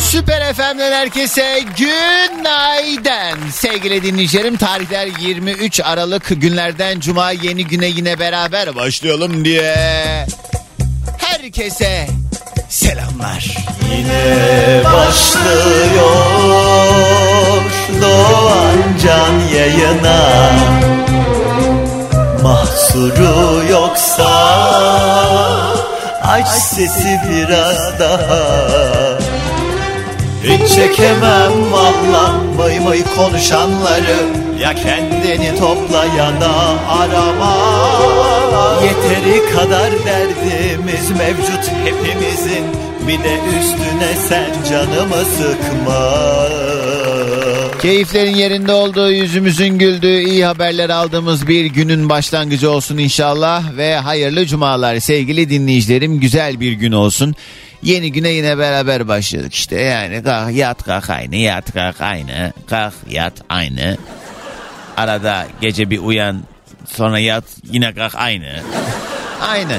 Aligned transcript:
Süper 0.00 0.54
FM'den 0.54 0.92
herkese 0.92 1.60
günaydın. 1.78 3.50
Sevgili 3.50 4.02
dinleyicilerim 4.02 4.56
tarihler 4.56 5.08
23 5.20 5.80
Aralık 5.80 6.26
günlerden 6.28 7.00
Cuma 7.00 7.30
yeni 7.30 7.66
güne 7.66 7.86
yine 7.86 8.18
beraber 8.18 8.76
başlayalım 8.76 9.44
diye. 9.44 9.76
Herkese 11.18 12.06
selamlar. 12.68 13.56
Yine 13.96 14.82
başlıyor 14.84 16.16
Doğan 18.02 18.78
Can 19.04 19.56
yayına 19.56 20.50
Mahsuru 22.42 23.62
yoksa 23.70 24.30
Aç 26.22 26.48
sesi 26.48 27.20
biraz 27.30 27.98
daha 27.98 28.99
Hiç 30.44 30.74
çekemem 30.74 31.72
valla 31.72 32.40
Mıy 32.56 32.78
mıy 32.78 33.02
konuşanları. 33.16 34.16
Ya 34.60 34.74
kendini 34.74 35.58
topla 35.58 36.04
ya 36.04 36.40
da 36.40 36.52
arama. 36.88 37.56
Yeteri 38.84 39.52
kadar 39.54 39.90
derdimiz 40.06 41.10
mevcut 41.10 41.70
hepimizin. 41.84 42.64
Bir 43.08 43.24
de 43.24 43.38
üstüne 43.60 44.14
sen 44.28 44.50
canımı 44.70 45.24
sıkma. 45.24 46.20
Keyiflerin 47.82 48.34
yerinde 48.34 48.72
olduğu, 48.72 49.10
yüzümüzün 49.10 49.78
güldüğü, 49.78 50.20
iyi 50.20 50.44
haberler 50.44 50.90
aldığımız 50.90 51.48
bir 51.48 51.64
günün 51.64 52.08
başlangıcı 52.08 52.70
olsun 52.70 52.98
inşallah. 52.98 53.76
Ve 53.76 53.96
hayırlı 53.96 54.46
cumalar 54.46 55.00
sevgili 55.00 55.50
dinleyicilerim. 55.50 56.20
Güzel 56.20 56.60
bir 56.60 56.72
gün 56.72 56.92
olsun. 56.92 57.34
Yeni 57.82 58.12
güne 58.12 58.28
yine 58.28 58.58
beraber 58.58 59.08
başladık 59.08 59.54
işte 59.54 59.80
yani 59.80 60.22
kalk 60.22 60.54
yat 60.54 60.82
kalk 60.82 61.10
aynı 61.10 61.36
yat 61.36 61.72
kalk 61.72 62.00
aynı 62.00 62.52
kalk 62.66 62.94
yat 63.10 63.32
aynı. 63.48 63.96
Arada 64.96 65.46
gece 65.60 65.90
bir 65.90 65.98
uyan 65.98 66.42
sonra 66.86 67.18
yat 67.18 67.44
yine 67.72 67.94
kalk 67.94 68.14
aynı. 68.14 68.62
Aynı. 69.40 69.78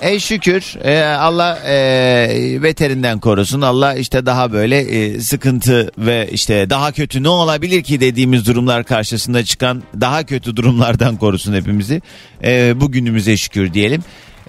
Ey 0.00 0.20
şükür 0.20 0.84
e, 0.84 1.04
Allah 1.04 1.58
e, 1.66 2.58
beterinden 2.62 3.20
korusun. 3.20 3.60
Allah 3.60 3.94
işte 3.94 4.26
daha 4.26 4.52
böyle 4.52 4.78
e, 4.78 5.20
sıkıntı 5.20 5.90
ve 5.98 6.28
işte 6.32 6.70
daha 6.70 6.92
kötü 6.92 7.22
ne 7.22 7.28
olabilir 7.28 7.82
ki 7.82 8.00
dediğimiz 8.00 8.46
durumlar 8.46 8.84
karşısında 8.84 9.44
çıkan 9.44 9.82
daha 10.00 10.26
kötü 10.26 10.56
durumlardan 10.56 11.16
korusun 11.16 11.54
hepimizi. 11.54 12.02
E, 12.44 12.80
bugünümüze 12.80 13.36
şükür 13.36 13.74
diyelim. 13.74 14.04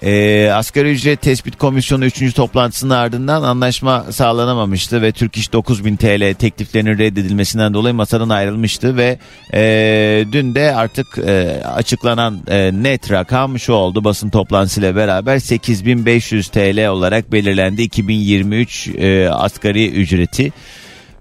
E, 0.06 0.50
asgari 0.52 0.90
ücret 0.90 1.22
tespit 1.22 1.56
komisyonu 1.56 2.04
3. 2.04 2.34
toplantısının 2.34 2.94
ardından 2.94 3.42
anlaşma 3.42 4.04
sağlanamamıştı 4.12 5.02
ve 5.02 5.12
Türk 5.12 5.36
İş 5.36 5.52
9000 5.52 5.96
TL 5.96 6.34
tekliflerinin 6.34 6.98
reddedilmesinden 6.98 7.74
dolayı 7.74 7.94
masadan 7.94 8.28
ayrılmıştı 8.28 8.96
ve 8.96 9.18
e, 9.54 10.24
dün 10.32 10.54
de 10.54 10.74
artık 10.74 11.18
e, 11.18 11.62
açıklanan 11.64 12.40
e, 12.48 12.70
net 12.72 13.10
rakam 13.10 13.58
şu 13.58 13.72
oldu 13.72 14.04
basın 14.04 14.30
toplantısıyla 14.30 14.96
beraber 14.96 15.38
8500 15.38 16.48
TL 16.48 16.88
olarak 16.88 17.32
belirlendi 17.32 17.82
2023 17.82 18.88
e, 18.88 19.28
asgari 19.30 19.90
ücreti. 19.90 20.52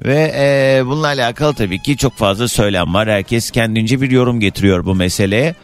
Ve 0.06 0.34
e, 0.38 0.82
bununla 0.86 1.08
alakalı 1.08 1.54
tabii 1.54 1.82
ki 1.82 1.98
çok 1.98 2.18
fazla 2.18 2.48
söylem 2.48 2.94
var. 2.94 3.10
Herkes 3.10 3.52
kendince 3.52 4.02
bir 4.02 4.12
yorum 4.12 4.40
getiriyor 4.40 4.86
bu 4.86 4.96
meseleye 4.96 5.56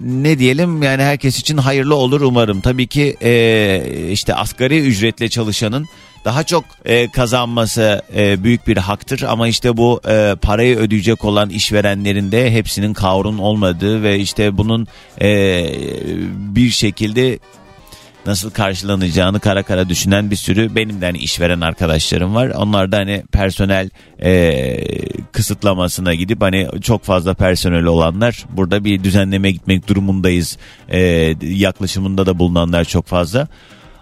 ne 0.00 0.38
diyelim 0.38 0.82
yani 0.82 1.02
herkes 1.02 1.38
için 1.38 1.56
hayırlı 1.56 1.94
olur 1.94 2.20
umarım. 2.20 2.60
Tabii 2.60 2.86
ki 2.86 3.16
e, 3.22 4.08
işte 4.10 4.34
asgari 4.34 4.78
ücretle 4.78 5.28
çalışanın 5.28 5.86
daha 6.24 6.44
çok 6.44 6.64
e, 6.84 7.10
kazanması 7.10 8.02
e, 8.16 8.44
büyük 8.44 8.66
bir 8.66 8.76
haktır 8.76 9.22
ama 9.22 9.48
işte 9.48 9.76
bu 9.76 10.00
e, 10.08 10.34
parayı 10.42 10.76
ödeyecek 10.76 11.24
olan 11.24 11.50
işverenlerin 11.50 12.32
de 12.32 12.50
hepsinin 12.50 12.94
kavrun 12.94 13.38
olmadığı 13.38 14.02
ve 14.02 14.18
işte 14.18 14.58
bunun 14.58 14.86
e, 15.20 15.28
bir 16.36 16.70
şekilde 16.70 17.38
nasıl 18.26 18.50
karşılanacağını 18.50 19.40
kara 19.40 19.62
kara 19.62 19.88
düşünen 19.88 20.30
bir 20.30 20.36
sürü 20.36 20.74
benim 20.74 21.00
de 21.00 21.04
hani 21.04 21.18
işveren 21.18 21.60
arkadaşlarım 21.60 22.34
var. 22.34 22.48
Onlar 22.48 22.92
da 22.92 22.96
hani 22.96 23.22
personel 23.32 23.90
e, 24.22 24.76
kısıtlamasına 25.32 26.14
gidip 26.14 26.42
hani 26.42 26.68
çok 26.82 27.04
fazla 27.04 27.34
personel 27.34 27.84
olanlar 27.84 28.44
burada 28.50 28.84
bir 28.84 29.04
düzenleme 29.04 29.50
gitmek 29.50 29.88
durumundayız 29.88 30.58
e, 30.88 31.00
yaklaşımında 31.42 32.26
da 32.26 32.38
bulunanlar 32.38 32.84
çok 32.84 33.06
fazla. 33.06 33.48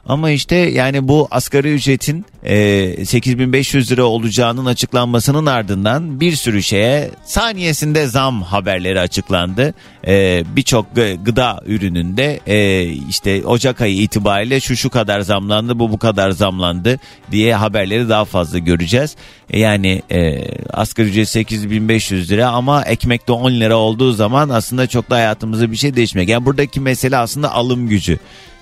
Ama 0.06 0.30
işte 0.30 0.56
yani 0.56 1.08
bu 1.08 1.28
asgari 1.30 1.74
ücretin 1.74 2.26
e, 2.44 3.04
8500 3.04 3.92
lira 3.92 4.04
olacağının 4.04 4.66
açıklanmasının 4.66 5.46
ardından 5.46 6.20
bir 6.20 6.32
sürü 6.32 6.62
şeye 6.62 7.10
saniyesinde 7.24 8.06
zam 8.06 8.42
haberleri 8.42 9.00
açıklandı. 9.00 9.74
E, 10.06 10.44
Birçok 10.56 10.86
gıda 11.24 11.60
ürününde 11.66 12.40
e, 12.46 12.84
işte 12.84 13.46
Ocak 13.46 13.80
ayı 13.80 13.96
itibariyle 13.96 14.60
şu 14.60 14.76
şu 14.76 14.90
kadar 14.90 15.20
zamlandı 15.20 15.78
bu 15.78 15.92
bu 15.92 15.98
kadar 15.98 16.30
zamlandı 16.30 16.98
diye 17.30 17.54
haberleri 17.54 18.08
daha 18.08 18.24
fazla 18.24 18.58
göreceğiz. 18.58 19.16
E, 19.50 19.58
yani 19.60 20.02
e, 20.10 20.44
asgari 20.72 21.08
ücret 21.08 21.28
8500 21.28 22.30
lira 22.30 22.48
ama 22.48 22.82
ekmek 22.82 23.28
de 23.28 23.32
10 23.32 23.52
lira 23.52 23.76
olduğu 23.76 24.12
zaman 24.12 24.48
aslında 24.48 24.86
çok 24.86 25.10
da 25.10 25.14
hayatımızda 25.14 25.70
bir 25.70 25.76
şey 25.76 25.96
değişmiyor. 25.96 26.28
Yani 26.28 26.44
buradaki 26.44 26.80
mesele 26.80 27.16
aslında 27.16 27.52
alım 27.52 27.88
gücü. 27.88 28.18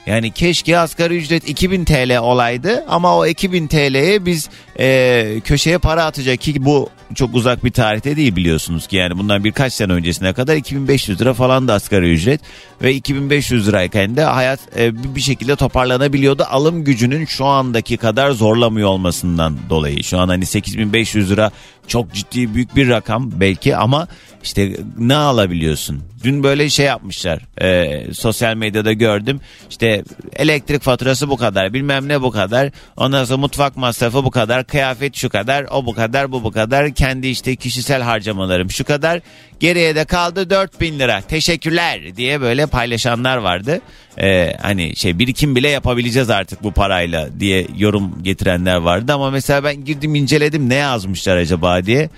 Yani 0.07 0.31
keşke 0.31 0.79
asgari 0.79 1.17
ücret 1.17 1.49
2000 1.49 1.85
TL 1.85 2.19
olaydı 2.19 2.85
ama 2.89 3.17
o 3.17 3.27
2000 3.27 3.67
TL'ye 3.67 4.27
biz 4.27 4.49
e, 4.79 5.41
köşeye 5.45 5.79
para 5.79 6.05
atacak 6.05 6.41
ki 6.41 6.65
bu 6.65 6.89
çok 7.15 7.35
uzak 7.35 7.65
bir 7.65 7.71
tarihte 7.71 8.17
değil 8.17 8.37
biliyorsunuz 8.37 8.87
ki. 8.87 8.97
Yani 8.97 9.19
bundan 9.19 9.45
birkaç 9.45 9.73
sene 9.73 9.93
öncesine 9.93 10.33
kadar 10.33 10.57
2500 10.57 11.21
lira 11.21 11.35
falan 11.35 11.69
da 11.69 11.75
asgari 11.75 12.12
ücret. 12.12 12.41
Ve 12.83 12.95
2500 12.95 13.69
lirayken 13.69 14.17
de 14.17 14.25
hayat 14.25 14.61
e, 14.79 15.15
bir 15.15 15.21
şekilde 15.21 15.57
toparlanabiliyordu. 15.57 16.43
Alım 16.51 16.85
gücünün 16.85 17.25
şu 17.25 17.45
andaki 17.45 17.97
kadar 17.97 18.31
zorlamıyor 18.31 18.89
olmasından 18.89 19.57
dolayı. 19.71 20.05
Şu 20.05 20.19
an 20.19 20.29
hani 20.29 20.47
8500 20.47 21.31
lira 21.31 21.51
çok 21.87 22.12
ciddi 22.15 22.55
büyük 22.55 22.77
bir 22.77 22.89
rakam 22.89 23.31
belki 23.41 23.77
ama 23.77 24.09
işte 24.43 24.73
ne 24.99 25.15
alabiliyorsun? 25.15 26.03
Dün 26.25 26.43
böyle 26.43 26.71
şey 26.71 26.87
yapmışlar. 26.87 27.63
E, 27.63 28.15
sosyal 28.15 28.55
medyada 28.55 28.93
gördüm. 28.93 29.41
İşte 29.71 30.05
elektrik 30.37 30.83
faturası 30.83 31.31
bu 31.31 31.37
kadar, 31.37 31.73
bilmem 31.73 32.09
ne 32.09 32.23
bu 32.23 32.31
kadar. 32.31 32.71
Ondan 32.97 33.25
sonra 33.25 33.37
mutfak 33.39 33.77
masrafı 33.77 34.25
bu 34.25 34.31
kadar, 34.31 34.65
kıyafet 34.65 35.17
şu 35.17 35.29
kadar, 35.29 35.67
o 35.71 35.87
bu 35.87 35.95
kadar, 35.95 36.33
bu 36.33 36.45
bu 36.45 36.53
kadar. 36.53 36.95
Kendi 36.95 37.27
işte 37.27 37.57
kişisel 37.57 38.03
harcamalarım 38.03 38.71
şu 38.71 38.85
kadar. 38.85 39.21
Geriye 39.61 39.95
de 39.95 40.05
kaldı 40.05 40.51
4000 40.51 40.99
lira. 40.99 41.21
Teşekkürler 41.21 42.17
diye 42.17 42.41
böyle 42.41 42.67
paylaşanlar 42.67 43.37
vardı. 43.37 43.81
E, 44.19 44.57
hani 44.63 44.97
şey 44.97 45.19
birikim 45.19 45.57
bile 45.57 45.69
yapabileceğiz 45.69 46.31
artık 46.31 46.63
bu 46.63 46.73
parayla 46.73 47.41
diye 47.41 47.67
yorum 47.77 48.23
getirenler 48.23 48.77
vardı. 48.77 49.13
Ama 49.13 49.31
mesela 49.31 49.65
ben 49.65 49.85
girdim 49.85 50.15
inceledim 50.15 50.69
ne 50.69 50.75
yazmışlar 50.75 51.37
acaba 51.37 51.87
diye. 51.87 52.11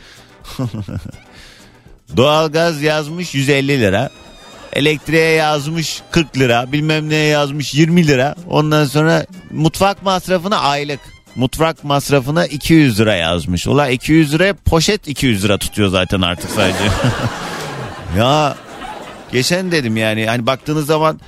Doğalgaz 2.16 2.82
yazmış 2.82 3.34
150 3.34 3.80
lira. 3.80 4.10
Elektriğe 4.72 5.30
yazmış 5.30 6.02
40 6.10 6.38
lira. 6.38 6.72
Bilmem 6.72 7.08
neye 7.10 7.26
yazmış 7.26 7.74
20 7.74 8.06
lira. 8.06 8.34
Ondan 8.48 8.84
sonra 8.84 9.26
mutfak 9.50 10.02
masrafına 10.02 10.58
aylık. 10.58 11.00
Mutfak 11.36 11.84
masrafına 11.84 12.46
200 12.46 13.00
lira 13.00 13.14
yazmış. 13.14 13.66
Ulan 13.66 13.90
200 13.90 14.34
liraya 14.34 14.54
poşet 14.54 15.08
200 15.08 15.44
lira 15.44 15.58
tutuyor 15.58 15.88
zaten 15.88 16.20
artık 16.20 16.50
sadece. 16.50 16.84
ya 18.18 18.56
geçen 19.32 19.72
dedim 19.72 19.96
yani 19.96 20.26
hani 20.26 20.46
baktığınız 20.46 20.86
zaman 20.86 21.20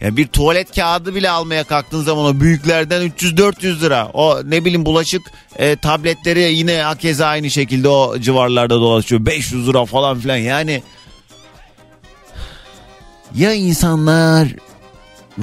yani 0.00 0.16
bir 0.16 0.26
tuvalet 0.26 0.74
kağıdı 0.74 1.14
bile 1.14 1.30
almaya 1.30 1.64
kalktığın 1.64 2.02
zaman 2.02 2.24
o 2.24 2.40
büyüklerden 2.40 3.02
300-400 3.02 3.80
lira. 3.80 4.10
O 4.14 4.40
ne 4.44 4.64
bileyim 4.64 4.86
bulaşık 4.86 5.22
e, 5.56 5.76
tabletleri 5.76 6.40
yine 6.40 6.82
hakeza 6.82 7.26
aynı 7.26 7.50
şekilde 7.50 7.88
o 7.88 8.18
civarlarda 8.18 8.74
dolaşıyor. 8.74 9.26
500 9.26 9.68
lira 9.68 9.84
falan 9.84 10.18
filan 10.18 10.36
yani. 10.36 10.82
Ya 13.34 13.52
insanlar 13.52 14.48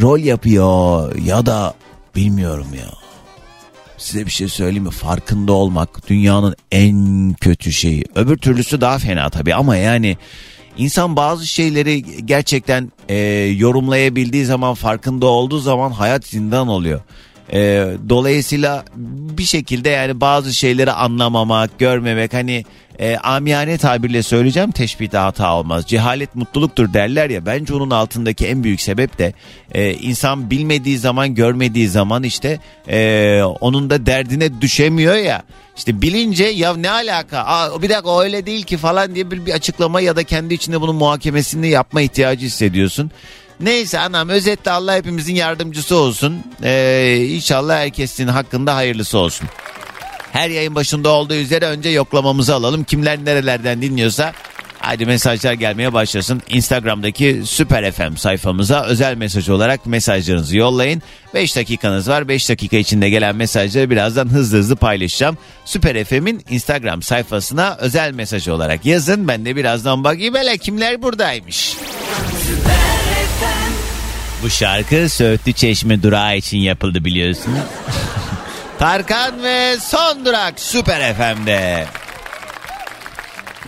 rol 0.01 0.19
yapıyor 0.19 1.15
ya 1.15 1.45
da 1.45 1.73
bilmiyorum 2.15 2.67
ya. 2.73 2.89
Size 3.97 4.25
bir 4.25 4.31
şey 4.31 4.47
söyleyeyim 4.47 4.83
mi? 4.83 4.91
Farkında 4.91 5.53
olmak 5.53 6.09
dünyanın 6.09 6.55
en 6.71 7.33
kötü 7.41 7.71
şeyi. 7.71 8.05
Öbür 8.15 8.37
türlüsü 8.37 8.81
daha 8.81 8.97
fena 8.97 9.29
tabii 9.29 9.55
ama 9.55 9.75
yani 9.75 10.17
İnsan 10.77 11.15
bazı 11.15 11.47
şeyleri 11.47 12.25
gerçekten 12.25 12.91
e, 13.09 13.17
yorumlayabildiği 13.57 14.45
zaman 14.45 14.73
farkında 14.73 15.25
olduğu 15.25 15.59
zaman 15.59 15.91
hayat 15.91 16.27
zindan 16.27 16.67
oluyor. 16.67 17.01
E, 17.53 17.87
dolayısıyla 18.09 18.85
bir 19.37 19.43
şekilde 19.43 19.89
yani 19.89 20.21
bazı 20.21 20.53
şeyleri 20.53 20.91
anlamamak, 20.91 21.79
görmemek 21.79 22.33
hani 22.33 22.65
e, 22.99 23.17
amiyane 23.17 23.77
tabirle 23.77 24.23
söyleyeceğim 24.23 24.71
teşbihte 24.71 25.17
hata 25.17 25.55
olmaz. 25.55 25.85
Cehalet 25.87 26.35
mutluluktur 26.35 26.93
derler 26.93 27.29
ya 27.29 27.45
bence 27.45 27.73
onun 27.73 27.89
altındaki 27.89 28.47
en 28.47 28.63
büyük 28.63 28.81
sebep 28.81 29.17
de 29.17 29.33
e, 29.71 29.93
insan 29.93 30.49
bilmediği 30.49 30.97
zaman 30.97 31.35
görmediği 31.35 31.87
zaman 31.89 32.23
işte 32.23 32.59
e, 32.87 33.41
onun 33.43 33.89
da 33.89 34.05
derdine 34.05 34.61
düşemiyor 34.61 35.15
ya. 35.15 35.43
İşte 35.77 36.01
bilince 36.01 36.45
ya 36.45 36.75
ne 36.75 36.89
alaka 36.89 37.39
Aa, 37.45 37.81
bir 37.81 37.89
dakika 37.89 38.21
öyle 38.21 38.45
değil 38.45 38.63
ki 38.63 38.77
falan 38.77 39.15
diye 39.15 39.31
bir, 39.31 39.45
bir 39.45 39.53
açıklama 39.53 40.01
ya 40.01 40.15
da 40.15 40.23
kendi 40.23 40.53
içinde 40.53 40.81
bunun 40.81 40.95
muhakemesini 40.95 41.67
yapma 41.67 42.01
ihtiyacı 42.01 42.45
hissediyorsun. 42.45 43.11
Neyse 43.59 43.99
anam 43.99 44.29
özetle 44.29 44.71
Allah 44.71 44.95
hepimizin 44.95 45.35
yardımcısı 45.35 45.95
olsun. 45.95 46.43
Ee, 46.63 47.27
inşallah 47.29 47.77
herkesin 47.77 48.27
hakkında 48.27 48.75
hayırlısı 48.75 49.17
olsun. 49.17 49.47
Her 50.35 50.49
yayın 50.49 50.75
başında 50.75 51.09
olduğu 51.09 51.33
üzere 51.33 51.65
önce 51.65 51.89
yoklamamızı 51.89 52.55
alalım. 52.55 52.83
Kimler 52.83 53.25
nerelerden 53.25 53.81
dinliyorsa 53.81 54.33
Hadi 54.79 55.05
mesajlar 55.05 55.53
gelmeye 55.53 55.93
başlasın. 55.93 56.41
Instagram'daki 56.49 57.41
Süper 57.45 57.91
FM 57.91 58.15
sayfamıza 58.15 58.83
özel 58.85 59.17
mesaj 59.17 59.49
olarak 59.49 59.85
mesajlarınızı 59.85 60.57
yollayın. 60.57 61.01
5 61.33 61.55
dakikanız 61.55 62.09
var. 62.09 62.27
5 62.27 62.49
dakika 62.49 62.77
içinde 62.77 63.09
gelen 63.09 63.35
mesajları 63.35 63.89
birazdan 63.89 64.29
hızlı 64.29 64.57
hızlı 64.57 64.75
paylaşacağım. 64.75 65.37
Süper 65.65 66.03
FM'in 66.03 66.43
Instagram 66.49 67.01
sayfasına 67.01 67.77
özel 67.79 68.11
mesaj 68.11 68.47
olarak 68.47 68.85
yazın. 68.85 69.27
Ben 69.27 69.45
de 69.45 69.55
birazdan 69.55 70.03
bakayım 70.03 70.35
hele 70.35 70.57
kimler 70.57 71.01
buradaymış. 71.01 71.77
Bu 74.43 74.49
şarkı 74.49 75.09
Söğütlü 75.09 75.53
Çeşme 75.53 76.03
durağı 76.03 76.37
için 76.37 76.57
yapıldı 76.57 77.05
biliyorsun. 77.05 77.53
Tarkan 78.79 79.43
ve 79.43 79.77
Son 79.79 80.25
Durak 80.25 80.59
Süper 80.59 81.13
FM'de. 81.13 81.85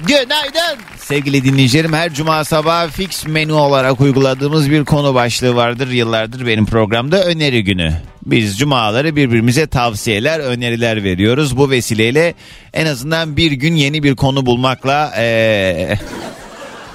Günaydın. 0.08 0.84
Sevgili 0.98 1.44
dinleyicilerim 1.44 1.94
her 1.94 2.14
cuma 2.14 2.44
sabahı 2.44 2.90
fix 2.90 3.28
menü 3.28 3.52
olarak 3.54 4.02
uyguladığımız 4.02 4.72
bir 4.72 4.86
konu 4.86 5.14
başlığı 5.14 5.56
vardır. 5.56 5.88
Yıllardır 5.88 6.48
benim 6.48 6.66
programda 6.66 7.24
öneri 7.24 7.64
günü. 7.64 7.94
Biz 8.26 8.60
cumaları 8.60 9.16
birbirimize 9.16 9.68
tavsiyeler, 9.68 10.40
öneriler 10.40 11.04
veriyoruz. 11.04 11.58
Bu 11.58 11.70
vesileyle 11.70 12.34
en 12.74 12.86
azından 12.86 13.38
bir 13.38 13.52
gün 13.52 13.76
yeni 13.76 14.04
bir 14.04 14.16
konu 14.16 14.46
bulmakla 14.46 15.14
ee, 15.18 15.96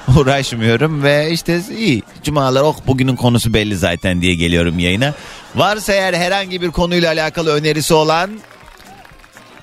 uğraşmıyorum 0.18 1.02
ve 1.02 1.30
işte 1.30 1.60
iyi 1.78 2.02
cumalar 2.22 2.62
oh 2.62 2.76
bugünün 2.86 3.16
konusu 3.16 3.54
belli 3.54 3.76
zaten 3.76 4.22
diye 4.22 4.34
geliyorum 4.34 4.78
yayına. 4.78 5.14
Varsa 5.54 5.92
eğer 5.92 6.14
herhangi 6.14 6.62
bir 6.62 6.70
konuyla 6.70 7.12
alakalı 7.12 7.50
önerisi 7.50 7.94
olan 7.94 8.30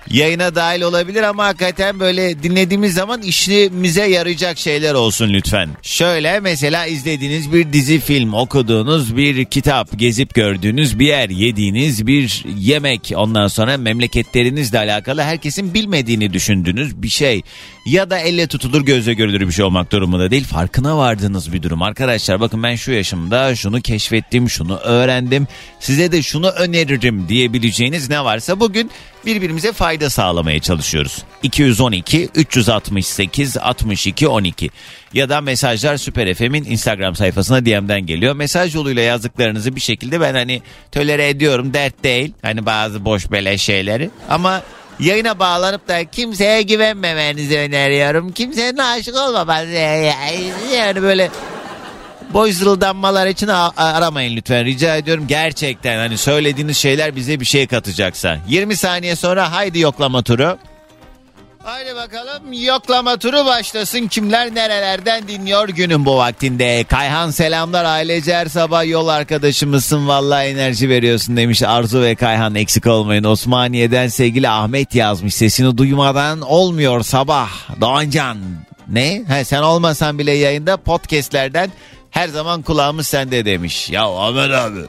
yayına 0.10 0.56
dahil 0.56 0.82
olabilir 0.82 1.24
ama 1.24 1.46
hakikaten 1.46 2.00
böyle 2.00 2.44
dinlediğimiz 2.44 2.94
zaman 2.94 3.22
işimize 3.22 4.06
yarayacak 4.06 4.58
şeyler 4.58 4.94
olsun 4.94 5.34
lütfen. 5.34 5.70
Şöyle 5.82 6.40
mesela 6.40 6.86
izlediğiniz 6.86 7.54
bir 7.54 7.74
dizi 7.74 8.00
film, 8.00 8.34
okuduğunuz 8.34 9.18
bir 9.18 9.46
kitap, 9.46 10.00
gezip 10.00 10.34
gördüğünüz 10.34 11.00
bir 11.00 11.08
yer, 11.08 11.30
yediğiniz 11.30 12.08
bir 12.08 12.46
yemek, 12.58 13.12
ondan 13.16 13.48
sonra 13.48 13.78
memleketlerinizle 13.78 14.78
alakalı 14.78 15.22
herkesin 15.22 15.74
bilmediğini 15.74 16.34
düşündüğünüz 16.34 17.04
bir 17.04 17.10
şey 17.10 17.42
ya 17.86 18.10
da 18.10 18.20
elle 18.20 18.48
tutulur 18.48 18.82
gözle 18.82 19.14
görülür 19.14 19.48
bir 19.48 19.52
şey 19.52 19.66
olmak 19.66 19.92
durumunda 19.92 20.32
değil 20.32 20.44
farkına 20.44 20.98
vardığınız 20.98 21.54
bir 21.54 21.64
durum. 21.64 21.82
Arkadaşlar 21.82 22.40
bakın 22.40 22.64
ben 22.64 22.76
şu 22.76 22.92
yaşımda 22.92 23.56
şunu 23.56 23.82
keşfettim, 23.82 24.50
şunu 24.50 24.78
öğrendim, 24.78 25.48
size 25.80 26.12
de 26.12 26.22
şunu 26.22 26.50
öneririm 26.50 27.30
diyebileceğiniz 27.30 28.10
ne 28.10 28.24
varsa 28.24 28.60
bugün 28.60 28.92
birbirimize 29.26 29.74
fayda 29.74 30.10
sağlamaya 30.10 30.60
çalışıyoruz. 30.60 31.24
212 31.44 32.30
368 32.36 33.58
62 33.58 34.28
12 34.28 34.70
ya 35.14 35.30
da 35.30 35.42
mesajlar 35.42 35.98
Süper 35.98 36.34
FM'in 36.34 36.64
Instagram 36.64 37.16
sayfasına 37.16 37.66
DM'den 37.66 38.06
geliyor. 38.06 38.36
Mesaj 38.36 38.76
yoluyla 38.76 39.02
yazdıklarınızı 39.02 39.76
bir 39.76 39.82
şekilde 39.82 40.22
ben 40.22 40.34
hani 40.34 40.62
tölere 40.92 41.30
ediyorum 41.30 41.74
dert 41.74 42.04
değil. 42.04 42.34
Hani 42.42 42.66
bazı 42.66 43.06
boş 43.06 43.32
beleş 43.32 43.62
şeyleri 43.62 44.10
ama 44.30 44.62
yayına 45.00 45.40
bağlanıp 45.40 45.88
da 45.88 46.06
kimseye 46.06 46.62
güvenmemenizi 46.62 47.58
öneriyorum. 47.58 48.32
Kimsenin 48.32 48.78
aşık 48.78 49.16
olmamanızı 49.16 49.74
yani 50.74 51.02
böyle 51.02 51.30
boş 52.34 52.54
zırıldanmalar 52.54 53.28
için 53.28 53.48
aramayın 53.78 54.36
lütfen 54.36 54.66
rica 54.66 54.96
ediyorum. 54.96 55.28
Gerçekten 55.28 55.98
hani 55.98 56.18
söylediğiniz 56.18 56.78
şeyler 56.78 57.16
bize 57.16 57.40
bir 57.40 57.46
şey 57.46 57.68
katacaksa. 57.68 58.38
20 58.48 58.76
saniye 58.76 59.16
sonra 59.16 59.52
haydi 59.52 59.80
yoklama 59.80 60.22
turu. 60.22 60.58
Haydi 61.64 61.96
bakalım 61.96 62.54
yoklama 62.54 63.18
turu 63.18 63.46
başlasın. 63.46 64.08
Kimler 64.08 64.56
nerelerden 64.56 65.28
dinliyor 65.28 65.70
günün 65.70 66.06
bu 66.06 66.18
vaktinde. 66.18 66.84
Kayhan 66.84 67.32
selamlar 67.32 67.86
ailece 67.86 68.36
her 68.36 68.46
sabah 68.46 68.86
yol 68.88 69.08
arkadaşımızsın. 69.08 70.08
Vallahi 70.08 70.46
enerji 70.46 70.90
veriyorsun 70.90 71.38
demiş 71.38 71.64
Arzu 71.64 72.02
ve 72.02 72.16
Kayhan 72.16 72.56
eksik 72.56 72.88
olmayın. 72.88 73.24
Osmaniye'den 73.24 74.08
sevgili 74.08 74.50
Ahmet 74.50 74.96
yazmış. 74.96 75.36
Sesini 75.36 75.78
duymadan 75.78 76.42
olmuyor 76.42 77.04
sabah. 77.04 77.50
Doğancan. 77.82 78.38
Ne? 78.88 79.24
He, 79.28 79.46
sen 79.46 79.62
olmasan 79.62 80.20
bile 80.20 80.32
yayında 80.32 80.78
podcastlerden 80.78 81.72
her 82.12 82.28
zaman 82.28 82.62
kulağımız 82.62 83.08
sende 83.08 83.46
demiş. 83.46 83.90
Ya 83.90 84.04
Ahmet 84.04 84.52
abi 84.52 84.80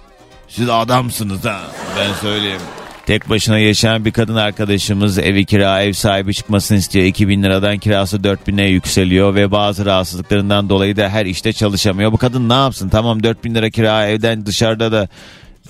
siz 0.48 0.68
adamsınız 0.70 1.44
ha 1.44 1.60
ben 1.98 2.14
söyleyeyim. 2.20 2.60
Tek 3.06 3.30
başına 3.30 3.58
yaşayan 3.58 4.04
bir 4.04 4.12
kadın 4.12 4.34
arkadaşımız 4.34 5.18
evi 5.18 5.44
kira 5.44 5.82
ev 5.82 5.92
sahibi 5.92 6.34
çıkmasını 6.34 6.78
istiyor. 6.78 7.04
2000 7.06 7.42
liradan 7.42 7.78
kirası 7.78 8.16
4000'e 8.16 8.66
yükseliyor 8.66 9.34
ve 9.34 9.50
bazı 9.50 9.86
rahatsızlıklarından 9.86 10.68
dolayı 10.68 10.96
da 10.96 11.08
her 11.08 11.26
işte 11.26 11.52
çalışamıyor. 11.52 12.12
Bu 12.12 12.16
kadın 12.16 12.48
ne 12.48 12.54
yapsın? 12.54 12.88
Tamam 12.88 13.22
4000 13.22 13.54
lira 13.54 13.70
kira 13.70 14.06
evden 14.06 14.46
dışarıda 14.46 14.92
da 14.92 15.08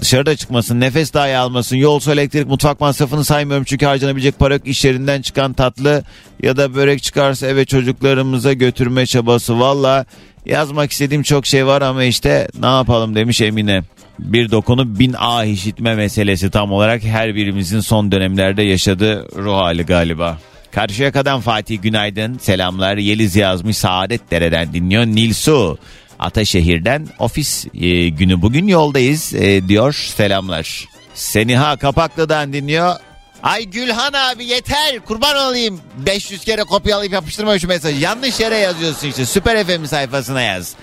dışarıda 0.01 0.37
çıkmasın, 0.37 0.81
nefes 0.81 1.15
dahi 1.15 1.37
almasın, 1.37 1.77
yol 1.77 2.01
su, 2.01 2.13
elektrik, 2.13 2.47
mutfak 2.47 2.81
masrafını 2.81 3.25
saymıyorum 3.25 3.65
çünkü 3.65 3.87
harcanabilecek 3.87 4.39
para 4.39 4.55
yok. 4.55 4.67
İş 4.67 4.85
yerinden 4.85 5.23
çıkan 5.23 5.53
tatlı 5.53 6.05
ya 6.43 6.57
da 6.57 6.75
börek 6.75 7.03
çıkarsa 7.03 7.47
eve 7.47 7.65
çocuklarımıza 7.65 8.53
götürme 8.53 9.07
çabası. 9.07 9.61
Valla 9.61 10.05
yazmak 10.47 10.93
istediğim 10.93 11.23
çok 11.23 11.47
şey 11.47 11.67
var 11.67 11.83
ama 11.83 12.05
işte 12.05 12.49
ne 12.61 12.67
yapalım 12.67 13.15
demiş 13.15 13.41
Emine 13.41 13.83
bir 14.25 14.51
dokunu 14.51 14.99
bin 14.99 15.15
ah 15.19 15.45
işitme 15.45 15.95
meselesi 15.95 16.51
tam 16.51 16.73
olarak 16.73 17.05
her 17.05 17.35
birimizin 17.35 17.81
son 17.81 18.13
dönemlerde 18.13 18.63
yaşadığı 18.63 19.29
ruh 19.37 19.55
hali 19.55 19.83
galiba. 19.83 20.39
Karşıyaka'dan 20.73 21.41
Fatih 21.41 21.83
Günaydın. 21.83 22.39
Selamlar. 22.39 22.97
Yeliz 22.97 23.37
yazmış 23.37 23.77
Saadet 23.77 24.31
Dere'den 24.31 24.73
dinliyor. 24.73 25.07
Nilsu 25.07 25.79
Ataşehir'den 26.19 27.09
ofis 27.19 27.67
e, 27.75 28.09
günü. 28.09 28.43
Bugün 28.43 28.67
yoldayız 28.69 29.35
e, 29.35 29.69
diyor. 29.69 29.93
Selamlar. 30.17 30.89
Seniha 31.15 31.77
Kapaklı'dan 31.77 32.53
dinliyor. 32.53 32.95
Ay 33.43 33.65
Gülhan 33.65 34.13
abi 34.13 34.45
yeter 34.45 35.01
kurban 35.07 35.37
olayım. 35.37 35.81
500 36.07 36.45
kere 36.45 36.63
kopyalayıp 36.63 37.13
yapıştırma 37.13 37.59
şu 37.59 37.69
mesajı. 37.69 38.01
Yanlış 38.01 38.41
yere 38.41 38.57
yazıyorsun 38.57 39.09
işte. 39.09 39.27
Süper 39.27 39.65
FM 39.65 39.85
sayfasına 39.85 40.43
yaz. 40.43 40.75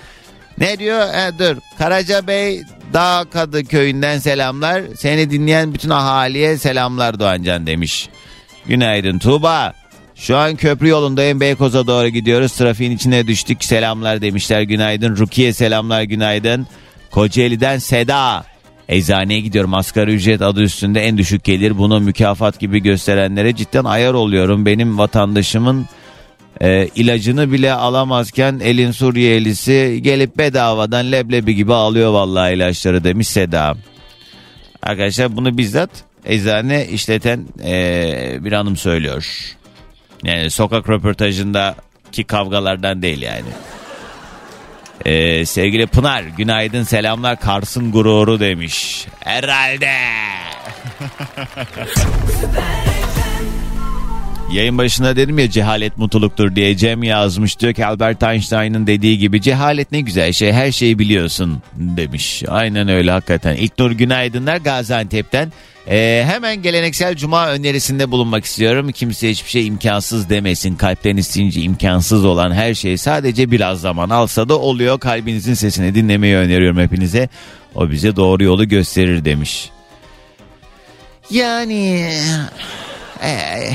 Ne 0.58 0.80
diyor? 0.80 1.02
E, 1.02 1.40
dur. 1.40 1.58
Karaca 1.78 2.28
Bey 2.28 2.62
Dağ 2.94 3.26
Kadı 3.32 3.64
köyünden 3.64 4.20
selamlar. 4.20 4.84
Seni 4.98 5.30
dinleyen 5.30 5.74
bütün 5.74 5.90
ahaliye 5.90 6.58
selamlar 6.58 7.20
Doğancan 7.20 7.68
demiş. 7.68 8.10
Günaydın 8.66 9.20
Tuğba. 9.20 9.74
Şu 10.16 10.38
an 10.38 10.56
köprü 10.56 10.88
yolundayım 10.88 11.40
Beykoz'a 11.40 11.88
doğru 11.88 12.08
gidiyoruz. 12.08 12.54
Trafiğin 12.54 12.92
içine 12.92 13.28
düştük. 13.28 13.64
Selamlar 13.64 14.22
demişler. 14.22 14.62
Günaydın. 14.62 15.18
Rukiye 15.18 15.54
selamlar 15.54 16.02
günaydın. 16.02 16.68
Kocaeli'den 17.12 17.78
Seda. 17.78 18.46
Eczaneye 18.90 19.40
gidiyorum 19.40 19.74
asgari 19.74 20.14
ücret 20.14 20.42
adı 20.42 20.62
üstünde 20.62 21.02
en 21.02 21.18
düşük 21.18 21.44
gelir 21.44 21.78
bunu 21.78 22.00
mükafat 22.00 22.60
gibi 22.60 22.80
gösterenlere 22.80 23.56
cidden 23.56 23.84
ayar 23.84 24.14
oluyorum. 24.14 24.66
Benim 24.66 24.98
vatandaşımın 24.98 25.86
e, 26.62 26.88
ilacını 26.96 27.52
bile 27.52 27.74
alamazken 27.74 28.60
elin 28.64 28.92
Suriyelisi 28.92 30.00
gelip 30.02 30.38
bedavadan 30.38 31.12
leblebi 31.12 31.56
gibi 31.56 31.74
alıyor 31.74 32.12
vallahi 32.12 32.54
ilaçları 32.54 33.04
demiş 33.04 33.28
Seda. 33.28 33.76
Arkadaşlar 34.84 35.36
bunu 35.36 35.58
bizzat 35.58 35.90
eczane 36.26 36.88
işleten 36.88 37.46
e, 37.64 38.38
bir 38.42 38.52
hanım 38.52 38.78
söylüyor. 38.78 39.56
Yani 40.24 40.50
sokak 40.50 40.90
röportajındaki 40.90 42.24
kavgalardan 42.24 43.02
değil 43.02 43.22
yani. 43.22 43.50
Ee, 45.06 45.46
sevgili 45.46 45.88
Pınar 45.88 46.24
günaydın 46.24 46.84
selamlar 46.84 47.40
Kars'ın 47.40 47.92
gururu 47.92 48.40
demiş. 48.40 49.06
Herhalde. 49.20 49.92
Yayın 54.52 54.78
başında 54.78 55.16
dedim 55.16 55.40
ya 55.40 55.50
cehalet 55.50 55.98
mutluluktur 55.98 56.56
diye 56.56 56.78
Cem 56.78 57.04
yazmış 57.04 57.60
diyor 57.60 57.74
ki 57.74 57.86
Albert 57.86 58.24
Einstein'ın 58.24 58.88
dediği 58.88 59.18
gibi 59.18 59.42
cehalet 59.42 59.92
ne 59.92 60.02
güzel 60.02 60.34
şey 60.34 60.54
her 60.54 60.72
şeyi 60.72 61.00
biliyorsun 61.00 61.62
demiş. 61.74 62.44
Aynen 62.48 62.88
öyle 62.88 63.12
hakikaten. 63.12 63.56
İlknur 63.56 63.92
Günaydınlar 63.92 64.58
Gaziantep'ten. 64.58 65.52
Ee, 65.90 66.24
hemen 66.28 66.62
geleneksel 66.62 67.16
cuma 67.16 67.50
önerisinde 67.50 68.12
bulunmak 68.12 68.46
istiyorum. 68.46 68.92
Kimse 68.92 69.30
hiçbir 69.30 69.50
şey 69.50 69.68
imkansız 69.68 70.30
demesin. 70.30 70.76
Kalpten 70.76 71.18
isteyince 71.18 71.62
imkansız 71.62 72.26
olan 72.26 72.52
her 72.52 72.74
şey 72.74 72.98
sadece 72.98 73.52
biraz 73.52 73.82
zaman 73.82 74.10
alsa 74.10 74.50
da 74.50 74.60
oluyor. 74.60 75.00
Kalbinizin 75.00 75.54
sesini 75.54 75.96
dinlemeyi 75.96 76.36
öneriyorum 76.36 76.80
hepinize. 76.80 77.30
O 77.76 77.90
bize 77.90 78.16
doğru 78.16 78.44
yolu 78.44 78.68
gösterir 78.68 79.26
demiş. 79.26 79.70
Yani... 81.30 82.12
Ee, 83.24 83.70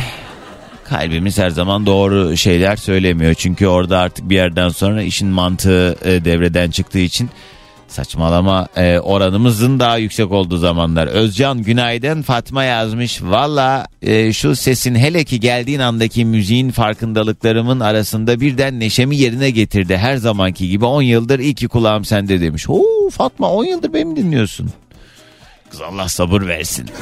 kalbimiz 0.93 1.39
her 1.39 1.51
zaman 1.51 1.87
doğru 1.87 2.37
şeyler 2.37 2.77
söylemiyor. 2.77 3.35
Çünkü 3.35 3.67
orada 3.67 3.99
artık 3.99 4.31
bir 4.31 4.35
yerden 4.35 4.69
sonra 4.69 5.03
işin 5.03 5.29
mantığı 5.29 5.97
e, 6.05 6.25
devreden 6.25 6.71
çıktığı 6.71 6.99
için 6.99 7.31
saçmalama 7.89 8.69
e, 8.77 8.99
oranımızın 8.99 9.81
daha 9.81 9.97
yüksek 9.97 10.33
olduğu 10.33 10.57
zamanlar. 10.57 11.07
Özcan 11.07 11.63
günaydın 11.63 12.23
Fatma 12.23 12.65
yazmış. 12.65 13.23
Valla 13.23 13.87
e, 14.03 14.33
şu 14.33 14.57
sesin 14.57 14.95
hele 14.95 15.25
ki 15.25 15.41
geldiğin 15.41 15.81
andaki 15.81 16.25
müziğin 16.25 16.71
farkındalıklarımın 16.71 17.81
arasında 17.81 18.41
birden 18.41 18.81
neşemi 18.81 19.17
yerine 19.17 19.51
getirdi. 19.51 19.97
Her 19.97 20.17
zamanki 20.17 20.69
gibi 20.69 20.85
10 20.85 21.03
yıldır 21.03 21.39
iyi 21.39 21.55
ki 21.55 21.69
kulağım 21.69 22.05
sende 22.05 22.41
demiş. 22.41 22.69
Oo 22.69 23.11
Fatma 23.11 23.51
10 23.51 23.65
yıldır 23.65 23.95
beni 23.95 24.17
dinliyorsun. 24.17 24.71
Kız 25.71 25.81
Allah 25.81 26.09
sabır 26.09 26.47
versin. 26.47 26.91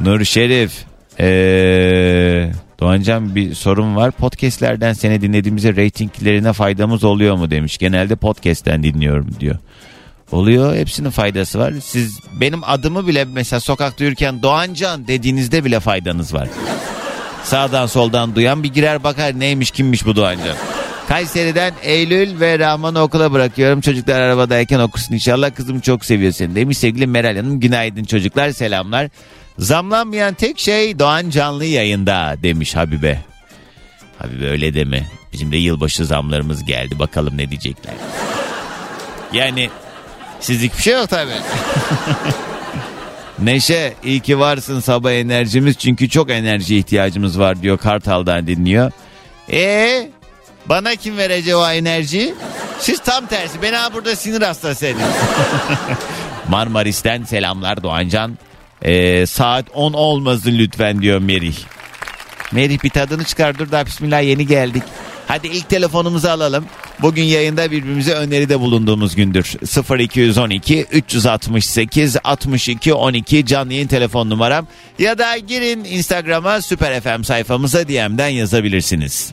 Nur 0.00 0.24
Şerif. 0.24 0.93
Ee, 1.20 2.50
Doğancan 2.80 3.34
bir 3.34 3.54
sorun 3.54 3.96
var. 3.96 4.10
Podcastlerden 4.10 4.92
seni 4.92 5.20
dinlediğimizde 5.20 5.76
reytinglerine 5.76 6.52
faydamız 6.52 7.04
oluyor 7.04 7.36
mu 7.36 7.50
demiş. 7.50 7.78
Genelde 7.78 8.16
podcast'ten 8.16 8.82
dinliyorum 8.82 9.28
diyor. 9.40 9.56
Oluyor 10.32 10.76
hepsinin 10.76 11.10
faydası 11.10 11.58
var. 11.58 11.74
Siz 11.82 12.20
benim 12.40 12.64
adımı 12.64 13.06
bile 13.06 13.24
mesela 13.24 13.60
sokakta 13.60 14.04
yürürken 14.04 14.42
Doğancan 14.42 15.06
dediğinizde 15.06 15.64
bile 15.64 15.80
faydanız 15.80 16.34
var. 16.34 16.48
Sağdan 17.44 17.86
soldan 17.86 18.34
duyan 18.34 18.62
bir 18.62 18.72
girer 18.72 19.04
bakar 19.04 19.40
neymiş 19.40 19.70
kimmiş 19.70 20.06
bu 20.06 20.16
Doğancan. 20.16 20.56
Kayseri'den 21.08 21.72
Eylül 21.82 22.40
ve 22.40 22.58
Rahman'ı 22.58 23.02
okula 23.02 23.32
bırakıyorum. 23.32 23.80
Çocuklar 23.80 24.20
arabadayken 24.20 24.78
okusun 24.78 25.14
inşallah. 25.14 25.54
Kızım 25.54 25.80
çok 25.80 26.04
seviyor 26.04 26.32
seni 26.32 26.54
demiş 26.54 26.78
sevgili 26.78 27.06
Meral 27.06 27.36
Hanım. 27.36 27.60
Günaydın 27.60 28.04
çocuklar 28.04 28.50
selamlar. 28.50 29.08
Zamlanmayan 29.58 30.34
tek 30.34 30.58
şey 30.58 30.98
Doğan 30.98 31.30
canlı 31.30 31.64
yayında 31.64 32.36
demiş 32.42 32.76
Habibe. 32.76 33.20
Habibe 34.18 34.48
öyle 34.48 34.74
deme. 34.74 35.06
Bizim 35.32 35.52
de 35.52 35.56
yılbaşı 35.56 36.06
zamlarımız 36.06 36.64
geldi. 36.64 36.98
Bakalım 36.98 37.38
ne 37.38 37.50
diyecekler. 37.50 37.94
Yani 39.32 39.70
sizlik 40.40 40.76
bir 40.78 40.82
şey 40.82 40.94
yok 40.94 41.08
tabii. 41.10 41.30
Neşe 43.38 43.94
iyi 44.04 44.20
ki 44.20 44.38
varsın 44.38 44.80
sabah 44.80 45.12
enerjimiz 45.12 45.78
çünkü 45.78 46.08
çok 46.08 46.30
enerji 46.30 46.76
ihtiyacımız 46.76 47.38
var 47.38 47.62
diyor 47.62 47.78
Kartal'dan 47.78 48.46
dinliyor. 48.46 48.92
E 49.52 50.08
bana 50.66 50.96
kim 50.96 51.16
verecek 51.16 51.56
o 51.56 51.70
enerji? 51.70 52.34
Siz 52.78 53.00
tam 53.00 53.26
tersi. 53.26 53.62
Ben 53.62 53.72
ha 53.72 53.94
burada 53.94 54.16
sinir 54.16 54.42
hastası 54.42 54.86
edin. 54.86 55.02
Marmaris'ten 56.48 57.24
selamlar 57.24 57.82
Doğancan. 57.82 58.38
Ee, 58.84 59.26
saat 59.26 59.66
10 59.74 59.92
olmasın 59.92 60.58
lütfen 60.58 61.02
diyor 61.02 61.18
Merih. 61.18 61.56
Merih 62.52 62.82
bir 62.84 62.90
tadını 62.90 63.24
çıkar 63.24 63.58
dur 63.58 63.70
da 63.70 63.86
bismillah 63.86 64.22
yeni 64.22 64.46
geldik. 64.46 64.82
Hadi 65.28 65.46
ilk 65.46 65.68
telefonumuzu 65.68 66.28
alalım. 66.28 66.64
Bugün 67.02 67.22
yayında 67.22 67.70
birbirimize 67.70 68.12
öneride 68.14 68.60
bulunduğumuz 68.60 69.16
gündür. 69.16 69.52
0212 70.00 70.86
368 70.92 72.16
62 72.24 72.94
12 72.94 73.46
canlı 73.46 73.72
yayın 73.72 73.88
telefon 73.88 74.30
numaram. 74.30 74.66
Ya 74.98 75.18
da 75.18 75.38
girin 75.38 75.84
Instagram'a 75.84 76.62
Süper 76.62 77.00
FM 77.00 77.22
sayfamıza 77.22 77.88
DM'den 77.88 78.28
yazabilirsiniz. 78.28 79.32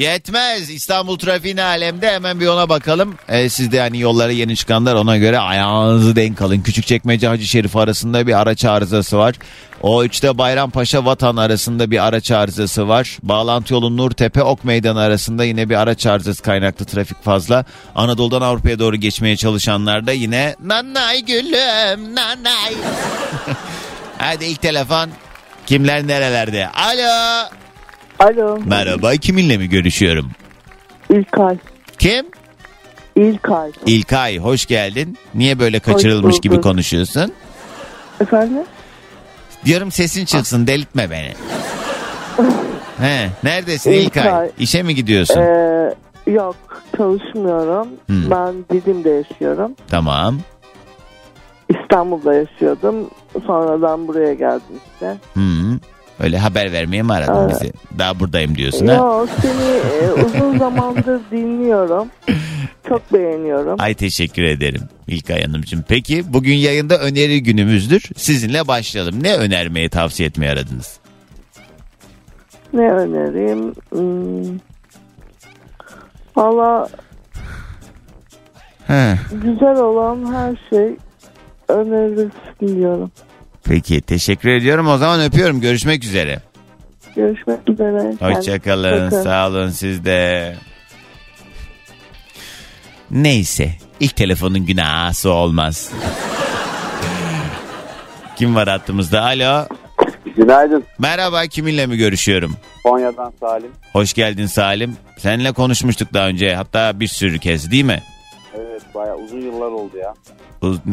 Yetmez. 0.00 0.70
İstanbul 0.70 1.18
trafiğine 1.18 1.62
alemde 1.62 2.10
hemen 2.10 2.40
bir 2.40 2.46
ona 2.46 2.68
bakalım. 2.68 3.14
Ee, 3.28 3.48
siz 3.48 3.72
de 3.72 3.76
yani 3.76 3.98
yollara 3.98 4.32
yeni 4.32 4.56
çıkanlar 4.56 4.94
ona 4.94 5.16
göre 5.16 5.38
ayağınızı 5.38 6.16
denk 6.16 6.42
alın. 6.42 6.60
Küçükçekmece 6.60 7.28
Hacı 7.28 7.46
Şerif 7.46 7.76
arasında 7.76 8.26
bir 8.26 8.40
araç 8.40 8.64
arızası 8.64 9.18
var. 9.18 9.34
O 9.82 10.04
üçte 10.04 10.38
Bayrampaşa 10.38 11.04
Vatan 11.04 11.36
arasında 11.36 11.90
bir 11.90 12.06
araç 12.06 12.30
arızası 12.30 12.88
var. 12.88 13.18
Bağlantı 13.22 13.74
yolu 13.74 13.96
Nurtepe 13.96 14.42
Ok 14.42 14.64
Meydanı 14.64 15.00
arasında 15.00 15.44
yine 15.44 15.70
bir 15.70 15.74
araç 15.74 16.06
arızası 16.06 16.42
kaynaklı 16.42 16.84
trafik 16.84 17.24
fazla. 17.24 17.64
Anadolu'dan 17.94 18.42
Avrupa'ya 18.42 18.78
doğru 18.78 18.96
geçmeye 18.96 19.36
çalışanlar 19.36 20.06
da 20.06 20.12
yine 20.12 20.56
nanay 20.64 21.24
gülüm 21.24 22.14
nanay. 22.14 22.74
Hadi 24.18 24.44
ilk 24.44 24.62
telefon. 24.62 25.10
Kimler 25.66 26.06
nerelerde? 26.06 26.68
Alo. 26.68 27.48
Alo. 28.20 28.58
Merhaba 28.66 29.12
kiminle 29.16 29.56
mi 29.58 29.68
görüşüyorum? 29.68 30.30
İlkay. 31.10 31.58
Kim? 31.98 32.26
İlkay. 33.16 33.72
İlkay 33.86 34.38
hoş 34.38 34.66
geldin. 34.66 35.18
Niye 35.34 35.58
böyle 35.58 35.80
kaçırılmış 35.80 36.32
bulduk. 36.32 36.42
gibi 36.42 36.60
konuşuyorsun? 36.60 37.32
Efendim? 38.20 38.62
Diyorum 39.64 39.90
sesin 39.92 40.24
çıksın 40.24 40.66
delirtme 40.66 41.10
beni. 41.10 41.32
He, 42.98 43.28
neredesin 43.44 43.90
İlkay? 43.90 44.26
İlkay. 44.26 44.50
İşe 44.58 44.82
mi 44.82 44.94
gidiyorsun? 44.94 45.40
Ee, 45.40 45.94
yok 46.26 46.56
çalışmıyorum. 46.96 47.88
Hmm. 48.06 48.30
Ben 48.30 48.54
Didim'de 48.72 49.10
yaşıyorum. 49.10 49.72
Tamam. 49.88 50.38
İstanbul'da 51.68 52.34
yaşıyordum. 52.34 53.10
Sonradan 53.46 54.08
buraya 54.08 54.34
geldim 54.34 54.80
işte. 54.94 55.16
Hı. 55.34 55.40
Öyle 56.20 56.38
haber 56.38 56.72
vermeye 56.72 57.02
mi 57.02 57.12
aradın 57.12 57.48
Evet. 57.50 57.60
bizi? 57.62 57.72
Daha 57.98 58.20
buradayım 58.20 58.54
diyorsun 58.56 58.86
ha? 58.86 58.94
Yok 58.94 59.28
seni 59.42 60.02
e, 60.04 60.12
uzun 60.24 60.58
zamandır 60.58 61.20
dinliyorum. 61.30 62.08
Çok 62.88 63.12
beğeniyorum. 63.12 63.76
Ay 63.78 63.94
teşekkür 63.94 64.42
ederim 64.42 64.82
İlkay 65.06 65.42
Hanımcığım. 65.44 65.84
Peki 65.88 66.32
bugün 66.32 66.54
yayında 66.54 66.98
öneri 66.98 67.42
günümüzdür. 67.42 68.02
Sizinle 68.16 68.68
başlayalım. 68.68 69.22
Ne 69.22 69.36
önermeyi 69.36 69.88
tavsiye 69.88 70.28
etmeye 70.28 70.50
aradınız? 70.50 70.98
Ne 72.72 72.90
önereyim? 72.92 73.74
Hmm. 73.90 74.58
Valla 76.36 76.88
güzel 79.32 79.76
olan 79.76 80.32
her 80.34 80.56
şey 80.70 80.96
önerilsin 81.68 82.76
diyorum. 82.76 83.10
Peki 83.64 84.00
teşekkür 84.00 84.48
ediyorum. 84.48 84.88
O 84.88 84.98
zaman 84.98 85.20
öpüyorum. 85.20 85.60
Görüşmek 85.60 86.04
üzere. 86.04 86.40
Görüşmek 87.16 87.58
üzere. 87.68 88.14
Hoşçakalın. 88.20 89.06
Bakın. 89.06 89.22
Sağ 89.22 89.48
olun 89.48 89.70
siz 89.70 90.04
de. 90.04 90.54
Neyse. 93.10 93.74
ilk 94.00 94.16
telefonun 94.16 94.66
günahı 94.66 95.30
olmaz. 95.30 95.92
Kim 98.36 98.54
var 98.54 98.68
hattımızda? 98.68 99.22
Alo. 99.22 99.66
Günaydın. 100.36 100.84
Merhaba 100.98 101.46
kiminle 101.46 101.86
mi 101.86 101.96
görüşüyorum? 101.96 102.56
Konya'dan 102.84 103.32
Salim. 103.40 103.70
Hoş 103.92 104.12
geldin 104.14 104.46
Salim. 104.46 104.96
Seninle 105.18 105.52
konuşmuştuk 105.52 106.14
daha 106.14 106.26
önce. 106.26 106.54
Hatta 106.54 107.00
bir 107.00 107.06
sürü 107.06 107.38
kez 107.38 107.70
değil 107.70 107.84
mi? 107.84 108.02
Evet 108.56 108.82
bayağı 108.94 109.16
uzun 109.16 109.40
yıllar 109.40 109.66
oldu 109.66 109.96
ya. 109.96 110.14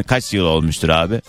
Kaç 0.07 0.33
yıl 0.33 0.45
olmuştur 0.45 0.89
abi? 0.89 1.21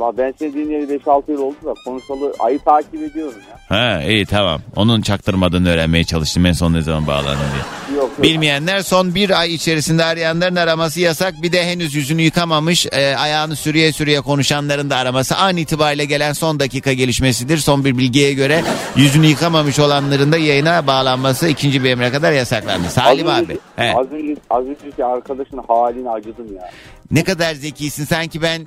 Ben 0.00 0.34
seni 0.38 0.54
dinleyeli 0.54 0.96
5-6 0.96 1.32
yıl 1.32 1.38
oldu 1.38 1.56
da 1.64 1.74
konuşalı 1.84 2.32
ayı 2.38 2.58
takip 2.58 2.94
ediyorum 2.94 3.38
ya. 3.50 3.78
Ha 3.78 4.02
iyi 4.02 4.26
tamam. 4.26 4.60
Onun 4.76 5.02
çaktırmadığını 5.02 5.70
öğrenmeye 5.70 6.04
çalıştım 6.04 6.46
en 6.46 6.52
son 6.52 6.72
ne 6.72 6.82
zaman 6.82 7.06
bağlandın 7.06 7.38
diye. 7.52 7.96
Yok 7.96 8.10
yok. 8.10 8.22
Bilmeyenler 8.22 8.80
son 8.80 9.14
bir 9.14 9.40
ay 9.40 9.54
içerisinde 9.54 10.04
arayanların 10.04 10.56
araması 10.56 11.00
yasak. 11.00 11.42
Bir 11.42 11.52
de 11.52 11.64
henüz 11.64 11.94
yüzünü 11.94 12.22
yıkamamış 12.22 12.86
e, 12.86 13.16
ayağını 13.16 13.56
sürüye 13.56 13.92
sürüye 13.92 14.20
konuşanların 14.20 14.90
da 14.90 14.96
araması 14.96 15.36
an 15.36 15.56
itibariyle 15.56 16.04
gelen 16.04 16.32
son 16.32 16.60
dakika 16.60 16.92
gelişmesidir. 16.92 17.58
Son 17.58 17.84
bir 17.84 17.98
bilgiye 17.98 18.32
göre 18.32 18.64
yüzünü 18.96 19.26
yıkamamış 19.26 19.78
olanların 19.78 20.32
da 20.32 20.36
yayına 20.36 20.86
bağlanması 20.86 21.48
ikinci 21.48 21.84
bir 21.84 21.90
emre 21.90 22.10
kadar 22.12 22.32
yasaklandı. 22.32 22.88
Salim 22.88 23.28
az 23.28 23.38
abi. 23.38 23.58
He. 23.76 23.94
Az, 23.96 24.12
önce, 24.12 24.36
az 24.50 24.64
önceki 24.66 25.04
arkadaşın 25.04 25.60
haline 25.68 26.10
acıdım 26.10 26.56
ya. 26.56 26.70
Ne 27.10 27.24
kadar 27.24 27.54
zekisin 27.54 28.04
sanki 28.04 28.42
ben 28.42 28.66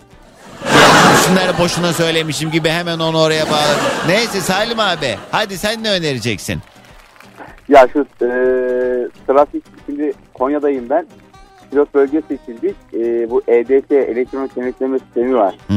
şunları 1.26 1.58
boşuna 1.60 1.94
söylemişim 1.94 2.52
gibi 2.52 2.70
hemen 2.70 3.00
onu 3.00 3.22
oraya 3.22 3.46
bağladım. 3.46 3.82
Neyse 4.08 4.42
Salim 4.42 4.80
abi 4.80 5.18
hadi 5.32 5.58
sen 5.58 5.84
ne 5.84 5.92
önereceksin? 5.92 6.60
Ya 7.70 7.88
şu 7.94 8.00
e, 8.02 8.28
trafik 9.28 9.64
şimdi 9.86 10.14
Konya'dayım 10.34 10.90
ben. 10.90 11.06
Pilot 11.72 11.94
bölge 11.94 12.22
seçildik. 12.28 12.76
E, 12.94 13.30
bu 13.30 13.42
EDT 13.48 13.92
elektronik 13.92 14.56
denetleme 14.56 15.00
sistemi 15.00 15.36
var. 15.36 15.56
Hı. 15.68 15.74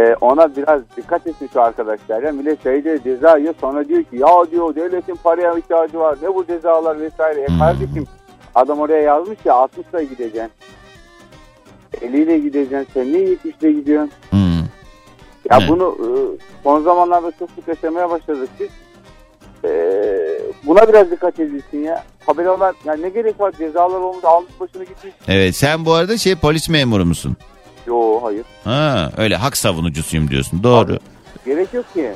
E, 0.00 0.14
ona 0.20 0.56
biraz 0.56 0.80
dikkat 0.96 1.26
etsin 1.26 1.50
şu 1.52 1.62
arkadaşlar. 1.62 2.22
Ya 2.22 2.32
millet 2.32 2.62
şeyde 2.62 2.98
ceza 3.04 3.36
yiyor 3.36 3.54
sonra 3.60 3.88
diyor 3.88 4.02
ki 4.02 4.16
ya 4.16 4.28
diyor 4.50 4.74
devletin 4.74 5.18
paraya 5.24 5.58
ihtiyacı 5.58 5.98
var. 5.98 6.18
Ne 6.22 6.34
bu 6.34 6.46
cezalar 6.46 7.00
vesaire. 7.00 7.40
E 7.40 7.46
Hmm. 7.46 7.58
kardeşim 7.58 8.06
adam 8.54 8.80
oraya 8.80 9.02
yazmış 9.02 9.38
ya 9.44 9.54
60'la 9.54 10.02
gideceksin. 10.02 10.50
50 12.02 12.22
ile 12.22 12.38
gideceksin. 12.38 12.86
Sen 12.94 13.12
niye 13.12 13.28
70 13.28 13.54
ile 13.62 13.72
gidiyorsun? 13.72 14.12
Hı. 14.30 14.36
Ya 15.50 15.58
Evet. 15.60 15.68
bunu 15.68 15.96
e, 16.00 16.08
son 16.64 16.82
zamanlarda 16.82 17.32
çok 17.38 17.50
sık 17.50 17.68
yaşamaya 17.68 18.10
başladık 18.10 18.48
biz. 18.60 18.68
E, 19.64 19.70
buna 20.66 20.88
biraz 20.88 21.10
dikkat 21.10 21.40
edilsin 21.40 21.78
ya. 21.84 22.04
Tabelalar 22.26 22.74
ya 22.84 22.94
ne 22.94 23.08
gerek 23.08 23.40
var 23.40 23.52
cezalar 23.58 24.00
olmuş 24.00 24.24
almış 24.24 24.50
başını 24.60 24.84
gitmiş. 24.84 25.14
Evet 25.28 25.56
sen 25.56 25.84
bu 25.84 25.92
arada 25.94 26.18
şey 26.18 26.34
polis 26.34 26.68
memuru 26.68 27.04
musun? 27.06 27.36
Yo 27.86 28.20
hayır. 28.22 28.44
Ha 28.64 29.12
öyle 29.16 29.36
hak 29.36 29.56
savunucusuyum 29.56 30.30
diyorsun. 30.30 30.62
Doğru. 30.62 30.98
Gerek 31.46 31.74
yok 31.74 31.94
ki. 31.94 32.12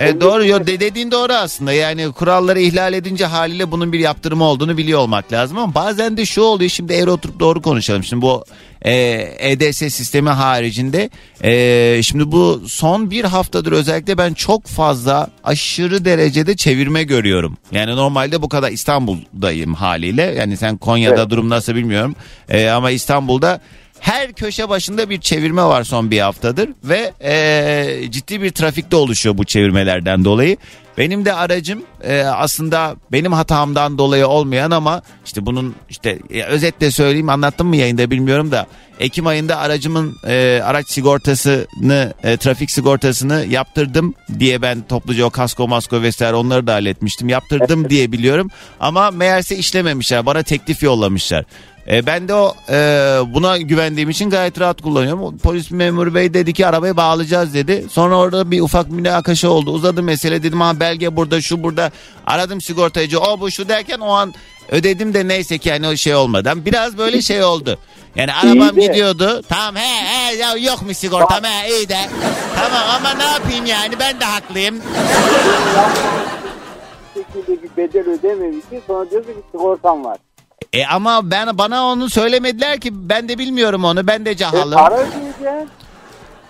E, 0.00 0.20
doğru 0.20 0.46
yo, 0.46 0.66
de- 0.66 0.80
dediğin 0.80 1.10
doğru 1.10 1.32
aslında. 1.32 1.72
Yani 1.72 2.12
kuralları 2.12 2.60
ihlal 2.60 2.92
edince 2.92 3.24
haliyle 3.26 3.70
bunun 3.70 3.92
bir 3.92 3.98
yaptırımı 3.98 4.44
olduğunu 4.44 4.76
biliyor 4.76 4.98
olmak 5.00 5.32
lazım 5.32 5.58
ama 5.58 5.74
bazen 5.74 6.16
de 6.16 6.26
şu 6.26 6.42
oluyor. 6.42 6.70
Şimdi 6.70 6.92
eğri 6.92 7.10
oturup 7.10 7.40
doğru 7.40 7.62
konuşalım. 7.62 8.04
Şimdi 8.04 8.22
bu 8.22 8.44
e, 8.82 8.92
EDS 9.38 9.76
sistemi 9.76 10.28
haricinde 10.30 11.10
e, 11.44 12.02
şimdi 12.02 12.32
bu 12.32 12.62
son 12.66 13.10
bir 13.10 13.24
haftadır 13.24 13.72
özellikle 13.72 14.18
ben 14.18 14.34
çok 14.34 14.66
fazla 14.66 15.30
aşırı 15.44 16.04
derecede 16.04 16.56
çevirme 16.56 17.02
görüyorum. 17.04 17.56
Yani 17.72 17.96
normalde 17.96 18.42
bu 18.42 18.48
kadar 18.48 18.70
İstanbul'dayım 18.70 19.74
haliyle. 19.74 20.22
Yani 20.22 20.56
sen 20.56 20.76
Konya'da 20.76 21.20
Evet. 21.20 21.30
durum 21.30 21.48
nasıl 21.48 21.74
bilmiyorum. 21.74 22.16
E, 22.48 22.68
ama 22.68 22.90
İstanbul'da 22.90 23.60
her 24.00 24.32
köşe 24.32 24.68
başında 24.68 25.10
bir 25.10 25.20
çevirme 25.20 25.62
var 25.62 25.84
son 25.84 26.10
bir 26.10 26.20
haftadır 26.20 26.70
ve 26.84 27.12
e, 27.20 28.10
ciddi 28.10 28.42
bir 28.42 28.50
trafikte 28.50 28.96
oluşuyor 28.96 29.38
bu 29.38 29.44
çevirmelerden 29.44 30.24
dolayı. 30.24 30.56
Benim 30.98 31.24
de 31.24 31.32
aracım 31.32 31.82
e, 32.02 32.22
aslında 32.22 32.96
benim 33.12 33.32
hatamdan 33.32 33.98
dolayı 33.98 34.26
olmayan 34.26 34.70
ama 34.70 35.02
işte 35.26 35.46
bunun 35.46 35.74
işte 35.90 36.18
e, 36.30 36.42
özetle 36.42 36.90
söyleyeyim 36.90 37.28
anlattım 37.28 37.68
mı 37.68 37.76
yayında 37.76 38.10
bilmiyorum 38.10 38.50
da 38.50 38.66
Ekim 39.00 39.26
ayında 39.26 39.56
aracımın 39.56 40.16
e, 40.26 40.60
araç 40.64 40.90
sigortasını 40.90 42.14
e, 42.22 42.36
trafik 42.36 42.70
sigortasını 42.70 43.44
yaptırdım 43.48 44.14
diye 44.38 44.62
ben 44.62 44.82
topluca 44.88 45.24
o 45.24 45.30
kasko 45.30 45.68
masko 45.68 46.02
vesaire 46.02 46.36
onları 46.36 46.66
da 46.66 46.74
halletmiştim 46.74 47.28
yaptırdım 47.28 47.90
diye 47.90 48.12
biliyorum 48.12 48.50
ama 48.80 49.10
meğerse 49.10 49.56
işlememişler 49.56 50.26
bana 50.26 50.42
teklif 50.42 50.82
yollamışlar. 50.82 51.44
E, 51.88 52.06
ben 52.06 52.28
de 52.28 52.34
o 52.34 52.54
e, 52.70 52.74
buna 53.26 53.56
güvendiğim 53.58 54.10
için 54.10 54.30
gayet 54.30 54.60
rahat 54.60 54.82
kullanıyorum. 54.82 55.38
Polis 55.38 55.70
memuru 55.70 56.14
bey 56.14 56.34
dedi 56.34 56.52
ki 56.52 56.66
arabayı 56.66 56.96
bağlayacağız 56.96 57.54
dedi. 57.54 57.86
Sonra 57.90 58.16
orada 58.18 58.50
bir 58.50 58.60
ufak 58.60 58.90
münakaşa 58.90 59.48
oldu. 59.48 59.70
Uzadı 59.70 60.02
mesele 60.02 60.42
dedim 60.42 60.60
ha 60.60 60.80
belge 60.80 61.16
burada 61.16 61.40
şu 61.40 61.62
burada. 61.62 61.90
Aradım 62.26 62.60
sigortacı 62.60 63.20
o 63.20 63.40
bu 63.40 63.50
şu 63.50 63.68
derken 63.68 63.98
o 63.98 64.10
an 64.10 64.34
ödedim 64.68 65.14
de 65.14 65.28
neyse 65.28 65.58
ki 65.58 65.68
yani 65.68 65.88
o 65.88 65.96
şey 65.96 66.14
olmadan. 66.14 66.64
Biraz 66.64 66.98
böyle 66.98 67.22
şey 67.22 67.44
oldu. 67.44 67.78
Yani 68.16 68.32
arabam 68.32 68.78
İyi 68.78 68.82
de- 68.82 68.86
gidiyordu. 68.86 69.42
Tamam 69.48 69.76
he 69.76 70.04
he 70.04 70.36
ya 70.36 70.56
yok 70.56 70.82
mu 70.82 70.94
sigortam 70.94 71.44
he 71.44 71.68
iyi 71.70 71.88
de. 71.88 71.98
Tamam 72.56 72.82
ama 72.96 73.14
ne 73.14 73.24
yapayım 73.24 73.66
yani 73.66 73.98
ben 74.00 74.20
de 74.20 74.24
haklıyım. 74.24 74.80
Şekilde 77.14 77.62
bir 77.62 77.76
bedel 77.76 78.08
ödememişsin 78.08 78.82
sonra 78.86 79.10
diyorsun 79.10 79.32
ki 79.32 79.38
sigortam 79.52 80.04
var. 80.04 80.18
E 80.72 80.86
ama 80.86 81.30
ben 81.30 81.58
bana 81.58 81.84
onu 81.86 82.10
söylemediler 82.10 82.80
ki 82.80 82.90
ben 83.08 83.28
de 83.28 83.38
bilmiyorum 83.38 83.84
onu 83.84 84.06
ben 84.06 84.24
de 84.24 84.30
E, 84.30 84.36
cahalım. 84.36 84.74
para 84.78 84.94
ödeyeceksin. 84.98 85.68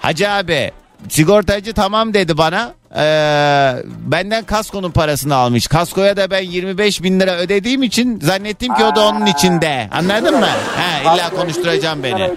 Hacı 0.00 0.30
abi 0.30 0.72
sigortacı 1.08 1.72
tamam 1.74 2.14
dedi 2.14 2.38
bana. 2.38 2.74
Ee, 2.96 3.72
benden 4.06 4.44
kaskonun 4.44 4.90
parasını 4.90 5.34
almış. 5.34 5.66
Kaskoya 5.66 6.16
da 6.16 6.30
ben 6.30 6.42
25 6.42 7.02
bin 7.02 7.20
lira 7.20 7.36
ödediğim 7.36 7.82
için 7.82 8.20
zannettim 8.20 8.74
ki 8.74 8.84
o 8.84 8.96
da 8.96 9.00
onun 9.08 9.26
içinde. 9.26 9.88
Anladın 9.92 10.38
mı? 10.38 10.46
Ha, 10.76 11.14
illa 11.14 11.30
konuşturacağım 11.30 12.02
beni. 12.02 12.30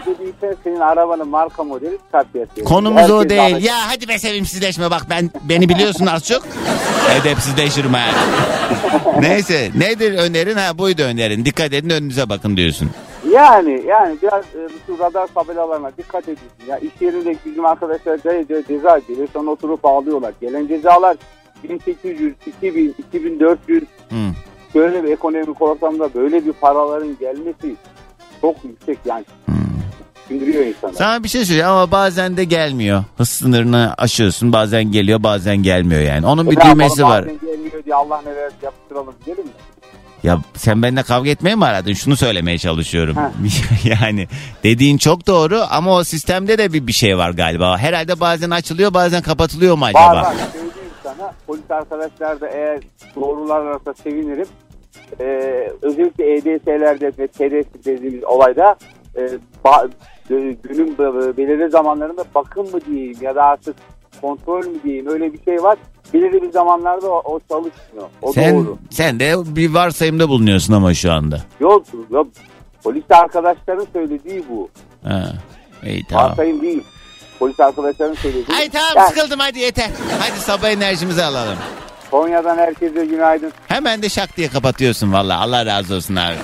senin 0.64 0.80
arabanın 0.80 1.28
marka 1.28 1.64
modeli 1.64 1.98
çıkartıyor. 2.06 2.48
Konumuz 2.66 3.12
o 3.12 3.30
değil. 3.30 3.64
Ya 3.64 3.76
hadi 3.88 4.08
be 4.08 4.20
sevimsizleşme 4.20 4.92
bak 4.92 5.02
ben 5.10 5.30
beni 5.44 5.70
biliyorsun 5.70 6.06
az 6.06 6.28
çok. 6.28 6.44
Edepsizleşirim 7.22 7.94
ha. 7.94 8.06
Neyse 9.20 9.72
nedir 9.76 10.14
önerin? 10.18 10.58
Ha 10.58 10.78
buydu 10.78 11.02
önerin. 11.02 11.46
Dikkat 11.46 11.74
edin 11.74 11.90
önünüze 11.90 12.30
bakın 12.30 12.58
diyorsun. 12.58 12.90
Yani 13.32 13.84
yani 13.88 14.18
biraz 14.22 14.44
e, 14.44 14.70
şu 14.88 15.00
radar 15.00 15.28
tabelalarına 15.28 15.92
dikkat 15.98 16.24
edin. 16.24 16.38
Ya 16.68 16.78
iş 16.78 16.92
yerinde 17.02 17.36
bizim 17.46 17.66
arkadaşlar 17.66 18.18
ce- 18.18 18.68
ceza 18.68 19.00
geliyor 19.08 19.28
sonra 19.34 19.52
oturup 19.52 19.86
ağlıyorlar. 19.86 20.34
Gelen 20.44 20.68
cezalar 20.68 21.18
1800, 21.64 22.34
2000, 22.48 22.96
2400 23.10 23.84
Hı. 23.84 24.16
böyle 24.76 25.04
bir 25.04 25.12
ekonomik 25.12 25.62
ortamda 25.62 26.14
böyle 26.14 26.46
bir 26.46 26.54
paraların 26.54 27.18
gelmesi 27.20 27.76
çok 28.42 28.56
yüksek 28.64 28.98
yani. 29.06 29.26
Düşündürüyor 30.30 30.66
insanı. 30.66 30.94
Sana 30.94 31.24
bir 31.24 31.30
şey 31.30 31.46
söyleyeyim 31.46 31.70
ama 31.70 31.92
bazen 31.92 32.38
de 32.38 32.44
gelmiyor. 32.44 33.04
Hız 33.18 33.30
sınırını 33.30 33.94
aşıyorsun 33.98 34.54
bazen 34.54 34.84
geliyor 34.92 35.24
bazen 35.24 35.58
gelmiyor 35.58 36.02
yani. 36.02 36.26
Onun 36.28 36.52
bir 36.52 36.58
Ne 36.60 36.62
düğmesi 36.72 37.02
yapalım, 37.02 37.18
var. 37.18 37.26
bazen 37.26 37.40
gelmiyor 37.56 37.84
diye 37.86 37.96
Allah 37.96 38.22
neler 38.22 38.52
yaptıralım 38.64 39.14
diyelim 39.26 39.44
mi? 39.46 39.52
Ya 40.24 40.40
sen 40.56 40.82
benimle 40.82 41.04
kavga 41.04 41.30
etmeye 41.30 41.56
mi 41.56 41.66
aradın? 41.66 41.94
Şunu 41.94 42.16
söylemeye 42.16 42.58
çalışıyorum. 42.58 43.16
Yani 43.84 44.28
dediğin 44.64 44.98
çok 44.98 45.28
doğru 45.28 45.60
ama 45.70 45.96
o 45.96 46.04
sistemde 46.04 46.58
de 46.58 46.74
bir, 46.74 46.88
bir 46.88 46.92
şey 46.94 47.18
var 47.18 47.30
galiba. 47.30 47.78
Herhalde 47.78 48.20
bazen 48.20 48.50
açılıyor 48.50 48.94
bazen 48.94 49.22
kapatılıyor 49.22 49.78
mu 49.78 49.86
acaba? 49.86 50.06
Var 50.08 50.16
var 50.16 50.34
söyleyeyim 50.54 50.74
sana. 51.04 51.34
Polis 51.48 51.72
arkadaşlar 51.72 52.42
da 52.42 52.48
eğer 52.50 52.80
doğrularlarsa 53.16 53.94
sevinirim. 54.04 54.48
Ee, 55.20 55.70
özellikle 55.82 56.34
EDS'lerde 56.36 57.12
ve 57.20 57.28
TDS 57.28 57.86
dediğimiz 57.86 58.24
olayda 58.24 58.76
e, 59.16 59.22
ba- 59.66 59.90
günün 60.64 60.98
be- 60.98 61.38
belirli 61.38 61.70
zamanlarında 61.70 62.26
bakım 62.36 62.72
mı 62.72 62.80
diyeyim 62.86 63.18
ya 63.22 63.36
da 63.36 63.44
artık 63.44 63.76
kontrol 64.22 64.66
mü 64.66 64.76
diyeyim 64.84 65.08
öyle 65.08 65.34
bir 65.34 65.44
şey 65.44 65.64
var. 65.64 65.78
Belirli 66.14 66.42
bir 66.42 66.52
zamanlarda 66.52 67.08
o, 67.12 67.22
o 67.34 67.40
çalışmıyor. 67.50 68.08
O 68.22 68.34
Sen 68.34 68.56
doğru. 68.56 68.78
sen 68.90 69.20
de 69.20 69.34
bir 69.56 69.74
varsayımda 69.74 70.30
bulunuyorsun 70.30 70.74
ama 70.74 70.94
şu 70.94 71.12
anda. 71.12 71.42
Yok, 71.60 71.86
yok. 72.12 72.28
Polis 72.84 73.04
arkadaşların 73.10 73.88
söylediği 73.94 74.44
bu. 74.50 74.70
Ha. 75.04 75.34
İyi 75.86 76.04
tamam. 76.10 76.30
Varsayım 76.30 76.62
değil. 76.62 76.84
Polis 77.40 77.60
arkadaşların 77.60 78.16
söylediği. 78.16 78.58
Ay 78.58 78.70
tamam 78.70 78.92
Yani 78.96 79.10
sıkıldım 79.10 79.40
hadi 79.40 79.60
yeter. 79.60 79.90
Hadi 80.20 80.40
sabah 80.40 80.70
enerjimizi 80.70 81.24
alalım. 81.24 81.58
Konya'dan 82.12 82.58
herkese 82.58 83.06
günaydın. 83.06 83.52
Hemen 83.68 84.02
de 84.02 84.10
şak 84.10 84.38
diye 84.38 84.48
kapatıyorsun 84.48 85.14
valla. 85.14 85.40
Allah 85.40 85.66
razı 85.66 85.96
olsun 85.96 86.16
abi. 86.16 86.36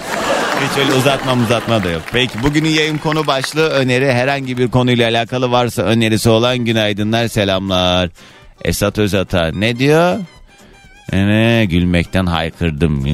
Hiç 0.71 0.77
öyle 0.77 0.93
uzatma 0.93 1.33
uzatma 1.45 1.83
da 1.83 1.89
yok. 1.89 2.01
Peki 2.11 2.43
bugünün 2.43 2.69
yayın 2.69 2.97
konu 2.97 3.27
başlığı 3.27 3.69
öneri. 3.69 4.11
Herhangi 4.11 4.57
bir 4.57 4.71
konuyla 4.71 5.09
alakalı 5.09 5.51
varsa 5.51 5.81
önerisi 5.81 6.29
olan 6.29 6.57
günaydınlar 6.57 7.27
selamlar. 7.27 8.09
Esat 8.65 8.97
Özata 8.97 9.51
ne 9.51 9.79
diyor? 9.79 10.19
Ne, 11.13 11.65
gülmekten 11.69 12.25
haykırdım. 12.25 13.05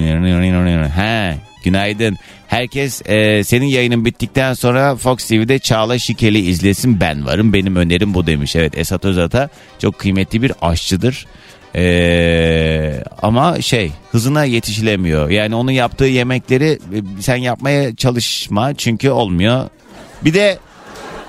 He, 0.90 1.36
günaydın. 1.64 2.18
Herkes 2.48 3.02
e, 3.06 3.44
senin 3.44 3.66
yayının 3.66 4.06
bittikten 4.06 4.54
sonra 4.54 4.96
Fox 4.96 5.28
TV'de 5.28 5.60
Çağla 5.60 6.00
Şikeli 6.00 6.40
izlesin 6.40 7.00
ben 7.02 7.26
varım. 7.26 7.54
Benim 7.54 7.76
önerim 7.76 8.14
bu 8.14 8.28
demiş. 8.28 8.56
Evet 8.56 8.78
Esat 8.78 9.06
Özata 9.06 9.50
çok 9.80 10.00
kıymetli 10.00 10.42
bir 10.42 10.52
aşçıdır. 10.62 11.26
Ee, 11.78 13.04
ama 13.22 13.62
şey 13.62 13.92
hızına 14.12 14.44
yetişilemiyor. 14.44 15.30
Yani 15.30 15.56
onun 15.56 15.72
yaptığı 15.72 16.06
yemekleri 16.06 16.66
e, 16.66 17.22
sen 17.22 17.36
yapmaya 17.36 17.96
çalışma 17.96 18.74
çünkü 18.74 19.10
olmuyor. 19.10 19.70
Bir 20.26 20.34
de 20.34 20.58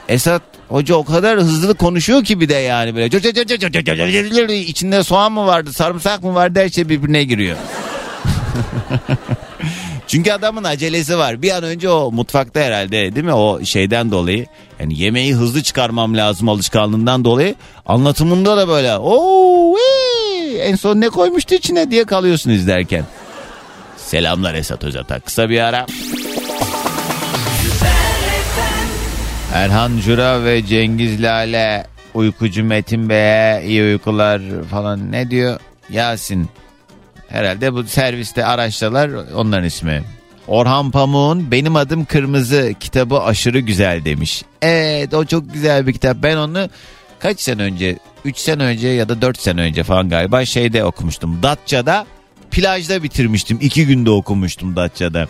Esat 0.09 0.43
Hoca 0.69 0.95
o 0.95 1.05
kadar 1.05 1.39
hızlı 1.39 1.75
konuşuyor 1.75 2.25
ki 2.25 2.41
bir 2.41 2.49
de 2.49 2.55
yani 2.55 2.97
böyle 2.97 4.59
içinde 4.59 5.03
soğan 5.03 5.33
mı 5.33 5.47
vardı 5.47 5.73
sarımsak 5.73 6.23
mı 6.23 6.35
vardı 6.35 6.59
her 6.59 6.69
şey 6.69 6.89
birbirine 6.89 7.25
giriyor. 7.25 7.57
Çünkü 10.07 10.33
adamın 10.33 10.65
acelesi 10.65 11.19
var. 11.19 11.43
Bir 11.43 11.51
an 11.51 11.63
önce 11.63 11.91
o 11.91 12.13
mutfakta 12.13 12.61
herhalde 12.61 13.15
değil 13.15 13.27
mi 13.27 13.33
o 13.33 13.65
şeyden 13.65 14.11
dolayı. 14.11 14.47
Yani 14.81 15.01
yemeği 15.01 15.35
hızlı 15.35 15.63
çıkarmam 15.63 16.17
lazım 16.17 16.49
alışkanlığından 16.49 17.25
dolayı. 17.25 17.55
Anlatımında 17.87 18.57
da 18.57 18.69
böyle 18.69 18.97
ooo 18.97 19.77
en 20.61 20.77
son 20.77 21.01
ne 21.01 21.09
koymuştu 21.09 21.55
içine 21.55 21.91
diye 21.91 22.05
kalıyorsun 22.05 22.51
izlerken. 22.51 23.05
Selamlar 23.97 24.55
Esat 24.55 24.85
Özata. 24.85 25.21
Kısa 25.21 25.49
bir 25.49 25.61
ara. 25.61 25.87
Erhan 29.55 29.99
Cura 29.99 30.45
ve 30.45 30.67
Cengiz 30.67 31.23
Lale 31.23 31.87
uykucu 32.15 32.65
Metin 32.65 33.09
Bey'e 33.09 33.63
iyi 33.67 33.83
uykular 33.83 34.41
falan 34.71 35.13
ne 35.13 35.31
diyor? 35.31 35.61
Yasin 35.91 36.49
Herhalde 37.29 37.73
bu 37.73 37.85
serviste 37.85 38.45
araçtalar 38.45 39.11
onların 39.35 39.65
ismi. 39.65 40.03
Orhan 40.49 40.91
Pamuk'un 40.91 41.51
Benim 41.51 41.77
Adım 41.77 42.05
Kırmızı 42.05 42.75
kitabı 42.81 43.21
aşırı 43.21 43.59
güzel 43.59 44.05
demiş. 44.05 44.43
Evet 44.63 45.15
o 45.15 45.25
çok 45.25 45.53
güzel 45.53 45.87
bir 45.87 45.93
kitap. 45.93 46.17
Ben 46.23 46.37
onu 46.37 46.69
kaç 47.19 47.41
sene 47.41 47.63
önce 47.63 47.99
3 48.25 48.39
sene 48.39 48.63
önce 48.63 48.89
ya 48.89 49.09
da 49.09 49.23
4 49.23 49.41
sene 49.41 49.61
önce 49.61 49.83
falan 49.83 50.09
galiba 50.09 50.45
şeyde 50.45 50.85
okumuştum. 50.85 51.43
Datça'da 51.43 52.07
plajda 52.51 53.03
bitirmiştim. 53.03 53.59
2 53.61 53.87
günde 53.87 54.11
okumuştum 54.11 54.77
Datça'da. 54.77 55.29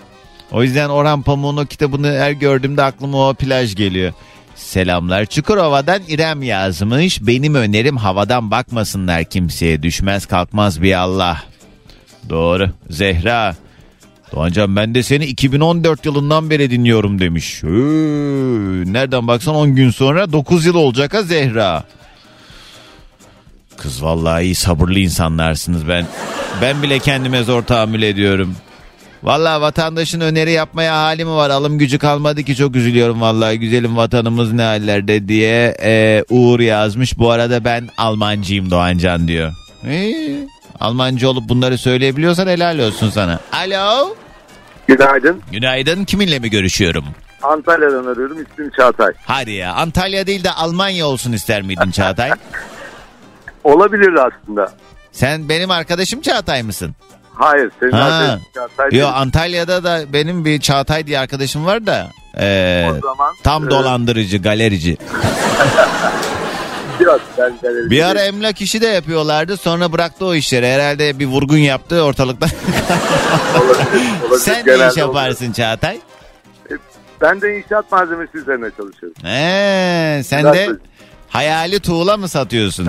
O 0.52 0.62
yüzden 0.62 0.88
Orhan 0.88 1.22
Pamuk'un 1.22 1.56
o 1.56 1.66
kitabını 1.66 2.18
her 2.18 2.30
gördüğümde 2.30 2.82
aklıma 2.82 3.28
o 3.28 3.34
plaj 3.34 3.74
geliyor. 3.74 4.12
Selamlar 4.54 5.26
Çukurova'dan 5.26 6.00
İrem 6.08 6.42
yazmış. 6.42 7.26
Benim 7.26 7.54
önerim 7.54 7.96
havadan 7.96 8.50
bakmasınlar 8.50 9.24
kimseye. 9.24 9.82
Düşmez 9.82 10.26
kalkmaz 10.26 10.82
bir 10.82 10.92
Allah. 10.94 11.42
Doğru. 12.28 12.70
Zehra. 12.90 13.56
Doğancan 14.32 14.76
ben 14.76 14.94
de 14.94 15.02
seni 15.02 15.24
2014 15.26 16.06
yılından 16.06 16.50
beri 16.50 16.70
dinliyorum 16.70 17.18
demiş. 17.18 17.64
Ee, 17.64 17.66
nereden 18.92 19.26
baksan 19.28 19.54
10 19.54 19.74
gün 19.74 19.90
sonra 19.90 20.32
9 20.32 20.66
yıl 20.66 20.74
olacak 20.74 21.14
ha 21.14 21.22
Zehra. 21.22 21.84
Kız 23.76 24.02
vallahi 24.02 24.44
iyi 24.44 24.54
sabırlı 24.54 24.98
insanlarsınız 24.98 25.88
ben. 25.88 26.06
Ben 26.62 26.82
bile 26.82 26.98
kendime 26.98 27.42
zor 27.42 27.62
tahammül 27.62 28.02
ediyorum. 28.02 28.56
Vallahi 29.26 29.60
vatandaşın 29.60 30.20
öneri 30.20 30.50
yapmaya 30.52 30.96
hali 30.96 31.24
mi 31.24 31.30
var? 31.30 31.50
Alım 31.50 31.78
gücü 31.78 31.98
kalmadı 31.98 32.42
ki 32.42 32.56
çok 32.56 32.76
üzülüyorum 32.76 33.20
vallahi. 33.20 33.60
Güzelim 33.60 33.96
vatanımız 33.96 34.52
ne 34.52 34.62
hallerde 34.62 35.28
diye 35.28 35.76
e, 35.82 36.24
Uğur 36.30 36.60
yazmış. 36.60 37.18
Bu 37.18 37.30
arada 37.30 37.64
ben 37.64 37.88
Almancıyım 37.98 38.70
Doğancan 38.70 39.28
diyor. 39.28 39.52
İyi. 39.90 40.48
Almancı 40.80 41.30
olup 41.30 41.48
bunları 41.48 41.78
söyleyebiliyorsan 41.78 42.46
helal 42.46 42.78
olsun 42.78 43.10
sana. 43.10 43.40
Alo. 43.52 44.14
Günaydın. 44.86 45.42
Günaydın. 45.52 46.04
Kiminle 46.04 46.38
mi 46.38 46.50
görüşüyorum? 46.50 47.04
Antalya'dan 47.42 48.06
arıyorum. 48.06 48.36
İsmim 48.42 48.70
Çağatay. 48.76 49.12
Hadi 49.26 49.52
ya 49.52 49.72
Antalya 49.74 50.26
değil 50.26 50.44
de 50.44 50.50
Almanya 50.50 51.06
olsun 51.06 51.32
ister 51.32 51.62
miydin 51.62 51.90
Çağatay? 51.90 52.30
Olabilir 53.64 54.14
aslında. 54.14 54.72
Sen 55.12 55.48
benim 55.48 55.70
arkadaşım 55.70 56.20
Çağatay 56.20 56.62
mısın? 56.62 56.94
Hayır. 57.38 57.70
Senin 57.80 57.92
Ha. 57.92 58.38
Çağatay 58.54 58.98
Yo. 58.98 59.06
Antalya'da 59.08 59.84
da 59.84 60.12
benim 60.12 60.44
bir 60.44 60.60
Çağatay 60.60 61.06
diye 61.06 61.18
arkadaşım 61.18 61.66
var 61.66 61.86
da. 61.86 62.06
e, 62.40 62.86
O 62.90 63.00
zaman, 63.00 63.34
tam 63.42 63.66
e, 63.66 63.70
dolandırıcı, 63.70 64.38
galerici. 64.42 64.96
Biraz 67.00 67.20
ben 67.38 67.52
Bir 67.90 68.02
ara 68.02 68.20
emlak 68.20 68.60
işi 68.60 68.80
de 68.80 68.86
yapıyorlardı. 68.86 69.56
Sonra 69.56 69.92
bıraktı 69.92 70.26
o 70.26 70.34
işleri. 70.34 70.66
Herhalde 70.66 71.18
bir 71.18 71.26
vurgun 71.26 71.56
yaptı 71.56 72.02
ortalıkta. 72.02 72.46
olabilir, 73.56 74.02
olabilir. 74.22 74.38
Sen 74.40 74.66
ne 74.66 74.88
iş 74.90 74.96
yaparsın 74.96 75.52
Çağatay? 75.52 75.90
oluyor. 75.90 76.80
Ben 77.20 77.40
de 77.40 77.58
inşaat 77.58 77.92
malzemesi 77.92 78.38
üzerine 78.38 78.66
çalışıyorum. 78.76 79.16
Ee, 79.26 80.22
sen 80.24 80.40
Biraz 80.42 80.54
de 80.54 80.68
da- 80.68 80.76
hayali 81.36 81.80
tuğla 81.80 82.16
mı 82.16 82.28
satıyorsun? 82.28 82.86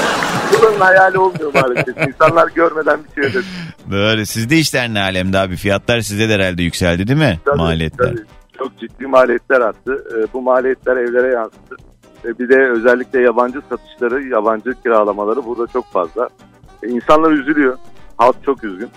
Buranın 0.60 0.80
hayali 0.80 1.18
olmuyor 1.18 1.54
maalesef. 1.54 2.08
İnsanlar 2.08 2.48
görmeden 2.54 3.00
bir 3.04 3.22
şey 3.22 3.30
ödedi. 3.30 3.44
Böyle 3.90 4.26
sizde 4.26 4.58
işler 4.58 4.88
ne 4.94 5.00
alemde 5.00 5.38
abi? 5.38 5.56
Fiyatlar 5.56 6.00
sizde 6.00 6.28
de 6.28 6.34
herhalde 6.34 6.62
yükseldi 6.62 7.08
değil 7.08 7.18
mi? 7.18 7.38
Tabii, 7.44 7.56
Maliyetler. 7.56 8.06
tabii. 8.08 8.20
Çok 8.58 8.78
ciddi 8.80 9.06
maliyetler 9.06 9.60
arttı. 9.60 10.04
Ee, 10.14 10.26
Bu 10.32 10.42
maliyetler 10.42 10.96
evlere 10.96 11.32
yansıdı. 11.34 11.76
Bir 12.24 12.48
de 12.48 12.70
özellikle 12.70 13.20
yabancı 13.20 13.58
satışları, 13.68 14.28
yabancı 14.28 14.74
kiralamaları 14.82 15.46
burada 15.46 15.72
çok 15.72 15.92
fazla. 15.92 16.28
E, 16.82 16.88
İnsanlar 16.88 17.30
üzülüyor. 17.30 17.76
Halk 18.16 18.36
çok 18.44 18.64
üzgün. 18.64 18.88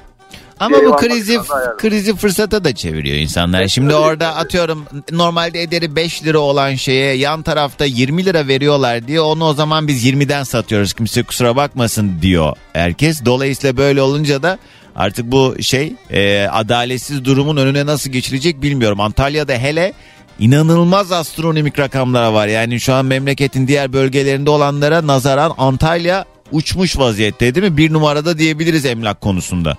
Ama 0.59 0.77
bu 0.85 0.95
krizi 0.95 1.39
krizi 1.77 2.15
fırsata 2.15 2.63
da 2.63 2.75
çeviriyor 2.75 3.17
insanlar. 3.17 3.67
Şimdi 3.67 3.89
tabii, 3.89 4.01
orada 4.01 4.35
atıyorum 4.35 4.85
normalde 5.11 5.61
ederi 5.61 5.95
5 5.95 6.23
lira 6.23 6.39
olan 6.39 6.75
şeye 6.75 7.15
yan 7.15 7.41
tarafta 7.41 7.85
20 7.85 8.25
lira 8.25 8.47
veriyorlar 8.47 9.07
diye 9.07 9.21
onu 9.21 9.45
o 9.45 9.53
zaman 9.53 9.87
biz 9.87 10.05
20'den 10.05 10.43
satıyoruz. 10.43 10.93
Kimse 10.93 11.23
kusura 11.23 11.55
bakmasın 11.55 12.11
diyor 12.21 12.55
herkes. 12.73 13.25
Dolayısıyla 13.25 13.77
böyle 13.77 14.01
olunca 14.01 14.43
da 14.43 14.57
artık 14.95 15.31
bu 15.31 15.55
şey 15.61 15.93
e, 16.09 16.47
adaletsiz 16.51 17.25
durumun 17.25 17.57
önüne 17.57 17.85
nasıl 17.85 18.09
geçilecek 18.09 18.61
bilmiyorum. 18.61 18.99
Antalya'da 18.99 19.53
hele 19.53 19.93
inanılmaz 20.39 21.11
astronomik 21.11 21.79
rakamlara 21.79 22.33
var. 22.33 22.47
Yani 22.47 22.79
şu 22.79 22.93
an 22.93 23.05
memleketin 23.05 23.67
diğer 23.67 23.93
bölgelerinde 23.93 24.49
olanlara 24.49 25.07
nazaran 25.07 25.53
Antalya 25.57 26.25
uçmuş 26.51 26.97
vaziyette 26.97 27.55
değil 27.55 27.71
mi? 27.71 27.77
Bir 27.77 27.93
numarada 27.93 28.37
diyebiliriz 28.37 28.85
emlak 28.85 29.21
konusunda. 29.21 29.77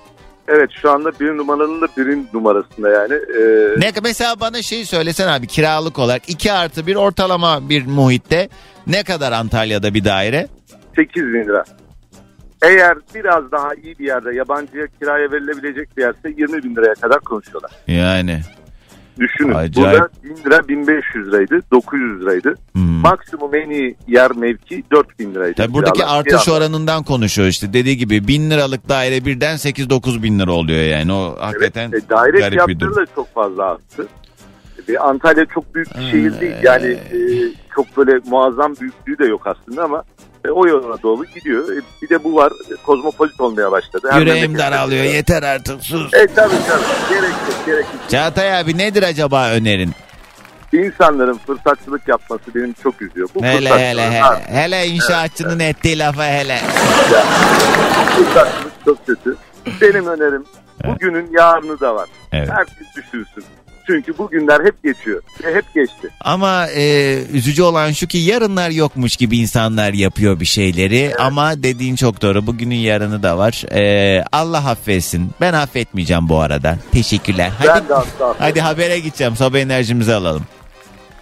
Evet 0.49 0.71
şu 0.83 0.91
anda 0.91 1.13
bir 1.21 1.37
numaranın 1.37 1.81
da 1.81 1.87
birin 1.97 2.29
numarasında 2.33 2.89
yani. 2.91 3.15
Ee, 3.15 3.81
Ne 3.81 3.93
mesela 4.03 4.41
bana 4.41 4.63
şey 4.63 4.85
söylesen 4.85 5.29
abi 5.29 5.47
kiralık 5.47 5.99
olarak 5.99 6.29
2 6.29 6.53
artı 6.53 6.87
bir 6.87 6.97
ortalama 6.97 7.69
bir 7.69 7.87
muhitte 7.87 8.49
ne 8.87 9.03
kadar 9.03 9.33
Antalya'da 9.33 9.95
bir 9.95 10.05
daire? 10.05 10.49
8 10.97 11.23
bin 11.23 11.45
lira. 11.45 11.65
Eğer 12.63 12.99
biraz 13.15 13.53
daha 13.53 13.75
iyi 13.75 13.99
bir 13.99 14.07
yerde 14.07 14.35
yabancıya 14.35 14.87
kiraya 15.01 15.31
verilebilecek 15.33 15.97
bir 15.97 16.03
yerse 16.03 16.29
20 16.37 16.63
bin 16.63 16.77
liraya 16.77 16.95
kadar 16.95 17.21
konuşuyorlar. 17.21 17.71
Yani. 17.87 18.41
Düşünün. 19.21 19.55
Acayip. 19.55 19.77
Burada 20.01 20.09
1000 20.25 20.37
lira 20.37 20.69
1500 20.69 21.27
liraydı. 21.29 21.61
900 21.73 22.21
liraydı. 22.21 22.55
Hmm. 22.73 22.83
Maksimum 22.83 23.55
en 23.55 23.71
iyi 23.71 23.97
yer 24.09 24.31
mevki 24.37 24.85
4000 24.93 25.35
liraydı. 25.35 25.55
Tabii 25.57 25.75
buradaki 25.75 25.99
Kiralar. 26.01 26.19
artış 26.19 26.45
Kiralar. 26.45 26.61
oranından 26.61 27.03
konuşuyor 27.03 27.49
işte. 27.49 27.73
Dediği 27.73 27.97
gibi 27.97 28.29
bin 28.29 28.51
liralık 28.51 28.89
daire 28.89 29.25
birden 29.25 29.57
8-9 29.57 30.23
bin 30.23 30.39
lira 30.39 30.53
oluyor 30.53 30.83
yani. 30.83 31.13
O 31.13 31.37
hakikaten 31.41 31.91
Evet, 31.93 32.05
e, 32.05 32.09
daire 32.09 32.39
garip 32.39 32.69
bir 32.69 32.81
durum. 32.81 32.97
da 32.97 33.07
çok 33.15 33.35
fazla 33.35 33.65
arttı. 33.65 34.07
Bir 34.89 35.09
Antalya 35.09 35.45
çok 35.47 35.75
büyük 35.75 35.89
bir 35.99 36.03
şehir 36.11 36.41
değil. 36.41 36.55
Yani 36.63 36.87
e, 36.87 37.19
çok 37.75 37.97
böyle 37.97 38.21
muazzam 38.27 38.75
büyüklüğü 38.81 39.19
de 39.19 39.25
yok 39.25 39.47
aslında 39.47 39.85
ama 39.85 40.03
e, 40.45 40.51
o 40.51 40.67
yoluna 40.67 41.03
doğru 41.03 41.25
gidiyor. 41.25 41.77
E, 41.77 41.81
bir 42.03 42.09
de 42.09 42.25
bu 42.25 42.35
var. 42.35 42.53
Kozmopolit 42.87 43.41
olmaya 43.41 43.73
başladı. 43.73 44.09
Her 44.11 44.21
Yüreğim 44.21 44.59
daralıyor 44.59 45.05
yeter 45.05 45.43
artık 45.43 45.85
sus. 45.85 46.15
E 46.15 46.27
tabii 46.27 46.55
tabii. 46.69 46.85
Gerek 47.11 47.23
yok. 47.31 47.67
Gerek 47.67 47.85
yok. 47.85 48.11
Çağatay 48.11 48.59
abi 48.61 48.79
nedir 48.79 49.03
acaba 49.03 49.51
önerin? 49.51 49.93
İnsanların 50.73 51.39
fırsatçılık 51.47 52.09
yapması 52.09 52.43
benim 52.55 52.73
çok 52.83 53.03
üzüyor. 53.03 53.29
Bu 53.35 53.43
Hele 53.45 53.57
fırsatçılık- 53.69 53.81
hele 53.81 54.11
hele. 54.11 54.21
Ha, 54.21 54.41
Hele 54.47 54.87
inşaatçının 54.87 55.61
ettiği 55.61 55.99
lafa 55.99 56.25
hele. 56.27 56.59
fırsatçılık 58.17 58.73
çok 58.85 59.07
kötü. 59.07 59.37
Benim 59.81 60.07
önerim 60.07 60.45
bugünün 60.87 61.29
yarını 61.33 61.81
da 61.81 61.95
var. 61.95 62.09
Evet. 62.33 62.49
Herkes 62.51 62.87
düşünsün. 62.97 63.45
Çünkü 63.87 64.19
bugünler 64.19 64.65
hep 64.65 64.83
geçiyor. 64.85 65.23
Ve 65.45 65.55
hep 65.55 65.75
geçti. 65.75 66.09
Ama 66.21 66.67
e, 66.67 67.15
üzücü 67.33 67.63
olan 67.63 67.93
şu 67.93 68.07
ki 68.07 68.19
yarınlar 68.19 68.71
yokmuş 68.71 69.17
gibi 69.17 69.39
insanlar 69.39 69.93
yapıyor 69.93 70.41
bir 70.41 70.45
şeyleri. 70.45 71.13
Ama 71.19 71.63
dediğin 71.63 71.97
çok 71.97 72.23
doğru. 72.23 72.47
Bugünün 72.47 72.75
yarını 72.77 73.23
da 73.23 73.39
var. 73.39 73.65
E, 73.75 74.25
Allah 74.33 74.59
affetsin. 74.71 75.31
Ben 75.41 75.53
affetmeyeceğim 75.53 76.29
bu 76.29 76.41
arada. 76.41 76.79
Teşekkürler. 76.93 77.51
Hadi, 77.59 77.69
Ben 77.69 77.89
de 77.89 77.95
asla. 77.95 78.35
hadi 78.39 78.61
habere 78.61 78.99
gideceğim. 78.99 79.37
Sabah 79.37 79.59
enerjimizi 79.59 80.15
alalım. 80.15 80.43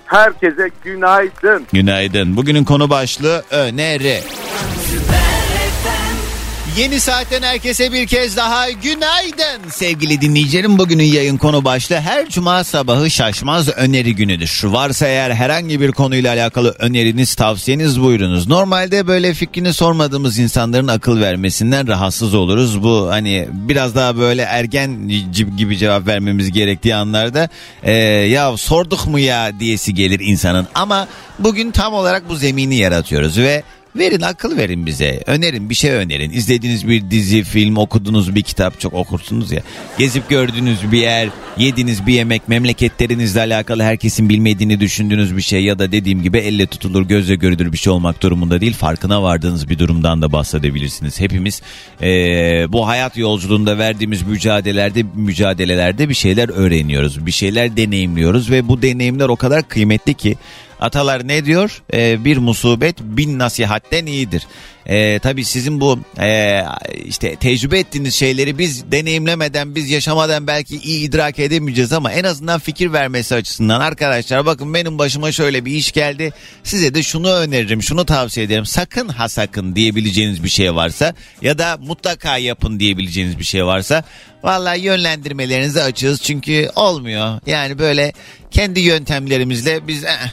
Herkese 0.07 0.71
günaydın. 0.85 1.67
Günaydın. 1.73 2.37
Bugünün 2.37 2.65
konu 2.65 2.91
başlığı 2.91 3.43
öneri. 3.51 4.21
Yeni 6.79 7.01
saatten 7.01 7.43
herkese 7.43 7.93
bir 7.93 8.07
kez 8.07 8.37
daha 8.37 8.71
günaydın 8.71 9.69
sevgili 9.71 10.21
dinleyicilerim. 10.21 10.79
Bugünün 10.79 11.05
yayın 11.05 11.37
konu 11.37 11.65
başlığı 11.65 12.01
her 12.01 12.29
cuma 12.29 12.65
sabahı 12.65 13.11
şaşmaz 13.11 13.69
öneri 13.69 14.15
günüdür. 14.15 14.61
Varsa 14.65 15.07
eğer 15.07 15.31
herhangi 15.31 15.81
bir 15.81 15.93
konuyla 15.93 16.33
alakalı 16.33 16.75
öneriniz, 16.79 17.35
tavsiyeniz 17.35 18.01
buyurunuz. 18.01 18.49
Normalde 18.49 19.07
böyle 19.07 19.35
fikrini 19.35 19.73
sormadığımız 19.73 20.39
insanların 20.39 20.89
akıl 20.89 21.21
vermesinden 21.21 21.89
rahatsız 21.89 22.35
oluruz. 22.35 22.83
Bu 22.83 23.09
hani 23.11 23.49
biraz 23.53 23.95
daha 23.95 24.17
böyle 24.17 24.43
ergen 24.43 25.09
gibi 25.57 25.79
cevap 25.79 26.07
vermemiz 26.07 26.53
gerektiği 26.53 26.95
anlarda 26.95 27.49
e, 27.83 27.93
ya 27.93 28.57
sorduk 28.57 29.07
mu 29.07 29.19
ya 29.19 29.61
diyesi 29.61 29.95
gelir 29.95 30.21
insanın. 30.21 30.67
Ama 30.75 31.09
bugün 31.39 31.71
tam 31.71 31.95
olarak 31.95 32.29
bu 32.29 32.37
zemini 32.37 32.77
yaratıyoruz 32.77 33.39
ve 33.39 33.63
Verin 33.97 34.21
akıl 34.21 34.57
verin 34.57 34.87
bize. 34.87 35.23
Önerin 35.27 35.71
bir 35.71 35.75
şey 35.75 35.91
önerin. 35.91 36.31
İzlediğiniz 36.31 36.89
bir 36.89 37.11
dizi, 37.11 37.43
film, 37.43 37.77
okuduğunuz 37.77 38.35
bir 38.35 38.43
kitap 38.43 38.81
çok 38.81 38.95
okursunuz 38.95 39.53
ya. 39.53 39.63
Gezip 39.99 40.29
gördüğünüz 40.29 40.93
bir 40.93 40.99
yer, 40.99 41.29
yediğiniz 41.59 42.07
bir 42.07 42.15
yemek, 42.15 42.49
memleketlerinizle 42.49 43.41
alakalı 43.41 43.83
herkesin 43.83 44.29
bilmediğini 44.29 44.81
düşündüğünüz 44.81 45.37
bir 45.37 45.43
şey 45.43 45.65
ya 45.65 45.79
da 45.79 45.93
dediğim 45.93 46.23
gibi 46.23 46.39
elle 46.39 46.67
tutulur, 46.67 47.03
gözle 47.03 47.35
görülür 47.35 47.73
bir 47.73 47.79
şey 47.79 47.93
olmak 47.93 48.23
durumunda 48.23 48.61
değil. 48.61 48.75
Farkına 48.75 49.23
vardığınız 49.23 49.69
bir 49.69 49.79
durumdan 49.79 50.23
da 50.23 50.33
bahsedebilirsiniz. 50.33 51.21
Hepimiz 51.21 51.63
eee, 52.03 52.67
bu 52.69 52.89
hayat 52.89 53.17
yolculuğunda 53.17 53.79
verdiğimiz 53.79 54.23
mücadelelerde 54.23 55.05
mücadelelerde 55.15 56.09
bir 56.09 56.15
şeyler 56.15 56.49
öğreniyoruz. 56.49 57.27
Bir 57.27 57.33
şeyler 57.33 57.77
deneyimliyoruz 57.77 58.51
ve 58.51 58.69
bu 58.69 58.83
deneyimler 58.83 59.29
o 59.29 59.37
kadar 59.37 59.69
kıymetli 59.69 60.15
ki 60.15 60.37
Atalar 60.83 61.29
ne 61.29 61.45
diyor? 61.45 61.83
Ee, 61.95 62.25
bir 62.25 62.37
musibet 62.37 63.01
bin 63.01 63.39
nasihatten 63.39 64.07
iyidir. 64.07 64.47
Ee, 64.87 65.19
tabii 65.19 65.45
sizin 65.45 65.81
bu 65.81 65.99
e, 66.21 66.63
işte 67.07 67.37
tecrübe 67.37 67.79
ettiğiniz 67.79 68.15
şeyleri 68.15 68.59
biz 68.59 68.93
deneyimlemeden, 68.93 69.75
biz 69.75 69.91
yaşamadan 69.91 70.47
belki 70.47 70.77
iyi 70.77 71.09
idrak 71.09 71.39
edemeyeceğiz 71.39 71.93
ama 71.93 72.13
en 72.13 72.25
azından 72.25 72.61
fikir 72.61 72.93
vermesi 72.93 73.35
açısından 73.35 73.81
arkadaşlar 73.81 74.47
bakın 74.47 74.75
benim 74.75 74.99
başıma 74.99 75.33
şöyle 75.33 75.65
bir 75.65 75.73
iş 75.73 75.93
geldi. 75.93 76.33
Size 76.65 76.95
de 76.95 77.03
şunu 77.03 77.33
öneririm, 77.33 77.83
şunu 77.83 78.07
tavsiye 78.07 78.47
ederim. 78.47 78.67
Sakın 78.67 79.09
ha 79.09 79.29
sakın 79.29 79.77
diyebileceğiniz 79.77 80.45
bir 80.45 80.49
şey 80.49 80.75
varsa 80.75 81.15
ya 81.43 81.59
da 81.59 81.79
mutlaka 81.87 82.37
yapın 82.37 82.81
diyebileceğiniz 82.81 83.39
bir 83.39 83.45
şey 83.45 83.65
varsa 83.65 84.05
vallahi 84.43 84.81
yönlendirmelerinizi 84.81 85.83
açığız 85.83 86.23
çünkü 86.23 86.69
olmuyor. 86.77 87.41
Yani 87.47 87.79
böyle 87.79 88.13
kendi 88.51 88.81
yöntemlerimizle 88.81 89.89
biz 89.89 90.05
eh, 90.05 90.33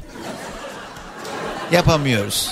yapamıyoruz. 1.71 2.51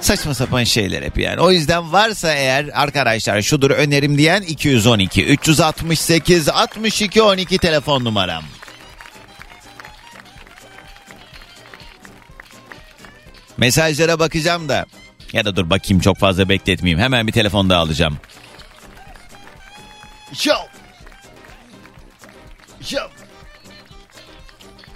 Saçma 0.00 0.34
sapan 0.34 0.64
şeyler 0.64 1.02
hep 1.02 1.18
yani. 1.18 1.40
O 1.40 1.50
yüzden 1.50 1.92
varsa 1.92 2.34
eğer 2.34 2.70
arkadaşlar 2.74 3.42
şudur 3.42 3.70
önerim 3.70 4.18
diyen 4.18 4.42
212 4.42 5.24
368 5.24 6.48
62 6.48 7.22
12 7.22 7.58
telefon 7.58 8.04
numaram. 8.04 8.44
Mesajlara 13.58 14.18
bakacağım 14.18 14.68
da 14.68 14.86
ya 15.32 15.44
da 15.44 15.56
dur 15.56 15.70
bakayım 15.70 16.00
çok 16.00 16.18
fazla 16.18 16.48
bekletmeyeyim. 16.48 17.00
Hemen 17.00 17.26
bir 17.26 17.32
telefon 17.32 17.70
daha 17.70 17.80
alacağım. 17.80 18.18
Yo. 20.44 20.54
Yo. 22.90 23.00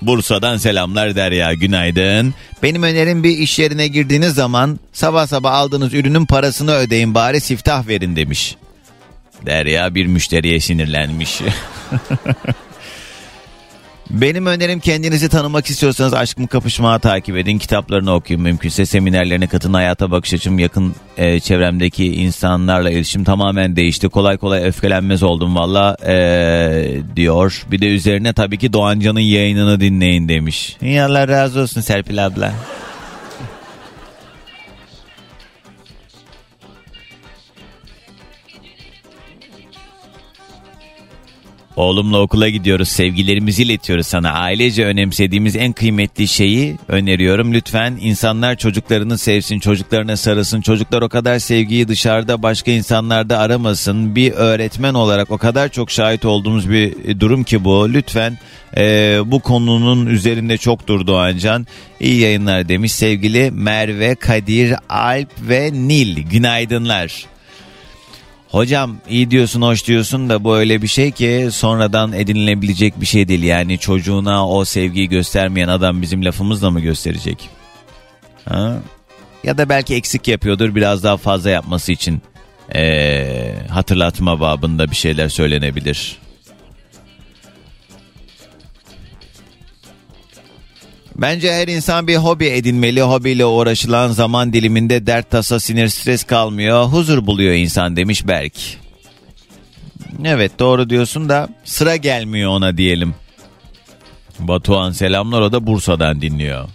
Bursa'dan 0.07 0.57
selamlar 0.57 1.17
Derya 1.17 1.55
günaydın. 1.55 2.35
Benim 2.63 2.83
önerim 2.83 3.25
bir 3.25 3.39
iş 3.39 3.59
yerine 3.59 3.89
girdiğiniz 3.89 4.35
zaman 4.35 4.81
sabah 4.93 5.27
sabah 5.27 5.53
aldığınız 5.53 5.95
ürünün 5.95 6.27
parasını 6.27 6.73
ödeyin 6.73 7.15
bari 7.15 7.41
siftah 7.41 7.89
verin 7.89 8.17
demiş. 8.17 8.57
Derya 9.47 9.95
bir 9.95 10.07
müşteriye 10.07 10.61
sinirlenmiş. 10.61 11.41
Benim 14.11 14.47
önerim 14.47 14.81
kendinizi 14.81 15.29
tanımak 15.29 15.67
istiyorsanız 15.67 16.15
Aşk 16.15 16.39
mı 16.39 16.49
Kapışmağı 16.49 17.01
takip 17.01 17.37
edin. 17.37 17.59
Kitaplarını 17.59 18.15
okuyun 18.15 18.43
mümkünse. 18.43 18.87
Seminerlerine 18.87 19.47
katın. 19.47 19.75
Hayata 19.75 20.11
bakış 20.11 20.35
açım 20.35 20.59
yakın 20.59 20.95
e, 21.17 21.41
çevremdeki 21.41 22.15
insanlarla 22.15 22.91
iletişim 22.91 23.25
tamamen 23.25 23.77
değişti. 23.77 24.09
Kolay 24.09 24.37
kolay 24.37 24.67
öfkelenmez 24.67 25.23
oldum 25.23 25.57
valla 25.57 25.97
e, 26.07 26.97
diyor. 27.17 27.63
Bir 27.71 27.81
de 27.81 27.87
üzerine 27.87 28.33
tabii 28.33 28.59
ki 28.59 28.73
Doğancan'ın 28.73 29.21
yayınını 29.21 29.81
dinleyin 29.81 30.29
demiş. 30.29 30.77
İyi 30.83 31.03
Allah 31.03 31.29
razı 31.29 31.61
olsun 31.61 31.81
Serpil 31.81 32.27
abla. 32.27 32.53
Oğlumla 41.77 42.21
okula 42.21 42.49
gidiyoruz. 42.49 42.89
Sevgilerimizi 42.89 43.63
iletiyoruz 43.63 44.07
sana. 44.07 44.33
Ailece 44.33 44.85
önemsediğimiz 44.85 45.57
en 45.57 45.73
kıymetli 45.73 46.29
şeyi 46.29 46.77
öneriyorum. 46.89 47.55
Lütfen 47.55 47.99
insanlar 48.01 48.57
çocuklarını 48.57 49.19
sevsin, 49.19 49.61
çocuklarına 49.61 50.17
sarılsın. 50.17 50.61
Çocuklar 50.61 51.03
o 51.03 51.09
kadar 51.09 51.39
sevgiyi 51.39 51.89
dışarıda 51.89 52.43
başka 52.43 52.71
insanlarda 52.71 53.39
aramasın. 53.39 54.17
Bir 54.17 54.33
öğretmen 54.33 54.95
olarak 54.95 55.31
o 55.31 55.39
kadar 55.39 55.69
çok 55.69 55.91
şahit 55.91 56.25
olduğumuz 56.25 56.71
bir 56.71 57.21
durum 57.21 57.45
ki 57.45 57.65
bu. 57.65 57.93
Lütfen 57.93 58.39
e, 58.77 59.19
bu 59.27 59.41
konunun 59.41 60.07
üzerinde 60.07 60.59
çok 60.59 60.89
durdu 60.89 61.17
Ancan. 61.17 61.67
İyi 62.01 62.21
yayınlar 62.21 62.69
demiş 62.69 62.93
sevgili 62.93 63.51
Merve, 63.51 64.15
Kadir, 64.15 64.75
Alp 64.89 65.29
ve 65.49 65.71
Nil. 65.73 66.23
Günaydınlar. 66.23 67.34
Hocam 68.55 68.97
iyi 69.09 69.31
diyorsun 69.31 69.63
hoş 69.63 69.87
diyorsun 69.87 70.29
da 70.29 70.45
bu 70.45 70.57
öyle 70.57 70.83
bir 70.83 70.87
şey 70.87 71.11
ki 71.11 71.49
sonradan 71.53 72.13
edinilebilecek 72.13 73.01
bir 73.01 73.07
şey 73.07 73.29
değil. 73.29 73.43
Yani 73.43 73.79
çocuğuna 73.79 74.49
o 74.49 74.65
sevgiyi 74.65 75.09
göstermeyen 75.09 75.69
adam 75.69 76.03
bizim 76.03 76.25
lafımızla 76.25 76.71
mı 76.71 76.81
gösterecek? 76.81 77.49
Ha? 78.49 78.77
Ya 79.45 79.59
da 79.59 79.69
belki 79.69 79.95
eksik 79.95 80.29
yapıyordur 80.29 80.75
biraz 80.75 81.05
daha 81.05 81.17
fazla 81.17 81.51
yapması 81.51 81.93
için 81.93 82.23
ee, 82.75 83.55
hatırlatma 83.71 84.41
babında 84.41 84.91
bir 84.91 84.97
şeyler 84.97 85.29
söylenebilir. 85.29 86.19
Bence 91.17 91.53
her 91.53 91.69
insan 91.69 92.07
bir 92.09 92.17
hobi 92.17 92.47
edinmeli. 92.47 93.03
Hobiyle 93.03 93.45
uğraşılan 93.47 94.09
zaman 94.09 94.53
diliminde 94.53 95.07
dert 95.07 95.31
tasa 95.31 95.61
sinir 95.61 95.89
stres 95.89 96.25
kalmıyor. 96.25 96.85
Huzur 96.85 97.27
buluyor 97.27 97.55
insan 97.55 97.97
demiş 97.97 98.27
Berk. 98.27 98.55
Evet 100.25 100.59
doğru 100.59 100.91
diyorsun 100.91 101.29
da 101.29 101.49
sıra 101.65 101.97
gelmiyor 101.97 102.51
ona 102.51 102.77
diyelim. 102.77 103.15
Batuhan 104.39 104.93
selamlar 104.93 105.41
o 105.41 105.53
da 105.53 105.67
Bursa'dan 105.67 106.23
dinliyor. 106.23 106.69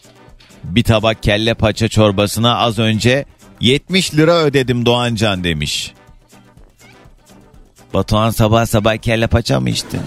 Bir 0.64 0.84
tabak 0.84 1.24
kelle 1.24 1.54
paça 1.54 1.88
çorbasına 1.88 2.58
az 2.58 2.80
önce 2.80 3.26
70 3.62 4.16
lira 4.16 4.36
ödedim 4.36 4.86
Doğancan 4.86 5.44
demiş. 5.44 5.94
Batuhan 7.94 8.30
sabah 8.30 8.66
sabah 8.66 8.98
kelle 8.98 9.28
paça 9.28 9.60
mı 9.60 9.70
içtin? 9.70 10.02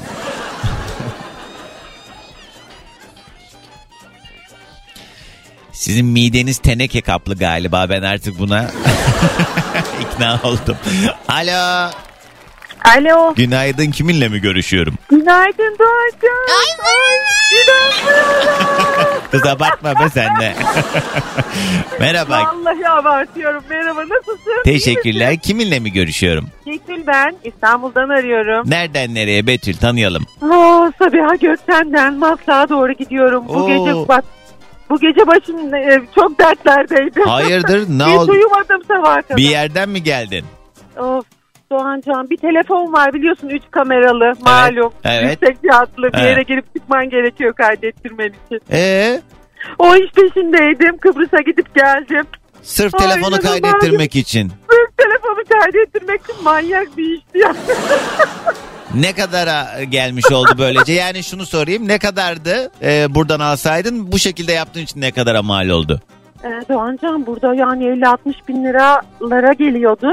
Sizin 5.83 6.07
mideniz 6.07 6.59
teneke 6.59 7.01
kaplı 7.01 7.35
galiba 7.35 7.87
ben 7.89 8.03
artık 8.03 8.39
buna 8.39 8.65
ikna 10.01 10.41
oldum. 10.45 10.77
Alo. 11.29 11.91
Alo. 12.97 13.35
Günaydın 13.35 13.91
kiminle 13.91 14.29
mi 14.29 14.41
görüşüyorum? 14.41 14.95
Günaydın 15.11 15.77
Doğacan. 15.79 16.47
Ay, 16.49 16.87
Ay 16.87 17.19
inanmıyorum. 17.63 19.23
Kız 19.31 19.47
abartma 19.47 19.95
be 19.95 20.09
sen 20.15 20.41
de. 20.41 20.55
Merhaba. 22.01 22.39
Vallahi 22.55 22.89
abartıyorum. 22.89 23.65
Merhaba 23.71 24.01
nasılsın? 24.01 24.63
Teşekkürler. 24.65 25.39
Kiminle 25.39 25.79
mi 25.79 25.93
görüşüyorum? 25.93 26.49
Betül 26.67 27.07
ben. 27.07 27.37
İstanbul'dan 27.45 28.09
arıyorum. 28.09 28.71
Nereden 28.71 29.15
nereye 29.15 29.47
Betül 29.47 29.77
tanıyalım. 29.77 30.27
Aa, 30.43 30.93
Sabiha 30.99 31.35
Gökçen'den 31.35 32.15
Maslak'a 32.15 32.69
doğru 32.69 32.93
gidiyorum. 32.93 33.45
Bu 33.49 33.53
Oo. 33.53 33.67
gece 33.69 34.09
bak 34.09 34.25
bu 34.93 34.99
gece 35.01 35.27
başım 35.27 35.75
e, 35.75 36.01
çok 36.15 36.39
dertlerdeydi. 36.39 37.23
Hayırdır 37.23 37.87
ne 37.99 38.05
Hiç 38.05 38.17
oldu? 38.19 38.33
uyumadım 38.33 38.83
sabaha 38.89 39.23
kadar. 39.23 39.37
Bir 39.37 39.49
yerden 39.51 39.89
mi 39.89 40.03
geldin? 40.03 40.45
Of 40.99 41.25
Doğancan 41.71 42.31
bir 42.31 42.37
telefon 42.37 42.93
var 42.93 43.13
biliyorsun 43.13 43.49
3 43.49 43.63
kameralı 43.71 44.33
malum. 44.41 44.93
evet. 45.05 45.39
Yüksek 45.43 45.61
fiyatlı 45.63 46.03
bir 46.03 46.19
Evet. 46.19 46.27
yere 46.27 46.43
girip 46.43 46.75
çıkman 46.77 47.11
gerekiyor 47.11 47.53
kaydettirmen 47.53 48.29
için. 48.47 48.61
Ee, 48.73 49.21
O 49.79 49.95
iş 49.97 50.13
peşindeydim 50.13 50.99
Kıbrıs'a 50.99 51.41
gidip 51.43 51.75
geldim. 51.75 52.25
sırf 52.63 52.95
Ay, 52.95 53.01
telefonu 53.01 53.35
inanılmaz. 53.37 53.61
kaydettirmek 53.63 54.17
için. 54.17 54.53
Sırf 54.71 54.97
telefonu 54.99 55.61
kaydettirmek 55.61 56.21
için 56.21 56.45
manyak 56.45 56.97
bir 56.97 57.17
işti 57.17 57.39
ya. 57.39 57.53
Ne 58.95 59.13
kadara 59.13 59.85
gelmiş 59.85 60.33
oldu 60.33 60.51
böylece? 60.59 60.93
Yani 60.93 61.23
şunu 61.23 61.47
sorayım 61.47 61.89
ne 61.89 61.99
kadardı 61.99 62.71
e, 62.83 63.15
buradan 63.15 63.41
alsaydın 63.41 64.13
bu 64.13 64.19
şekilde 64.19 64.53
yaptığın 64.53 64.81
için 64.81 65.01
ne 65.01 65.11
kadara 65.13 65.43
mal 65.43 65.69
oldu? 65.69 66.01
Ee, 66.45 66.49
Doğancan 66.69 67.27
burada 67.27 67.55
yani 67.55 67.85
50-60 67.85 68.17
bin 68.49 68.65
liralara 68.65 69.53
geliyordu. 69.53 70.09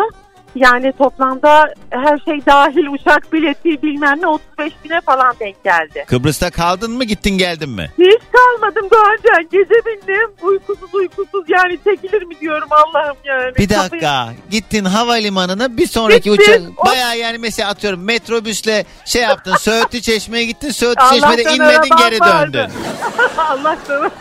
Yani 0.55 0.93
toplamda 0.97 1.73
her 1.89 2.17
şey 2.19 2.45
dahil 2.45 2.87
uçak 2.87 3.33
bileti 3.33 3.81
bilmem 3.83 4.21
ne 4.21 4.27
35 4.27 4.73
bine 4.83 5.01
falan 5.01 5.35
denk 5.39 5.63
geldi. 5.63 6.05
Kıbrıs'ta 6.07 6.49
kaldın 6.51 6.91
mı 6.91 7.03
gittin 7.03 7.37
geldin 7.37 7.69
mi? 7.69 7.91
Hiç 7.99 8.21
kalmadım 8.31 8.87
Doğancan. 8.91 9.43
Gece 9.51 9.73
bindim. 9.85 10.29
Uykusuz 10.41 10.93
uykusuz 10.93 11.43
yani 11.47 11.79
çekilir 11.83 12.23
mi 12.23 12.39
diyorum 12.39 12.67
Allah'ım 12.71 13.17
yani. 13.25 13.55
Bir 13.55 13.67
Kafayı- 13.69 13.91
dakika 13.91 14.29
gittin 14.51 14.85
havalimanına 14.85 15.77
bir 15.77 15.87
sonraki 15.87 16.31
uçak 16.31 16.61
O- 16.77 16.85
baya 16.85 17.13
yani 17.13 17.37
mesela 17.37 17.69
atıyorum 17.69 18.03
metrobüsle 18.03 18.85
şey 19.05 19.21
yaptın 19.21 19.55
Söğütlü 19.59 20.01
Çeşme'ye 20.01 20.45
gittin 20.45 20.69
Söğütlü 20.71 21.03
Çeşme'de 21.09 21.53
inmedin 21.53 21.95
geri 21.97 22.19
döndün. 22.19 22.69
Allah'tan. 23.37 24.11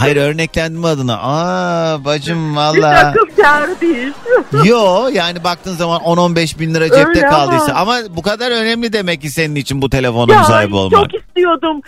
Hayır 0.00 0.16
örneklendim 0.16 0.84
adına. 0.84 1.18
Aa 1.22 2.04
bacım 2.04 2.56
valla. 2.56 2.88
akıl 2.98 3.42
kârı 3.42 3.80
değil. 3.80 4.12
Yo 4.64 5.08
yani 5.12 5.44
baktığın 5.44 5.72
zaman 5.76 6.00
10-15 6.00 6.58
bin 6.58 6.74
lira 6.74 6.84
cepte 6.88 7.06
Öyle 7.08 7.28
ama- 7.28 7.36
kaldıysa. 7.36 7.72
Ama 7.74 7.96
bu 8.10 8.22
kadar 8.22 8.50
önemli 8.50 8.92
demek 8.92 9.20
ki 9.22 9.30
senin 9.30 9.54
için 9.54 9.82
bu 9.82 9.90
telefonun 9.90 10.32
Ya 10.32 10.44
sahibi 10.44 10.74
olmak. 10.76 11.10
çok 11.10 11.22
istiyordum. 11.22 11.80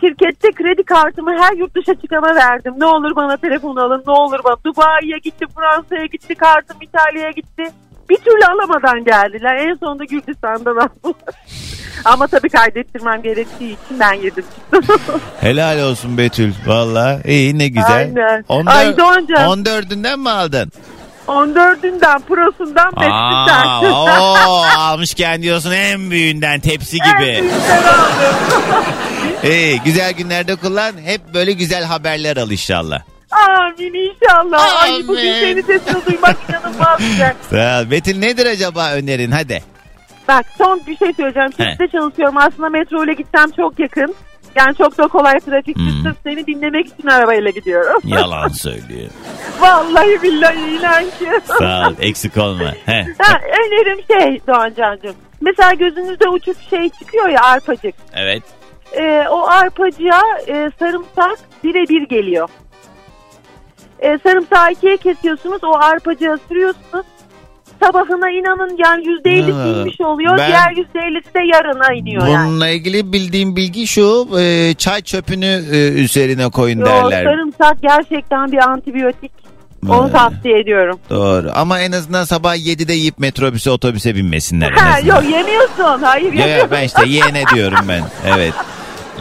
Şirkette 0.00 0.50
kredi 0.52 0.82
kartımı 0.82 1.30
her 1.38 1.52
yurt 1.56 1.74
dışı 1.76 1.94
çıkana 2.02 2.34
verdim. 2.34 2.74
Ne 2.78 2.84
olur 2.86 3.16
bana 3.16 3.36
telefon 3.36 3.76
alın, 3.76 4.02
ne 4.06 4.12
olur 4.12 4.38
bana. 4.44 4.56
Dubai'ye 4.66 5.18
gitti, 5.24 5.44
Fransa'ya 5.54 6.06
gitti, 6.06 6.34
kartım 6.34 6.76
İtalya'ya 6.82 7.30
gitti. 7.30 7.64
Bir 8.10 8.16
türlü 8.16 8.44
alamadan 8.46 9.04
geldiler. 9.04 9.56
En 9.56 9.74
sonunda 9.76 10.04
Gürcistan'dan 10.04 10.76
aldılar. 10.76 11.14
Ama 12.04 12.26
tabii 12.26 12.48
kaydettirmem 12.48 13.22
gerektiği 13.22 13.72
için 13.72 14.00
ben 14.00 14.12
yedim. 14.12 14.44
Helal 15.40 15.78
olsun 15.90 16.18
Betül. 16.18 16.52
Valla 16.66 17.20
iyi 17.24 17.58
ne 17.58 17.68
güzel. 17.68 17.92
Aynen. 17.96 18.44
14 18.48 18.76
Ay 18.76 18.96
Doğancan. 18.96 19.64
14'ünden 19.64 20.18
mi 20.18 20.30
aldın? 20.30 20.72
14'ünden, 21.28 22.20
prosundan. 22.28 22.92
Aa, 22.96 23.80
oo, 23.92 24.62
almışken 24.78 25.42
diyorsun 25.42 25.72
en 25.72 26.10
büyüğünden 26.10 26.60
tepsi 26.60 26.96
gibi. 26.96 27.44
İyi 29.44 29.80
güzel 29.84 30.12
günlerde 30.12 30.56
kullan. 30.56 30.92
Hep 31.04 31.34
böyle 31.34 31.52
güzel 31.52 31.84
haberler 31.84 32.36
al 32.36 32.50
inşallah. 32.50 33.00
Amin 33.48 33.94
inşallah. 33.94 34.82
Ay 34.82 34.90
Amin. 34.94 35.08
bugün 35.08 35.32
senin 35.32 35.62
sesini 35.62 36.06
duymak 36.06 36.36
inanılmaz 36.48 36.98
güzel. 36.98 37.34
Sağ 37.50 37.80
ol. 37.86 37.90
Betül 37.90 38.18
nedir 38.18 38.46
acaba 38.46 38.92
önerin 38.92 39.30
hadi. 39.30 39.62
Bak 40.28 40.46
son 40.58 40.80
bir 40.86 40.96
şey 40.96 41.12
söyleyeceğim. 41.12 41.50
Çiftte 41.50 41.88
çalışıyorum. 41.92 42.36
Aslında 42.36 42.68
metro 42.68 43.04
ile 43.04 43.12
gitsem 43.14 43.50
çok 43.56 43.78
yakın. 43.78 44.14
Yani 44.56 44.76
çok 44.76 44.98
da 44.98 45.08
kolay 45.08 45.40
trafik. 45.40 45.76
Hmm. 45.76 46.02
Sırf 46.02 46.16
seni 46.24 46.46
dinlemek 46.46 46.86
için 46.86 47.08
arabayla 47.08 47.50
gidiyorum. 47.50 48.00
Yalan 48.04 48.48
söylüyor. 48.48 49.10
Vallahi 49.60 50.22
billahi 50.22 50.58
inan 50.78 51.04
ki. 51.04 51.40
Sağ 51.58 51.88
ol 51.88 51.94
eksik 52.00 52.36
olma. 52.36 52.72
He. 52.86 53.06
ha, 53.18 53.40
önerim 53.48 53.98
şey 54.10 54.40
Doğancan'cığım. 54.46 55.14
Mesela 55.40 55.72
gözünüzde 55.74 56.28
uçuk 56.28 56.56
şey 56.70 56.88
çıkıyor 56.90 57.28
ya 57.28 57.40
arpacık. 57.42 57.94
Evet. 58.14 58.42
Ee, 58.92 59.24
o 59.30 59.46
arpacığa 59.46 60.22
e, 60.48 60.70
sarımsak 60.78 61.38
birebir 61.64 62.02
geliyor. 62.08 62.48
E, 64.00 64.18
sarımsağı 64.22 64.72
ikiye 64.72 64.96
kesiyorsunuz. 64.96 65.64
O 65.64 65.74
arpacığa 65.74 66.36
sürüyorsunuz. 66.48 67.06
Sabahına 67.82 68.30
inanın 68.30 68.76
yani 68.84 69.08
yüzde 69.08 69.30
elli 69.30 69.50
inmiş 69.50 70.00
oluyor. 70.00 70.38
ben- 70.38 70.46
Diğer 70.48 70.70
yüzde 70.70 71.00
ellisi 71.00 71.34
de 71.34 71.40
yarına 71.56 71.92
iniyor 71.94 72.26
yani. 72.26 72.48
Bununla 72.48 72.68
ilgili 72.68 73.12
bildiğim 73.12 73.56
bilgi 73.56 73.86
şu 73.86 74.28
e, 74.38 74.74
çay 74.74 75.02
çöpünü 75.02 75.62
e, 75.72 75.88
üzerine 75.88 76.48
koyun 76.50 76.78
Yo, 76.80 76.86
derler. 76.86 77.24
sarımsak 77.24 77.76
gerçekten 77.82 78.52
bir 78.52 78.58
antibiyotik. 78.58 79.32
Onu 79.88 80.12
tavsiye 80.12 80.60
ediyorum. 80.60 80.98
Doğru 81.10 81.50
ama 81.54 81.80
en 81.80 81.92
azından 81.92 82.24
sabah 82.24 82.56
7'de 82.56 82.92
yiyip 82.92 83.18
metrobüse 83.18 83.70
otobüse 83.70 84.14
binmesinler 84.14 84.72
en 84.72 84.76
Ha, 84.76 84.94
azından. 84.98 85.14
yok 85.22 85.32
yemiyorsun. 85.32 86.02
Hayır 86.02 86.32
Ya, 86.32 86.40
ya, 86.40 86.46
yemiyorsun. 86.46 86.70
ben 86.70 86.82
işte 86.84 87.06
yeğene 87.08 87.42
diyorum 87.54 87.78
ben. 87.88 88.02
Evet. 88.36 88.52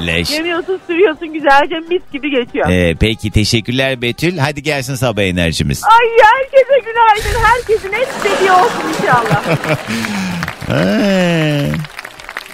Leş. 0.05 0.31
Yemiyorsun 0.31 0.79
sürüyorsun 0.87 1.33
güzelce 1.33 1.79
mis 1.89 2.01
gibi 2.13 2.29
geçiyor. 2.29 2.69
Ee, 2.69 2.95
peki 2.99 3.31
teşekkürler 3.31 4.01
Betül. 4.01 4.37
Hadi 4.37 4.63
gelsin 4.63 4.95
sabah 4.95 5.21
enerjimiz. 5.21 5.83
Ay 5.83 6.05
herkese 6.23 6.79
günaydın. 6.79 7.39
Herkesin 7.43 7.91
en 7.93 8.01
istediği 8.17 8.51
olsun 8.51 8.83
inşallah. 8.99 9.43
Ee, 10.71 11.71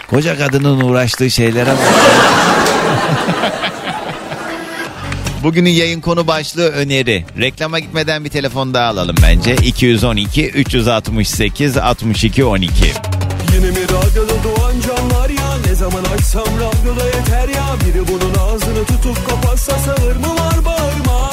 koca 0.10 0.38
kadının 0.38 0.82
uğraştığı 0.82 1.32
şeylere 1.32 1.69
bak. 1.69 1.77
Bugünün 5.43 5.69
yayın 5.69 6.01
konu 6.01 6.27
başlığı 6.27 6.69
öneri. 6.69 7.25
Reklama 7.39 7.80
gitmeden 7.80 8.25
bir 8.25 8.30
telefon 8.30 8.73
daha 8.73 8.86
alalım 8.86 9.15
bence. 9.23 9.56
212 9.56 10.49
368 10.49 11.77
62 11.77 12.43
12. 12.45 12.71
Yine 13.55 13.69
mi 13.69 13.83
radyoda 13.83 14.33
doğan 14.43 14.73
canlar 14.87 15.29
ya. 15.29 15.57
Ne 15.67 15.75
zaman 15.75 16.03
açsam 16.15 16.45
radyoda 16.45 17.05
yeter 17.05 17.47
ya. 17.47 17.65
Biri 17.85 18.07
bunun 18.07 18.33
ağzını 18.33 18.85
tutup 18.85 19.29
kapatsa 19.29 19.71
sağır 19.77 20.15
mı 20.15 20.27
var 20.39 20.65
bağırma. 20.65 21.31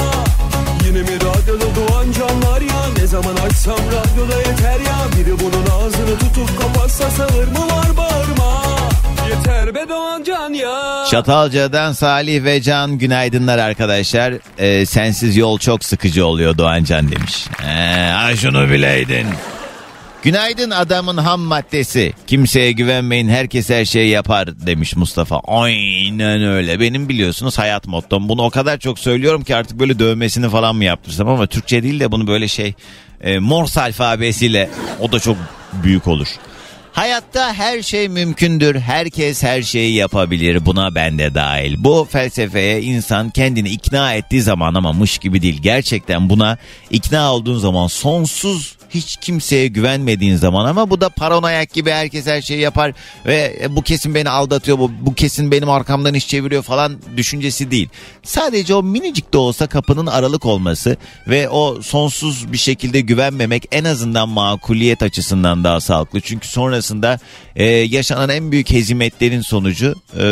Yine 0.86 1.02
mi 1.02 1.16
radyoda 1.16 1.64
doğan 1.76 2.12
canlar 2.12 2.60
ya? 2.60 2.82
Ne 3.00 3.06
zaman 3.06 3.36
açsam 3.36 3.78
radyoda 3.78 4.38
yeter 4.38 4.80
ya. 4.80 4.96
Biri 5.18 5.32
bunun 5.40 5.66
ağzını 5.66 6.18
tutup 6.18 6.62
kapatsa 6.62 7.10
sağır 7.10 7.48
mı 7.48 7.66
var 7.66 7.96
bağırma. 7.96 8.62
Yeter 9.28 9.74
be 9.74 9.88
doğan 9.88 10.22
can 10.22 10.52
ya. 10.52 11.04
Çatalca'dan 11.10 11.92
Salih 11.92 12.44
ve 12.44 12.62
Can 12.62 12.98
günaydınlar 12.98 13.58
arkadaşlar. 13.58 14.34
Ee, 14.58 14.86
sensiz 14.86 15.36
yol 15.36 15.58
çok 15.58 15.84
sıkıcı 15.84 16.26
oluyor 16.26 16.58
Doğancan 16.58 17.12
demiş. 17.12 17.46
Ee, 17.68 18.36
şunu 18.36 18.70
bileydin. 18.70 19.26
Günaydın 20.22 20.70
adamın 20.70 21.16
ham 21.16 21.40
maddesi. 21.40 22.12
Kimseye 22.26 22.72
güvenmeyin 22.72 23.28
herkes 23.28 23.70
her 23.70 23.84
şeyi 23.84 24.08
yapar 24.10 24.66
demiş 24.66 24.96
Mustafa. 24.96 25.40
Aynen 25.46 26.42
öyle. 26.44 26.80
Benim 26.80 27.08
biliyorsunuz 27.08 27.58
hayat 27.58 27.86
mottom. 27.86 28.28
Bunu 28.28 28.42
o 28.42 28.50
kadar 28.50 28.78
çok 28.78 28.98
söylüyorum 28.98 29.44
ki 29.44 29.56
artık 29.56 29.80
böyle 29.80 29.98
dövmesini 29.98 30.48
falan 30.48 30.76
mı 30.76 30.84
yaptırsam 30.84 31.28
ama 31.28 31.46
Türkçe 31.46 31.82
değil 31.82 32.00
de 32.00 32.12
bunu 32.12 32.26
böyle 32.26 32.48
şey 32.48 32.74
e, 33.20 33.38
Morse 33.38 33.80
alfabesiyle 33.80 34.70
o 35.00 35.12
da 35.12 35.20
çok 35.20 35.36
büyük 35.72 36.08
olur. 36.08 36.28
Hayatta 36.98 37.54
her 37.54 37.82
şey 37.82 38.08
mümkündür. 38.08 38.80
Herkes 38.80 39.42
her 39.42 39.62
şeyi 39.62 39.94
yapabilir. 39.94 40.66
Buna 40.66 40.94
ben 40.94 41.18
de 41.18 41.34
dahil. 41.34 41.74
Bu 41.78 42.08
felsefeye 42.10 42.82
insan 42.82 43.30
kendini 43.30 43.68
ikna 43.68 44.14
ettiği 44.14 44.42
zaman 44.42 44.74
ama 44.74 44.92
mış 44.92 45.18
gibi 45.18 45.42
değil. 45.42 45.62
Gerçekten 45.62 46.30
buna 46.30 46.58
ikna 46.90 47.34
olduğun 47.34 47.58
zaman 47.58 47.86
sonsuz 47.86 48.78
hiç 48.90 49.16
kimseye 49.16 49.68
güvenmediğin 49.68 50.36
zaman 50.36 50.66
ama 50.66 50.90
bu 50.90 51.00
da 51.00 51.08
paranoyak 51.08 51.72
gibi 51.72 51.90
herkes 51.90 52.26
her 52.26 52.42
şeyi 52.42 52.60
yapar 52.60 52.92
ve 53.26 53.58
e, 53.62 53.76
bu 53.76 53.82
kesin 53.82 54.14
beni 54.14 54.28
aldatıyor 54.30 54.78
bu, 54.78 54.90
bu 55.00 55.14
kesin 55.14 55.50
benim 55.50 55.70
arkamdan 55.70 56.14
iş 56.14 56.28
çeviriyor 56.28 56.62
falan 56.62 56.98
düşüncesi 57.16 57.70
değil. 57.70 57.88
Sadece 58.22 58.74
o 58.74 58.82
minicik 58.82 59.32
de 59.32 59.38
olsa 59.38 59.66
kapının 59.66 60.06
aralık 60.06 60.46
olması 60.46 60.96
ve 61.28 61.48
o 61.48 61.82
sonsuz 61.82 62.52
bir 62.52 62.58
şekilde 62.58 63.00
güvenmemek 63.00 63.64
en 63.72 63.84
azından 63.84 64.28
makuliyet 64.28 65.02
açısından 65.02 65.64
daha 65.64 65.80
sağlıklı. 65.80 66.20
Çünkü 66.20 66.48
sonrasında 66.88 67.18
e, 67.56 67.64
yaşanan 67.64 68.28
en 68.28 68.52
büyük 68.52 68.70
hezimetlerin 68.70 69.40
sonucu 69.40 69.94
e, 70.14 70.24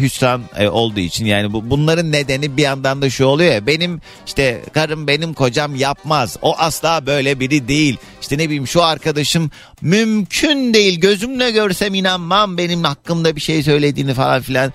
hüsran 0.00 0.42
e, 0.58 0.68
olduğu 0.68 1.00
için. 1.00 1.24
Yani 1.24 1.52
bu 1.52 1.70
bunların 1.70 2.12
nedeni 2.12 2.56
bir 2.56 2.62
yandan 2.62 3.02
da 3.02 3.10
şu 3.10 3.24
oluyor 3.26 3.52
ya 3.52 3.66
benim 3.66 4.00
işte 4.26 4.62
karım 4.74 5.06
benim 5.06 5.34
kocam 5.34 5.76
yapmaz. 5.76 6.36
O 6.42 6.54
asla 6.58 7.06
böyle 7.06 7.40
biri 7.40 7.68
değil. 7.68 7.96
İşte 8.20 8.38
ne 8.38 8.44
bileyim 8.44 8.66
şu 8.66 8.82
arkadaşım 8.82 9.50
mümkün 9.80 10.74
değil. 10.74 11.00
Gözümle 11.00 11.50
görsem 11.50 11.94
inanmam 11.94 12.58
benim 12.58 12.84
hakkımda 12.84 13.36
bir 13.36 13.40
şey 13.40 13.62
söylediğini 13.62 14.14
falan 14.14 14.42
filan. 14.42 14.72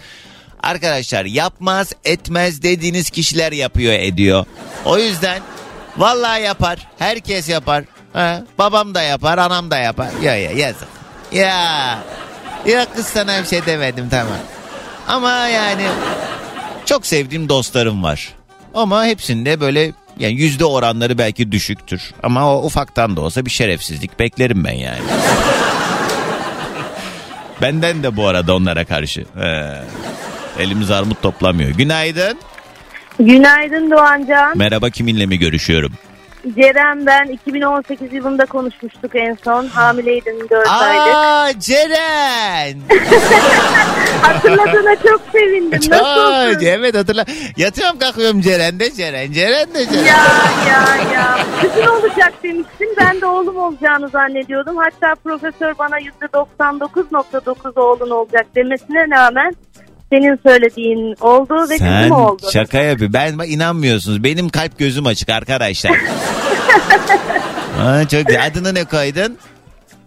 Arkadaşlar 0.64 1.26
yapmaz 1.26 1.94
etmez 2.06 2.62
dediğiniz 2.62 3.10
kişiler 3.10 3.52
yapıyor 3.52 3.94
ediyor. 3.94 4.46
O 4.86 4.98
yüzden 4.98 5.42
vallahi 5.98 6.44
yapar 6.44 6.88
herkes 7.00 7.50
yapar 7.50 7.84
ha, 8.18 8.44
babam 8.58 8.96
da 8.96 9.02
yapar 9.02 9.38
anam 9.38 9.72
da 9.72 9.78
yapar 9.78 10.10
ya 10.22 10.36
ya 10.36 10.52
yazık 10.52 10.88
ya 11.32 12.00
ya 12.66 12.86
kız 12.96 13.06
sana 13.06 13.42
bir 13.42 13.48
şey 13.48 13.66
demedim 13.66 14.08
tamam 14.10 14.38
ama 15.08 15.32
yani 15.32 15.84
çok 16.86 17.06
sevdiğim 17.06 17.50
dostlarım 17.50 18.04
var. 18.04 18.34
Ama 18.74 19.06
hepsinde 19.06 19.60
böyle 19.60 19.92
yani 20.20 20.34
yüzde 20.34 20.66
oranları 20.66 21.18
belki 21.18 21.52
düşüktür. 21.52 22.14
Ama 22.24 22.56
o 22.56 22.66
ufaktan 22.66 23.16
da 23.16 23.22
olsa 23.22 23.46
bir 23.46 23.50
şerefsizlik 23.52 24.20
beklerim 24.20 24.64
ben 24.64 24.72
yani. 24.74 25.00
Benden 27.62 28.04
de 28.04 28.16
bu 28.18 28.28
arada 28.28 28.56
onlara 28.56 28.86
karşı. 28.86 29.26
He. 29.40 29.74
Elimiz 30.60 30.92
armut 30.92 31.22
toplamıyor. 31.22 31.70
Günaydın. 31.70 32.38
Günaydın 33.20 33.92
Doğancan. 33.92 34.58
Merhaba 34.58 34.90
kiminle 34.90 35.26
mi 35.26 35.40
görüşüyorum? 35.40 35.94
Ceren 36.56 37.06
ben 37.06 37.26
2018 37.26 38.14
yılında 38.14 38.46
konuşmuştuk 38.46 39.16
en 39.16 39.38
son. 39.44 39.68
Hamileydim 39.68 40.50
4 40.50 40.68
aylık. 40.68 41.16
Aa 41.16 41.60
Ceren. 41.60 42.80
Hatırladığına 44.22 44.96
çok 44.96 45.22
sevindim. 45.32 45.80
Çok, 45.80 45.92
Nasılsın? 45.92 46.66
evet 46.66 46.96
hatırla. 46.96 47.26
Yatıyorum 47.58 48.00
kalkıyorum 48.00 48.42
Ceren 48.42 48.80
de 48.80 48.94
Ceren. 48.94 49.32
Ceren 49.32 49.74
de 49.74 49.86
Ceren. 49.86 50.04
Ya 50.04 50.26
ya 50.68 51.12
ya. 51.14 51.38
Kızın 51.62 51.88
olacak 51.88 52.34
demiştin. 52.44 52.96
Ben 52.98 53.22
de 53.22 53.26
oğlum 53.26 53.58
olacağını 53.58 54.08
zannediyordum. 54.10 54.78
Hatta 54.78 55.16
profesör 55.24 55.78
bana 55.80 56.00
%99.9 56.00 57.80
oğlun 57.80 58.10
olacak 58.10 58.46
demesine 58.56 59.08
rağmen 59.10 59.56
senin 60.14 60.40
söylediğin 60.48 61.16
oldu 61.22 61.70
ve 61.70 61.78
Sen 61.78 62.02
kızım 62.04 62.18
oldu. 62.18 62.44
şaka 62.54 62.78
yapıyor. 62.78 63.14
Ben 63.14 63.34
inanmıyorsunuz. 63.48 64.24
Benim 64.24 64.50
kalp 64.50 64.78
gözüm 64.80 65.06
açık 65.06 65.30
arkadaşlar. 65.30 65.92
Aa, 67.82 68.08
çok 68.08 68.26
güzel. 68.28 68.46
Adını 68.46 68.76
ne 68.76 68.84
koydun? 68.84 69.38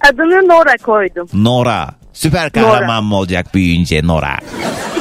Adını 0.01 0.49
Nora 0.49 0.77
koydum. 0.83 1.29
Nora. 1.35 1.89
Süper 2.13 2.51
kahraman 2.51 3.05
mı 3.05 3.17
olacak 3.17 3.55
büyüyünce 3.55 4.07
Nora? 4.07 4.37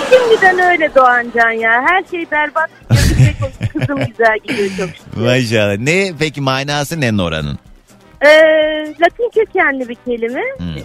Şimdiden 0.10 0.60
öyle 0.72 0.96
Doğancan 0.96 1.52
ya. 1.52 1.72
Her 1.88 2.04
şey 2.12 2.32
berbat. 2.32 2.70
Kızım 3.80 3.98
güzel 4.06 4.38
gidiyor 4.48 4.70
çok 4.78 4.90
şükür. 4.90 5.22
Maşallah. 5.22 5.78
Ne 5.78 6.12
peki 6.20 6.42
manası 6.42 7.02
ne 7.02 7.18
Nora'nın? 7.18 7.60
Ee, 8.22 8.28
Latin 9.02 9.30
kökenli 9.36 9.90
bir 9.90 9.98
kelime. 10.06 10.42
Hmm. 10.58 10.84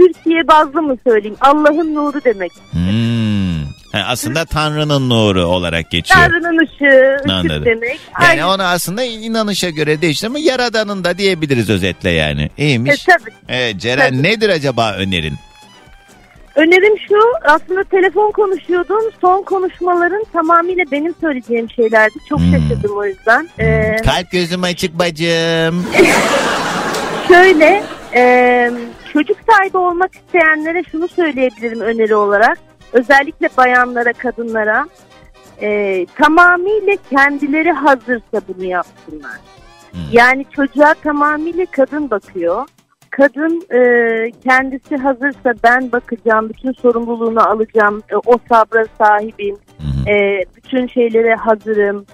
Türkiye 0.00 0.48
bazlı 0.48 0.82
mı 0.82 0.96
söyleyeyim? 1.06 1.36
Allah'ın 1.40 1.94
nuru 1.94 2.24
demek. 2.24 2.52
Hmm. 2.70 3.64
Ha, 3.92 4.06
aslında 4.08 4.44
Tanrı'nın 4.44 5.10
nuru 5.10 5.44
olarak 5.44 5.90
geçiyor. 5.90 6.20
Tanrı'nın 6.20 6.58
ışığı, 6.58 7.16
ışık 7.16 7.30
Anladım. 7.30 7.64
demek. 7.64 8.00
Yani 8.22 8.28
Aynen. 8.30 8.42
onu 8.42 8.62
aslında 8.62 9.02
inanışa 9.04 9.70
göre 9.70 10.00
değişti 10.02 10.26
ama 10.26 10.38
yaradanın 10.38 11.04
da 11.04 11.18
diyebiliriz 11.18 11.70
özetle 11.70 12.10
yani. 12.10 12.50
E, 12.58 12.66
İyiymiş. 12.66 13.04
tabii. 13.04 13.30
Evet, 13.48 13.76
Ceren 13.80 14.10
Tabii. 14.10 14.22
nedir 14.22 14.48
acaba 14.48 14.92
önerin? 14.92 15.34
Önerim 16.56 16.98
şu 17.08 17.14
aslında 17.44 17.84
telefon 17.84 18.30
konuşuyordum. 18.32 19.10
Son 19.20 19.42
konuşmaların 19.42 20.24
tamamıyla 20.32 20.84
benim 20.92 21.14
söyleyeceğim 21.20 21.70
şeylerdi. 21.70 22.14
Çok 22.28 22.38
Hmm. 22.40 22.52
şaşırdım 22.52 22.96
o 22.96 23.04
yüzden. 23.04 23.48
Ee, 23.60 23.96
Kalp 24.04 24.30
gözüm 24.30 24.62
açık 24.62 24.98
bacım. 24.98 25.86
şöyle 27.28 27.82
e, 28.14 28.70
çocuk 29.12 29.36
sahibi 29.50 29.78
olmak 29.78 30.14
isteyenlere 30.14 30.82
şunu 30.82 31.08
söyleyebilirim 31.08 31.80
öneri 31.80 32.14
olarak. 32.14 32.58
Özellikle 32.92 33.48
bayanlara, 33.56 34.12
kadınlara 34.12 34.86
e, 35.62 36.06
tamamıyla 36.06 36.92
kendileri 37.10 37.72
hazırsa 37.72 38.40
bunu 38.48 38.64
yapsınlar. 38.64 39.38
Hmm. 39.90 40.00
Yani 40.12 40.44
çocuğa 40.56 40.94
tamamıyla 40.94 41.66
kadın 41.70 42.10
bakıyor. 42.10 42.66
Kadın 43.10 43.62
e, 43.74 43.80
kendisi 44.44 44.96
hazırsa 44.96 45.54
ben 45.64 45.92
bakacağım, 45.92 46.48
bütün 46.48 46.72
sorumluluğunu 46.72 47.48
alacağım, 47.48 48.02
e, 48.10 48.16
o 48.16 48.38
sabra 48.48 48.84
sahibim, 48.98 49.56
e, 50.08 50.44
bütün 50.56 50.86
şeylere 50.86 51.34
hazırım 51.34 52.06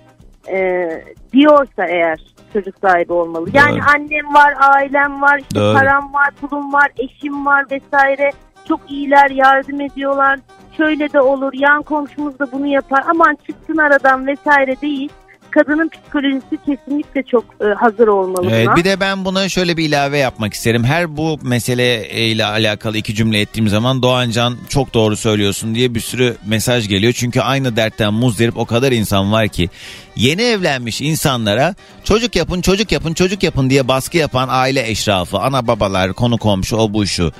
e, 0.49 0.88
diyorsa 1.32 1.86
eğer 1.86 2.36
çocuk 2.57 2.75
sahibi 2.83 3.13
olmalı. 3.13 3.49
Yani 3.53 3.73
Doğru. 3.73 3.85
annem 3.97 4.35
var, 4.35 4.55
ailem 4.61 5.23
var, 5.23 5.39
işte 5.39 5.61
Doğru. 5.61 5.79
param 5.79 6.13
var, 6.13 6.31
pulum 6.41 6.73
var, 6.73 6.91
eşim 6.99 7.47
var 7.47 7.65
vesaire. 7.71 8.31
Çok 8.69 8.81
iyiler, 8.91 9.31
yardım 9.31 9.81
ediyorlar. 9.81 10.39
Şöyle 10.77 11.13
de 11.13 11.21
olur, 11.21 11.53
yan 11.55 11.83
komşumuz 11.83 12.39
da 12.39 12.53
bunu 12.53 12.67
yapar. 12.67 13.05
Aman 13.11 13.39
çıksın 13.47 13.77
aradan 13.77 14.27
vesaire 14.27 14.81
değil. 14.81 15.13
Kadının 15.57 15.89
psikolojisi 15.89 16.59
kesinlikle 16.67 17.23
çok 17.23 17.45
e, 17.61 17.65
hazır 17.65 18.09
olmalı 18.09 18.47
Evet, 18.51 18.67
buna. 18.67 18.77
bir 18.77 18.85
de 18.85 19.01
ben 19.01 19.25
buna 19.25 19.49
şöyle 19.49 19.77
bir 19.77 19.85
ilave 19.89 20.19
yapmak 20.19 20.55
isterim. 20.55 20.85
Her 20.85 21.17
bu 21.17 21.39
meseleyle 21.43 22.45
alakalı 22.45 22.99
iki 22.99 23.15
cümle 23.15 23.41
ettiğim 23.41 23.69
zaman 23.69 24.03
Doğancan 24.03 24.57
çok 24.69 24.95
doğru 24.95 25.17
söylüyorsun 25.17 25.75
diye 25.75 25.95
bir 25.95 26.01
sürü 26.01 26.37
mesaj 26.47 26.89
geliyor. 26.89 27.13
Çünkü 27.13 27.41
aynı 27.41 27.77
dertten 27.77 28.15
muzdarip 28.15 28.57
o 28.57 28.65
kadar 28.65 28.93
insan 28.93 29.33
var 29.33 29.49
ki 29.49 29.71
yeni 30.17 30.43
evlenmiş 30.43 31.01
insanlara 31.01 31.75
çocuk 32.05 32.37
yapın 32.37 32.61
çocuk 32.61 32.93
yapın 32.93 33.15
çocuk 33.15 33.43
yapın 33.43 33.71
diye 33.71 33.89
baskı 33.89 34.17
yapan 34.17 34.49
aile 34.51 34.91
eşrafı, 34.91 35.39
ana 35.39 35.67
babalar, 35.67 36.13
konu 36.13 36.39
komşu 36.39 36.77
o 36.77 36.93
bu 36.93 37.07
şu. 37.07 37.33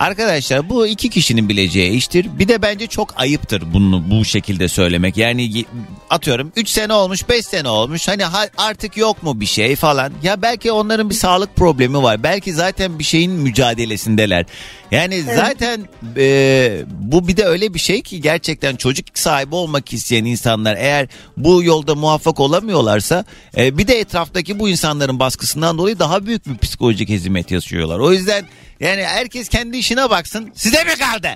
Arkadaşlar 0.00 0.68
bu 0.68 0.86
iki 0.86 1.10
kişinin 1.10 1.48
bileceği 1.48 1.90
iştir. 1.92 2.26
Bir 2.38 2.48
de 2.48 2.62
bence 2.62 2.86
çok 2.86 3.20
ayıptır 3.20 3.62
bunu 3.72 4.10
bu 4.10 4.24
şekilde 4.24 4.68
söylemek. 4.68 5.16
Yani 5.16 5.64
atıyorum 6.10 6.52
3 6.56 6.68
sene 6.68 6.92
olmuş 6.92 7.28
5 7.28 7.46
sene 7.46 7.68
olmuş 7.68 8.08
hani 8.08 8.24
ha- 8.24 8.48
artık 8.58 8.96
yok 8.96 9.22
mu 9.22 9.40
bir 9.40 9.46
şey 9.46 9.76
falan. 9.76 10.12
Ya 10.22 10.42
belki 10.42 10.72
onların 10.72 11.10
bir 11.10 11.14
sağlık 11.14 11.56
problemi 11.56 12.02
var. 12.02 12.22
Belki 12.22 12.52
zaten 12.52 12.98
bir 12.98 13.04
şeyin 13.04 13.32
mücadelesindeler. 13.32 14.46
Yani 14.90 15.22
zaten 15.22 15.88
e, 16.16 16.82
bu 16.88 17.28
bir 17.28 17.36
de 17.36 17.44
öyle 17.44 17.74
bir 17.74 17.78
şey 17.78 18.02
ki 18.02 18.20
gerçekten 18.20 18.76
çocuk 18.76 19.06
sahibi 19.14 19.54
olmak 19.54 19.92
isteyen 19.92 20.24
insanlar 20.24 20.76
eğer 20.76 21.08
bu 21.36 21.62
yolda 21.62 21.94
muvaffak 21.94 22.40
olamıyorlarsa 22.40 23.24
e, 23.56 23.78
bir 23.78 23.86
de 23.86 24.00
etraftaki 24.00 24.58
bu 24.58 24.68
insanların 24.68 25.18
baskısından 25.18 25.78
dolayı 25.78 25.98
daha 25.98 26.26
büyük 26.26 26.46
bir 26.46 26.58
psikolojik 26.58 27.08
hezimet 27.08 27.50
yaşıyorlar. 27.50 27.98
O 27.98 28.12
yüzden 28.12 28.44
yani 28.80 29.02
herkes 29.02 29.48
kendi 29.48 29.76
işine 29.76 30.10
baksın. 30.10 30.52
Size 30.54 30.84
mi 30.84 30.90
kaldı? 30.98 31.28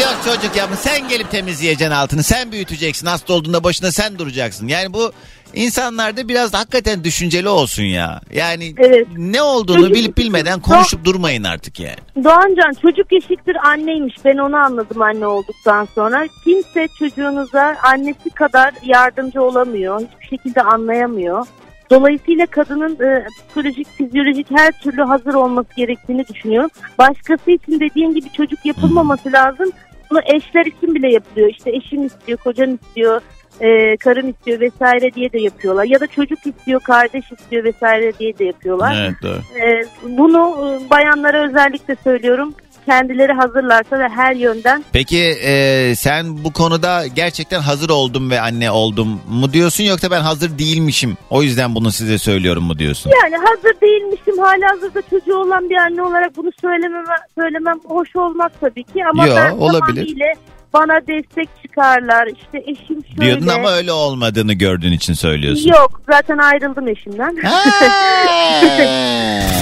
Yok 0.00 0.16
çocuk 0.24 0.56
yapın. 0.56 0.76
Sen 0.76 1.08
gelip 1.08 1.30
temizleyeceksin 1.30 1.90
altını. 1.90 2.22
Sen 2.22 2.52
büyüteceksin. 2.52 3.06
Hasta 3.06 3.32
olduğunda 3.32 3.64
başına 3.64 3.92
sen 3.92 4.18
duracaksın. 4.18 4.68
Yani 4.68 4.92
bu 4.92 5.12
insanlarda 5.54 6.28
biraz 6.28 6.52
da 6.52 6.58
hakikaten 6.58 7.04
düşünceli 7.04 7.48
olsun 7.48 7.82
ya. 7.82 8.20
Yani 8.32 8.74
Evet. 8.78 9.06
ne 9.16 9.42
olduğunu 9.42 9.76
Çocuk- 9.80 9.94
bilip 9.94 10.16
bilmeden 10.16 10.60
konuşup 10.60 11.04
durmayın 11.04 11.44
artık 11.44 11.80
yani. 11.80 11.96
Doğancan 12.24 12.72
çocuk 12.82 13.12
eşittir 13.12 13.56
anneymiş. 13.68 14.14
Ben 14.24 14.36
onu 14.36 14.56
anladım 14.56 15.02
anne 15.02 15.26
olduktan 15.26 15.88
sonra. 15.94 16.26
Kimse 16.44 16.88
çocuğunuza 16.98 17.76
annesi 17.82 18.30
kadar 18.30 18.74
yardımcı 18.84 19.42
olamıyor. 19.42 20.00
Hiçbir 20.00 20.36
şekilde 20.36 20.62
anlayamıyor. 20.62 21.46
Dolayısıyla 21.90 22.46
kadının 22.46 22.98
e, 23.06 23.24
psikolojik, 23.28 23.88
fizyolojik 23.96 24.46
her 24.50 24.72
türlü 24.82 25.02
hazır 25.02 25.34
olması 25.34 25.68
gerektiğini 25.76 26.28
düşünüyorum. 26.28 26.70
Başkası 26.98 27.50
için 27.50 27.80
dediğim 27.80 28.14
gibi 28.14 28.32
çocuk 28.32 28.66
yapılmaması 28.66 29.32
lazım. 29.32 29.70
Bunu 30.10 30.20
eşler 30.20 30.66
için 30.66 30.94
bile 30.94 31.12
yapılıyor. 31.12 31.48
İşte 31.50 31.70
eşim 31.70 32.06
istiyor, 32.06 32.38
kocam 32.38 32.74
istiyor, 32.74 33.20
e, 33.60 33.96
karım 33.96 34.28
istiyor 34.30 34.60
vesaire 34.60 35.14
diye 35.14 35.32
de 35.32 35.40
yapıyorlar. 35.40 35.84
Ya 35.84 36.00
da 36.00 36.06
çocuk 36.06 36.38
istiyor, 36.46 36.80
kardeş 36.80 37.24
istiyor 37.32 37.64
vesaire 37.64 38.12
diye 38.18 38.38
de 38.38 38.44
yapıyorlar. 38.44 38.96
Evet 39.02 39.14
doğru. 39.22 39.38
Ee, 39.62 39.82
bunu 40.18 40.38
e, 40.86 40.90
bayanlara 40.90 41.48
özellikle 41.48 41.96
söylüyorum. 42.04 42.54
Kendileri 42.86 43.32
hazırlarsa 43.32 43.98
ve 43.98 44.08
her 44.08 44.34
yönden. 44.34 44.84
Peki 44.92 45.18
e, 45.44 45.92
sen 45.96 46.44
bu 46.44 46.52
konuda 46.52 47.06
gerçekten 47.06 47.60
hazır 47.60 47.90
oldum 47.90 48.30
ve 48.30 48.40
anne 48.40 48.70
oldum 48.70 49.20
mu 49.30 49.52
diyorsun 49.52 49.84
yoksa 49.84 50.10
ben 50.10 50.20
hazır 50.20 50.58
değilmişim 50.58 51.16
o 51.30 51.42
yüzden 51.42 51.74
bunu 51.74 51.92
size 51.92 52.18
söylüyorum 52.18 52.64
mu 52.64 52.78
diyorsun? 52.78 53.10
Yani 53.22 53.36
hazır 53.36 53.80
değilmişim 53.80 54.38
hala 54.38 54.70
hazırda 54.72 55.02
çocuğu 55.10 55.36
olan 55.36 55.70
bir 55.70 55.76
anne 55.76 56.02
olarak 56.02 56.36
bunu 56.36 56.50
söylemem, 56.60 57.04
söylemem 57.38 57.80
hoş 57.84 58.16
olmaz 58.16 58.52
tabii 58.60 58.84
ki. 58.84 59.04
Ama 59.12 59.26
Yo, 59.26 59.36
ben 59.36 59.50
olabilir. 59.50 59.80
tamamıyla 59.80 60.26
bana 60.74 61.06
destek 61.06 61.48
çıkarlar. 61.62 62.26
İşte 62.26 62.58
eşim 62.58 63.04
şöyle. 63.06 63.20
Diyordun 63.20 63.46
ama 63.46 63.72
öyle 63.72 63.92
olmadığını 63.92 64.52
gördüğün 64.52 64.92
için 64.92 65.12
söylüyorsun. 65.14 65.68
Yok 65.70 66.00
zaten 66.12 66.38
ayrıldım 66.38 66.88
eşimden. 66.88 67.36
Ha! 67.44 67.62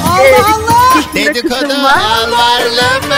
Allah 0.09 0.47
Allah. 0.57 1.03
Dedikodu 1.15 1.73
alvarlı 1.75 3.09
mı? 3.09 3.15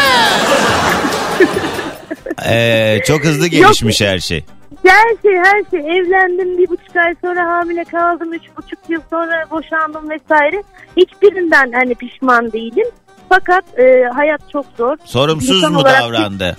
Ee, 2.49 2.99
çok 3.07 3.24
hızlı 3.24 3.47
gelişmiş 3.47 4.01
her 4.01 4.18
şey. 4.18 4.45
Her 4.86 5.09
şey 5.22 5.36
her 5.45 5.62
şey 5.70 5.99
evlendim 5.99 6.59
bir 6.59 6.68
buçuk 6.68 6.97
ay 6.97 7.14
sonra 7.24 7.47
hamile 7.49 7.84
kaldım 7.84 8.32
üç 8.32 8.43
buçuk 8.57 8.78
yıl 8.88 9.01
sonra 9.11 9.45
boşandım 9.51 10.11
vesaire 10.11 10.62
hiçbirinden 10.97 11.72
hani 11.72 11.95
pişman 11.95 12.53
değilim 12.53 12.86
fakat 13.28 13.64
e, 13.78 14.05
hayat 14.14 14.41
çok 14.53 14.66
zor 14.78 14.97
Sorumsuz 15.05 15.57
İnsan 15.57 15.72
mu 15.72 15.84
davrandı? 15.84 16.57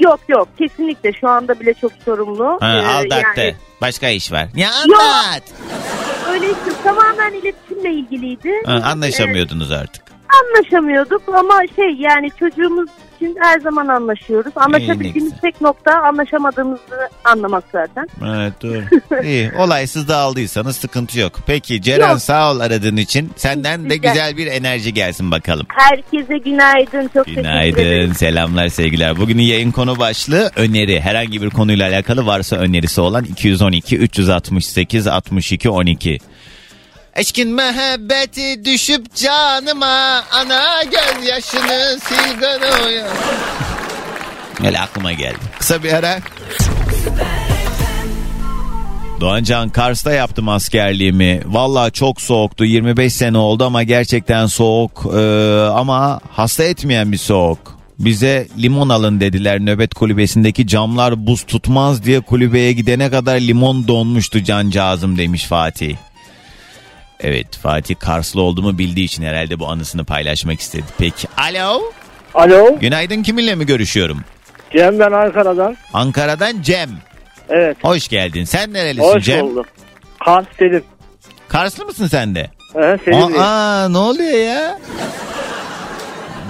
Yok 0.00 0.20
yok 0.28 0.48
kesinlikle 0.58 1.12
şu 1.12 1.28
anda 1.28 1.60
bile 1.60 1.74
çok 1.74 1.92
sorumlu 2.04 2.58
Ha, 2.60 2.74
Ee, 2.76 2.86
aldattı. 2.86 3.40
yani 3.40 3.54
Başka 3.80 4.08
iş 4.08 4.32
var. 4.32 4.46
Ya 4.56 4.68
anlat. 4.84 5.42
öyle 6.30 6.46
işte 6.46 6.82
tamamen 6.84 7.32
iletişimle 7.32 7.90
ilgiliydi 7.92 8.50
Ha, 8.66 8.80
anlaşamıyordunuz 8.84 9.72
artık. 9.72 10.02
anlaşamıyorduk 10.42 11.22
ama 11.34 11.60
şey 11.76 11.90
yani 11.98 12.30
çocuğumuz 12.38 12.88
için 13.20 13.36
her 13.40 13.60
zaman 13.60 13.88
anlaşıyoruz 13.88 14.52
anlaşabildiğimiz 14.56 15.32
tek 15.42 15.60
nokta 15.60 15.92
anlaşamadığımızı 15.92 17.08
anlamak 17.24 17.64
zaten 17.72 18.06
Evet 18.26 18.52
doğru. 18.62 18.82
İyi 19.24 19.50
olaysız 19.58 20.08
dağıldıysanız 20.08 20.76
sıkıntı 20.76 21.18
yok. 21.20 21.32
Peki 21.46 21.82
Ceren 21.82 22.10
Yok. 22.10 22.20
sağ 22.20 22.52
ol 22.52 22.60
aradığın 22.60 22.96
için. 22.96 23.30
Senden 23.36 23.90
de 23.90 23.96
güzel 23.96 24.36
bir 24.36 24.46
enerji 24.46 24.94
gelsin 24.94 25.30
bakalım. 25.30 25.66
herkese 25.68 26.38
günaydın 26.38 27.10
çok 27.14 27.26
teşekkür 27.26 27.40
ederim 27.48 27.74
Günaydın, 27.74 28.12
selamlar, 28.12 28.68
sevgiler. 28.68 29.16
Bugünün 29.16 29.42
yayın 29.42 29.70
konu 29.72 29.98
başlığı 29.98 30.50
öneri. 30.56 31.00
Herhangi 31.00 31.42
bir 31.42 31.50
konuyla 31.50 31.88
alakalı 31.88 32.26
varsa 32.26 32.56
önerisi 32.56 33.00
olan 33.00 33.24
212 33.24 33.96
368 33.96 35.06
62 35.06 35.70
12. 35.70 36.18
Eşkin 37.16 37.48
mehabbeti 37.48 38.64
düşüp 38.64 39.14
canıma 39.14 40.24
ana 40.32 40.82
gözyaşını 40.82 41.98
kanıyor. 42.40 43.08
Öyle 44.64 44.80
aklıma 44.80 45.12
geldi. 45.12 45.38
Kısa 45.58 45.82
bir 45.82 45.92
ara. 45.92 46.18
Doğancan 49.20 49.68
Kars'ta 49.68 50.12
yaptım 50.12 50.48
askerliğimi. 50.48 51.42
Valla 51.46 51.90
çok 51.90 52.20
soğuktu. 52.20 52.64
25 52.64 53.12
sene 53.12 53.38
oldu 53.38 53.64
ama 53.64 53.82
gerçekten 53.82 54.46
soğuk. 54.46 55.06
Ee, 55.14 55.18
ama 55.74 56.20
hasta 56.30 56.64
etmeyen 56.64 57.12
bir 57.12 57.16
soğuk. 57.18 57.80
Bize 57.98 58.48
limon 58.58 58.88
alın 58.88 59.20
dediler 59.20 59.60
nöbet 59.60 59.94
kulübesindeki 59.94 60.66
camlar 60.66 61.26
buz 61.26 61.42
tutmaz 61.42 62.04
diye 62.04 62.20
kulübeye 62.20 62.72
gidene 62.72 63.10
kadar 63.10 63.40
limon 63.40 63.88
donmuştu 63.88 64.44
cancağızım 64.44 65.18
demiş 65.18 65.44
Fatih. 65.44 65.96
Evet 67.22 67.56
Fatih 67.56 67.94
Karslı 67.98 68.40
olduğumu 68.42 68.78
bildiği 68.78 69.04
için 69.04 69.22
herhalde 69.22 69.60
bu 69.60 69.68
anısını 69.68 70.04
paylaşmak 70.04 70.60
istedi. 70.60 70.84
Peki 70.98 71.28
alo 71.36 71.82
Alo, 72.34 72.78
günaydın 72.78 73.22
kiminle 73.22 73.54
mi 73.54 73.66
görüşüyorum? 73.66 74.20
Cem 74.76 74.98
ben 74.98 75.12
Ankara'dan. 75.12 75.76
Ankara'dan 75.92 76.62
Cem. 76.62 76.90
Evet, 77.48 77.76
Hoş 77.82 78.08
geldin. 78.08 78.44
Sen 78.44 78.72
nerelisin 78.72 79.02
hoş 79.14 79.24
Cem? 79.24 79.40
bulduk. 79.46 79.66
Kars 80.24 80.46
Selim. 80.58 80.84
Karslı 81.48 81.84
mısın 81.86 82.06
sen 82.06 82.34
de? 82.34 82.50
Ee, 82.74 82.98
Selim 83.04 83.28
değil. 83.28 83.40
Aa 83.40 83.88
ne 83.88 83.98
oluyor 83.98 84.38
ya? 84.38 84.78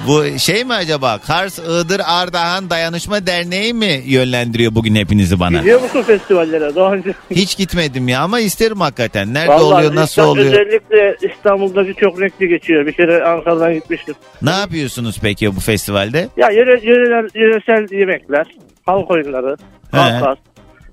Bu 0.07 0.38
şey 0.38 0.64
mi 0.64 0.72
acaba? 0.74 1.18
Kars 1.26 1.59
Iğdır 1.59 2.01
Ardahan 2.07 2.70
Dayanışma 2.70 3.26
Derneği 3.26 3.74
mi 3.74 4.01
yönlendiriyor 4.07 4.74
bugün 4.74 4.94
hepinizi 4.94 5.40
bana? 5.40 5.59
Gidiyor 5.59 5.80
musun 5.82 6.03
festivallere 6.03 6.74
daha 6.74 6.92
önce? 6.92 7.14
Hiç 7.30 7.57
gitmedim 7.57 8.09
ya 8.09 8.20
ama 8.22 8.40
isterim 8.40 8.80
hakikaten. 8.80 9.34
Nerede 9.34 9.48
Vallahi 9.53 9.74
oluyor, 9.86 9.94
nasıl 9.94 10.11
İstanbul- 10.22 10.30
oluyor? 10.30 10.46
Özellikle 10.53 11.16
İstanbul'daki 11.28 11.94
çok 11.94 12.20
renkli 12.20 12.48
geçiyor. 12.48 12.86
Bir 12.86 12.92
kere 12.92 13.24
Ankara'dan 13.24 13.74
gitmiştim. 13.74 14.14
Ne 14.42 14.51
yapıyorsunuz 14.51 15.18
peki 15.22 15.57
bu 15.57 15.61
festivalde? 15.61 16.28
Ya 16.36 16.51
yöre, 16.51 16.80
yöreler, 16.82 17.24
yöresel 17.34 17.98
yemekler, 17.98 18.46
halk 18.86 19.11
oyunları, 19.11 19.57
He. 19.92 19.96
halklar. 19.96 20.38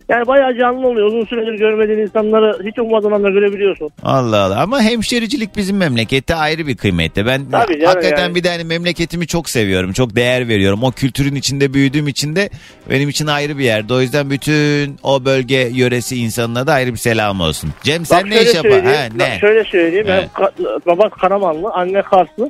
Yani 0.10 0.28
bayağı 0.28 0.58
canlı 0.58 0.88
oluyor. 0.88 1.08
Uzun 1.08 1.26
süredir 1.26 1.54
görmediğin 1.54 2.00
insanları 2.00 2.68
hiç 2.68 2.80
ummadığın 2.80 3.12
anda 3.12 3.30
görebiliyorsun. 3.30 3.90
Allah 4.04 4.38
Allah 4.42 4.62
ama 4.62 4.82
hemşericilik 4.82 5.58
bizim 5.58 5.78
memlekette 5.78 6.36
ayrı 6.36 6.68
bir 6.68 6.78
kıymette. 6.78 7.26
Ben 7.26 7.42
Tabii 7.52 7.74
canım 7.74 7.86
hakikaten 7.86 8.24
yani. 8.24 8.36
bir 8.36 8.44
de 8.44 8.50
hani 8.50 8.64
memleketimi 8.64 9.28
çok 9.28 9.50
seviyorum. 9.50 9.94
Çok 9.94 10.16
değer 10.16 10.48
veriyorum. 10.48 10.84
O 10.84 10.92
kültürün 10.92 11.36
içinde 11.36 11.74
büyüdüğüm 11.74 12.08
için 12.08 12.36
de 12.36 12.50
benim 12.90 13.10
için 13.10 13.28
ayrı 13.28 13.58
bir 13.58 13.64
yerde. 13.64 13.94
O 13.94 14.02
yüzden 14.02 14.30
bütün 14.30 14.98
o 15.04 15.26
bölge 15.26 15.70
yöresi 15.74 16.16
insanına 16.16 16.68
da 16.68 16.74
ayrı 16.74 16.94
bir 16.94 16.98
selam 16.98 17.42
olsun. 17.42 17.70
Cem 17.84 18.06
sen 18.06 18.24
Bak 18.24 18.30
ne 18.30 18.42
iş 18.42 18.56
yapar? 18.56 18.84
Ha, 18.84 19.08
bak 19.12 19.16
ne? 19.16 19.38
Şöyle 19.40 19.64
söyleyeyim. 19.64 20.08
He. 20.08 20.28
Ben 20.40 20.50
baba 20.86 21.10
Karamanlı, 21.10 21.70
anne 21.74 22.02
Karslı. 22.02 22.50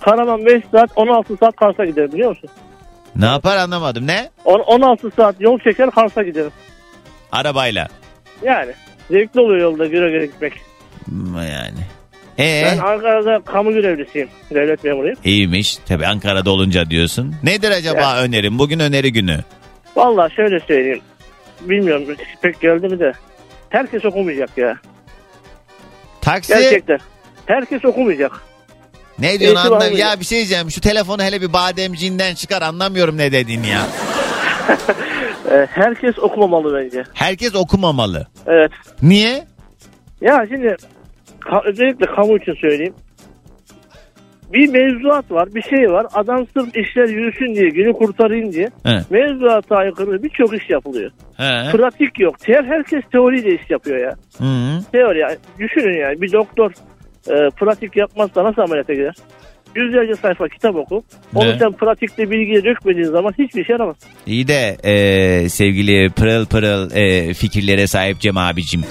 Karaman 0.00 0.46
5 0.46 0.62
saat 0.72 0.90
16 0.96 1.36
saat 1.36 1.56
Kars'a 1.56 1.84
giderim 1.84 2.12
biliyor 2.12 2.30
musun? 2.30 2.50
Ne 3.16 3.26
yapar 3.26 3.56
anlamadım. 3.56 4.06
Ne? 4.06 4.30
On- 4.44 4.60
16 4.60 5.10
saat 5.16 5.40
yol 5.40 5.58
çeker 5.58 5.90
Kars'a 5.90 6.22
giderim. 6.22 6.50
Arabayla. 7.32 7.88
Yani 8.42 8.72
zevkli 9.10 9.40
oluyor 9.40 9.60
yolda 9.60 9.86
göre 9.86 10.10
göre 10.10 10.26
gitmek. 10.26 10.52
Hmm, 11.04 11.36
Yani. 11.36 11.78
Ee, 12.38 12.62
Ben 12.66 12.78
Ankara'da 12.78 13.40
kamu 13.44 13.72
görevlisiyim. 13.72 14.28
Devlet 14.50 14.84
memuruyum. 14.84 15.16
iyiymiş. 15.24 15.76
Tabii 15.88 16.06
Ankara'da 16.06 16.50
olunca 16.50 16.90
diyorsun. 16.90 17.34
Nedir 17.42 17.70
acaba 17.70 18.16
önerim? 18.16 18.58
Bugün 18.58 18.78
öneri 18.78 19.12
günü. 19.12 19.38
Vallahi 19.96 20.34
şöyle 20.34 20.60
söyleyeyim. 20.60 21.00
Bilmiyorum 21.60 22.04
pek 22.42 22.60
geldi 22.60 22.88
mi 22.88 22.98
de. 23.00 23.12
Herkes 23.70 24.04
okumayacak 24.04 24.58
ya. 24.58 24.78
Taksi. 26.20 26.52
Gerçekten. 26.52 26.98
Herkes 27.46 27.84
okumayacak. 27.84 28.32
Ne 29.18 29.40
diyorsun 29.40 29.56
Eğitim 29.56 29.72
anlam? 29.72 29.92
Ya 29.96 30.20
bir 30.20 30.24
şey 30.24 30.38
diyeceğim. 30.38 30.70
Şu 30.70 30.80
telefonu 30.80 31.22
hele 31.22 31.40
bir 31.42 31.52
bademciğinden 31.52 32.34
çıkar. 32.34 32.62
Anlamıyorum 32.62 33.16
ne 33.18 33.32
dediğini 33.32 33.68
ya. 33.68 33.82
Ee, 35.50 35.66
herkes 35.70 36.18
okumamalı 36.18 36.74
bence. 36.74 37.04
Herkes 37.14 37.54
okumamalı. 37.54 38.26
Evet. 38.46 38.70
Niye? 39.02 39.44
Ya 40.20 40.46
şimdi 40.48 40.76
ka- 41.40 41.64
özellikle 41.64 42.06
kamu 42.06 42.36
için 42.36 42.54
söyleyeyim. 42.54 42.94
Bir 44.52 44.68
mevzuat 44.68 45.30
var, 45.30 45.54
bir 45.54 45.62
şey 45.62 45.90
var. 45.92 46.06
Adam 46.14 46.46
sırf 46.56 46.76
işler 46.76 47.08
yürüsün 47.08 47.54
diye, 47.54 47.68
günü 47.68 47.92
kurtarayım 47.92 48.52
diye 48.52 48.70
He. 48.84 49.00
mevzuata 49.10 49.76
aykırı 49.76 50.22
birçok 50.22 50.54
iş 50.62 50.70
yapılıyor. 50.70 51.10
He. 51.36 51.70
Pratik 51.72 52.20
yok. 52.20 52.38
Teor, 52.38 52.64
herkes 52.64 53.02
teoriyle 53.12 53.54
iş 53.54 53.70
yapıyor 53.70 53.98
ya. 53.98 54.14
Hı. 54.38 54.80
Teori 54.92 55.18
yani. 55.18 55.36
Düşünün 55.58 56.00
yani 56.00 56.20
bir 56.22 56.32
doktor 56.32 56.72
e, 57.30 57.50
pratik 57.50 57.96
yapmazsa 57.96 58.44
nasıl 58.44 58.62
ameliyata 58.62 58.94
girer? 58.94 59.14
Yüzlerce 59.78 60.14
sayfa 60.14 60.48
kitap 60.48 60.76
oku. 60.76 61.04
Onu 61.34 61.58
sen 61.58 61.72
pratikte 61.72 62.30
bilgiye 62.30 62.64
dökmediğin 62.64 63.06
zaman 63.06 63.34
hiçbir 63.38 63.62
işe 63.62 63.72
yaramaz. 63.72 63.96
İyi 64.26 64.48
de 64.48 64.76
e, 64.84 65.48
sevgili 65.48 66.10
pırıl 66.10 66.46
pırıl 66.46 66.90
e, 66.94 67.34
fikirlere 67.34 67.86
sahip 67.86 68.20
Cem 68.20 68.36
abicim. 68.36 68.84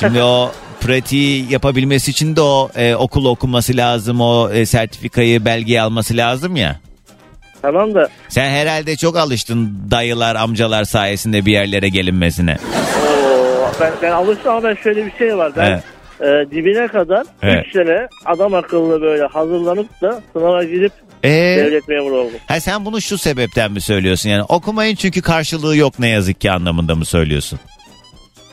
Şimdi 0.00 0.22
o 0.22 0.50
pratiği 0.80 1.52
yapabilmesi 1.52 2.10
için 2.10 2.36
de 2.36 2.40
o 2.40 2.70
e, 2.76 2.94
okul 2.94 3.24
okuması 3.24 3.76
lazım. 3.76 4.20
O 4.20 4.50
e, 4.50 4.66
sertifikayı, 4.66 5.44
belgeyi 5.44 5.80
alması 5.80 6.16
lazım 6.16 6.56
ya. 6.56 6.76
Tamam 7.62 7.94
da 7.94 8.08
Sen 8.28 8.50
herhalde 8.50 8.96
çok 8.96 9.16
alıştın 9.16 9.78
dayılar, 9.90 10.36
amcalar 10.36 10.84
sayesinde 10.84 11.46
bir 11.46 11.52
yerlere 11.52 11.88
gelinmesine. 11.88 12.56
Oo, 13.02 13.70
ben, 13.80 13.92
ben 14.02 14.10
alıştım 14.10 14.52
ama 14.52 14.62
ben 14.62 14.74
şöyle 14.74 15.06
bir 15.06 15.12
şey 15.18 15.36
var. 15.36 15.52
Ben 15.56 15.82
e, 16.20 16.24
dibine 16.50 16.88
kadar 16.88 17.20
3 17.22 17.26
Evet. 17.42 17.66
sene 17.72 18.06
adam 18.24 18.54
akıllı 18.54 19.00
böyle 19.02 19.24
hazırlanıp 19.24 20.02
da 20.02 20.22
sınava 20.32 20.64
girip 20.64 20.92
Ee, 21.24 21.28
devlet 21.58 21.88
memuru 21.88 22.14
oldum. 22.16 22.38
ha 22.48 22.60
sen 22.60 22.84
bunu 22.84 23.00
şu 23.00 23.18
sebepten 23.18 23.72
mi 23.72 23.80
söylüyorsun 23.80 24.30
yani 24.30 24.42
okumayın 24.42 24.94
çünkü 24.94 25.22
karşılığı 25.22 25.76
yok 25.76 25.98
ne 25.98 26.08
yazık 26.08 26.40
ki 26.40 26.50
anlamında 26.50 26.94
mı 26.94 27.04
söylüyorsun? 27.04 27.58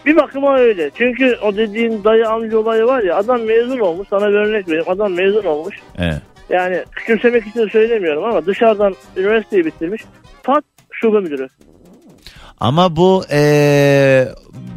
Bir 0.05 0.15
bakıma 0.15 0.57
öyle. 0.57 0.91
Çünkü 0.97 1.37
o 1.43 1.55
dediğin 1.57 2.03
dayı 2.03 2.29
amca 2.29 2.57
olayı 2.57 2.83
var 2.85 3.03
ya 3.03 3.15
adam 3.17 3.41
mezun 3.41 3.79
olmuş. 3.79 4.07
Sana 4.09 4.27
bir 4.29 4.33
örnek 4.33 4.67
vereyim. 4.67 4.85
Adam 4.89 5.13
mezun 5.13 5.43
olmuş. 5.43 5.75
Evet. 5.99 6.17
Yani 6.49 6.83
küçümsemek 6.91 7.47
için 7.47 7.67
söylemiyorum 7.67 8.23
ama 8.23 8.45
dışarıdan 8.45 8.95
üniversiteyi 9.17 9.65
bitirmiş. 9.65 10.01
Pat 10.43 10.63
şube 10.91 11.19
müdürü. 11.19 11.47
Ama 12.63 12.95
bu 12.95 13.25
eee, 13.31 14.27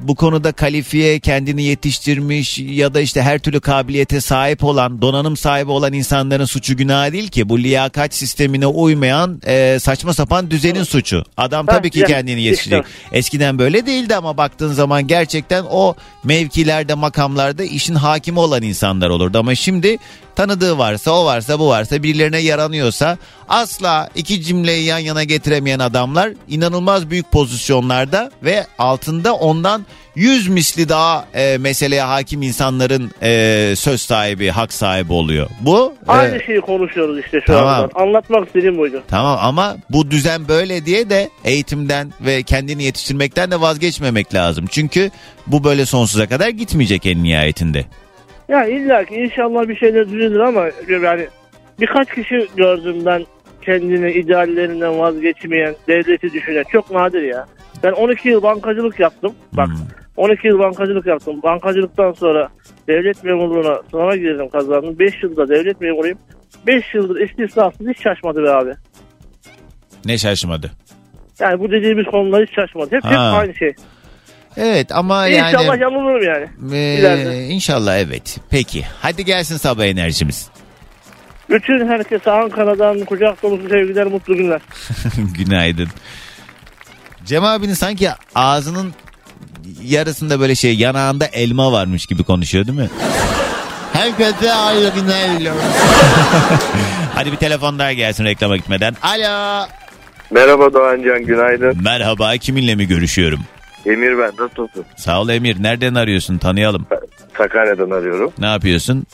bu 0.03 0.15
konuda 0.15 0.53
kalifiye 0.53 1.21
kendini 1.21 1.63
yetiştirmiş 1.63 2.59
ya 2.59 2.95
da 2.95 3.01
işte 3.01 3.23
her 3.23 3.39
türlü 3.39 3.61
kabiliyete 3.61 4.21
sahip 4.21 4.65
olan 4.65 5.03
donanım 5.03 5.37
sahibi 5.37 5.71
olan 5.71 5.93
insanların 5.93 6.45
suçu 6.45 6.77
günah 6.77 7.13
değil 7.13 7.29
ki. 7.29 7.49
Bu 7.49 7.59
liyakat 7.59 8.15
sistemine 8.15 8.67
uymayan 8.67 9.41
eee, 9.47 9.79
saçma 9.79 10.15
sapan 10.15 10.51
düzenin 10.51 10.83
suçu. 10.83 11.25
Adam 11.37 11.67
Ha, 11.67 11.73
tabii 11.77 11.91
ki 11.91 11.99
ya, 11.99 12.07
kendini 12.07 12.43
yetiştirecek. 12.43 12.85
Eskiden 13.13 13.59
böyle 13.59 13.87
değildi 13.87 14.17
ama 14.17 14.37
baktığın 14.37 14.73
zaman 14.73 15.07
gerçekten 15.07 15.65
o 15.71 15.95
mevkilerde 16.25 16.95
makamlarda 16.95 17.65
işin 17.65 17.95
hakimi 17.95 18.39
olan 18.39 18.63
insanlar 18.63 19.09
olurdu. 19.09 19.39
Ama 19.39 19.55
şimdi 19.55 19.99
tanıdığı 20.37 20.79
varsa 20.79 21.11
o 21.11 21.25
varsa 21.25 21.59
bu 21.59 21.69
varsa 21.69 22.03
birilerine 22.03 22.39
yaranıyorsa 22.39 23.19
asla 23.49 24.09
iki 24.15 24.43
cümleyi 24.43 24.85
yan 24.85 24.99
yana 24.99 25.25
getiremeyen 25.25 25.79
adamlar 25.79 26.33
inanılmaz 26.49 27.11
büyük 27.11 27.33
pozisyonlarda 27.33 28.31
ve 28.43 28.67
altında 28.79 29.35
ondan 29.35 29.87
yüz 30.15 30.49
misli 30.49 30.89
daha 30.89 31.27
e, 31.35 31.59
meseleye 31.59 32.03
hakim 32.03 32.43
insanların 32.43 33.11
e, 33.23 33.73
söz 33.77 34.03
sahibi, 34.03 34.49
hak 34.51 34.73
sahibi 34.73 35.13
oluyor. 35.13 35.51
Bu 35.61 35.95
e, 36.09 36.13
Aynı 36.13 36.43
şeyi 36.43 36.61
konuşuyoruz 36.61 37.19
işte 37.19 37.41
şu 37.41 37.47
Tamam. 37.47 37.85
anda. 37.85 37.91
Anlatmak 37.95 38.47
istediğim 38.47 38.79
buydu. 38.79 39.03
Tamam 39.09 39.39
ama 39.43 39.77
bu 39.91 40.11
düzen 40.11 40.49
böyle 40.49 40.87
diye 40.87 41.11
de 41.11 41.31
eğitimden 41.45 42.13
ve 42.21 42.43
kendini 42.43 42.83
yetiştirmekten 42.85 43.51
de 43.51 43.61
vazgeçmemek 43.61 44.35
lazım. 44.35 44.65
Çünkü 44.71 45.11
bu 45.47 45.65
böyle 45.65 45.87
sonsuza 45.87 46.29
kadar 46.29 46.49
gitmeyecek 46.49 47.07
en 47.07 47.23
nihayetinde. 47.23 47.85
Ya 48.49 48.67
illa 48.67 49.05
ki 49.05 49.15
inşallah 49.15 49.69
bir 49.69 49.77
şeyler 49.77 50.09
düzelir 50.09 50.41
ama 50.41 50.65
yani 50.89 51.27
birkaç 51.81 52.15
kişi 52.15 52.49
gördüm 52.57 52.97
ben 53.07 53.27
kendini 53.63 54.13
ideallerinden 54.13 54.99
vazgeçmeyen, 54.99 55.75
devleti 55.89 56.33
düşünen 56.33 56.65
çok 56.73 56.91
nadir 56.91 57.23
ya. 57.23 57.47
Ben 57.83 57.93
12 57.93 58.29
yıl 58.29 58.43
bankacılık 58.43 59.01
yaptım. 59.01 59.35
Bak 59.53 59.67
Hmm. 59.69 59.75
12 60.17 60.47
yıl 60.47 60.59
bankacılık 60.59 61.07
yaptım. 61.07 61.43
Bankacılıktan 61.43 62.13
sonra 62.13 62.49
devlet 62.89 63.25
memurluğuna 63.25 63.81
sınava 63.91 64.17
girdim 64.17 64.49
kazandım. 64.49 64.99
5 64.99 65.23
yılda 65.23 65.49
devlet 65.49 65.81
memuruyum. 65.81 66.19
5 66.67 66.95
yıldır 66.95 67.21
istisnasız 67.21 67.89
hiç 67.89 68.03
şaşmadı 68.03 68.43
be 68.45 68.51
abi. 68.51 68.73
Ne 70.05 70.19
şaşmadı. 70.19 70.71
Yani 71.41 71.61
bu 71.61 71.71
dediğimiz 71.71 72.07
konular 72.07 72.43
hiç 72.47 72.55
şaşmadı. 72.55 72.97
Hep, 72.97 73.05
hep 73.05 73.13
Ha. 73.13 73.33
aynı 73.39 73.55
şey. 73.55 73.75
Evet 74.57 74.93
ama 74.93 75.27
yani... 75.27 75.49
İnşallah 75.49 75.81
yanılırım 75.81 76.23
yani. 76.23 76.75
Ee, 76.75 76.99
ileride. 76.99 77.47
inşallah 77.47 77.99
evet. 77.99 78.39
Peki. 78.51 78.85
Hadi 79.03 79.25
gelsin 79.25 79.57
sabah 79.57 79.85
enerjimiz. 79.85 80.49
Bütün 81.51 81.89
herkese 81.89 82.31
Ankara'dan 82.31 83.05
kucak 83.05 83.43
dolusu 83.43 83.69
sevgiler, 83.69 84.07
mutlu 84.07 84.37
günler. 84.37 84.61
Günaydın. 85.39 85.89
Cem 87.25 87.45
abinin 87.45 87.75
sanki 87.75 88.09
ağzının 88.35 88.95
yarısında 89.83 90.41
böyle 90.41 90.55
şey 90.55 90.77
yanağında 90.77 91.27
elma 91.27 91.73
varmış 91.73 92.07
gibi 92.07 92.25
konuşuyor 92.25 92.67
değil 92.67 92.79
mi? 92.79 92.91
Herkese 93.93 94.53
ayrı 94.53 94.93
günler 94.95 95.31
diliyorum. 95.39 95.61
Hadi 97.15 97.33
bir 97.33 97.37
telefon 97.37 97.79
daha 97.79 97.93
gelsin 97.93 98.25
reklama 98.25 98.57
gitmeden. 98.57 98.97
Alo. 99.03 99.67
Merhaba 100.31 100.73
Doğancan 100.73 101.25
günaydın. 101.25 101.83
Merhaba 101.83 102.37
kiminle 102.37 102.75
mi 102.75 102.87
görüşüyorum? 102.87 103.41
Emir 103.87 104.19
ben 104.19 104.31
nasılsın? 104.39 104.85
Sağ 104.97 105.21
ol 105.21 105.29
Emir. 105.29 105.63
Nereden 105.63 105.95
arıyorsun? 105.95 106.39
Tanıyalım. 106.39 106.87
Sakarya'dan 107.39 107.91
arıyorum. 107.91 108.33
Ne 108.39 108.47
yapıyorsun? 108.47 109.07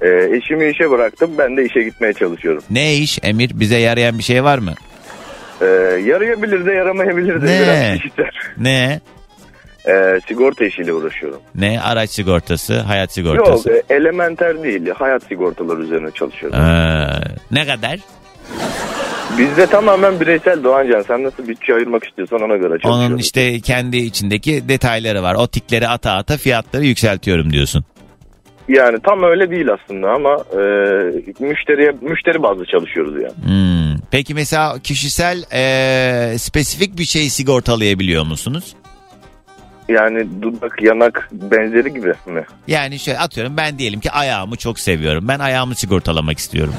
Ee, 0.00 0.08
eşimi 0.36 0.70
işe 0.70 0.90
bıraktım 0.90 1.30
ben 1.38 1.56
de 1.56 1.64
işe 1.64 1.82
gitmeye 1.82 2.12
çalışıyorum. 2.12 2.62
Ne 2.70 2.94
iş 2.94 3.18
Emir? 3.22 3.50
Bize 3.54 3.76
yarayan 3.76 4.18
bir 4.18 4.22
şey 4.22 4.44
var 4.44 4.58
mı? 4.58 4.74
Ee, 5.60 5.64
yarayabilir 6.06 6.66
de 6.66 6.72
yaramayabilir 6.72 7.42
de 7.42 7.46
Ne? 7.46 7.60
biraz 7.62 8.00
kişisel. 8.02 8.30
Ne? 8.58 9.00
Ee, 9.88 10.20
sigorta 10.28 10.64
işiyle 10.64 10.92
uğraşıyorum. 10.92 11.40
Ne? 11.54 11.80
Araç 11.80 12.10
sigortası, 12.10 12.80
hayat 12.80 13.18
Yok 13.18 13.26
sigortası. 13.36 13.70
e, 13.90 13.94
elementer 13.94 14.62
değil 14.62 14.88
hayat 14.90 15.22
sigortaları 15.22 15.80
üzerine 15.82 16.10
çalışıyorum. 16.10 16.58
Aa, 16.60 17.20
ne 17.50 17.66
kadar? 17.66 17.98
Bizde 19.38 19.66
tamamen 19.66 20.20
bireysel 20.20 20.64
Doğancan 20.64 21.02
sen 21.02 21.24
nasıl 21.24 21.48
bütçe 21.48 21.74
ayırmak 21.74 22.04
istiyorsan 22.04 22.42
ona 22.42 22.56
göre 22.56 22.78
çalışıyorum. 22.78 23.00
Onun 23.00 23.16
işte 23.16 23.60
kendi 23.60 23.96
içindeki 23.96 24.68
detayları 24.68 25.22
var. 25.22 25.34
O 25.34 25.46
tikleri 25.46 25.88
ata 25.88 26.12
ata 26.12 26.36
fiyatları 26.36 26.84
yükseltiyorum 26.84 27.52
diyorsun. 27.52 27.84
Yani 28.68 28.98
tam 29.06 29.22
öyle 29.22 29.50
değil 29.50 29.66
aslında 29.72 30.10
ama 30.10 30.34
e, 30.52 30.60
müşteriye 31.44 31.94
müşteri 32.00 32.42
bazlı 32.42 32.64
çalışıyoruz 32.66 33.14
yani. 33.22 33.34
Hmm. 33.44 34.00
Peki 34.10 34.34
mesela 34.34 34.78
kişisel 34.78 35.44
e, 35.52 36.38
spesifik 36.38 36.98
bir 36.98 37.04
şey 37.04 37.30
sigortalayabiliyor 37.30 38.24
musunuz? 38.24 38.74
Yani 39.88 40.42
dudak, 40.42 40.82
yanak 40.82 41.28
benzeri 41.32 41.94
gibi 41.94 42.12
mi? 42.26 42.44
Yani 42.66 42.98
şöyle 42.98 43.18
atıyorum 43.18 43.56
ben 43.56 43.78
diyelim 43.78 44.00
ki 44.00 44.10
ayağımı 44.10 44.56
çok 44.56 44.80
seviyorum. 44.80 45.28
Ben 45.28 45.38
ayağımı 45.38 45.74
sigortalamak 45.74 46.38
istiyorum. 46.38 46.74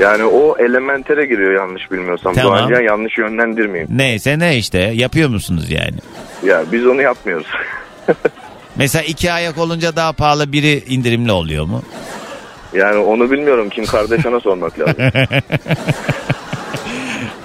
Yani 0.00 0.24
o 0.24 0.56
elementere 0.58 1.26
giriyor 1.26 1.52
yanlış 1.52 1.90
bilmiyorsam. 1.92 2.34
Tamam. 2.34 2.52
Doğancan 2.52 2.80
yanlış 2.80 3.18
yönlendirmeyeyim. 3.18 3.88
Neyse 3.98 4.38
ne 4.38 4.56
işte 4.56 4.78
yapıyor 4.78 5.28
musunuz 5.28 5.70
yani? 5.70 5.98
Ya 6.42 6.64
biz 6.72 6.86
onu 6.86 7.02
yapmıyoruz. 7.02 7.46
Mesela 8.76 9.02
iki 9.02 9.32
ayak 9.32 9.58
olunca 9.58 9.96
daha 9.96 10.12
pahalı 10.12 10.52
biri 10.52 10.82
indirimli 10.88 11.32
oluyor 11.32 11.64
mu? 11.64 11.82
Yani 12.72 12.98
onu 12.98 13.30
bilmiyorum. 13.30 13.68
Kim 13.68 13.86
kardeş 13.86 14.26
ona 14.26 14.40
sormak 14.40 14.80
lazım. 14.80 14.94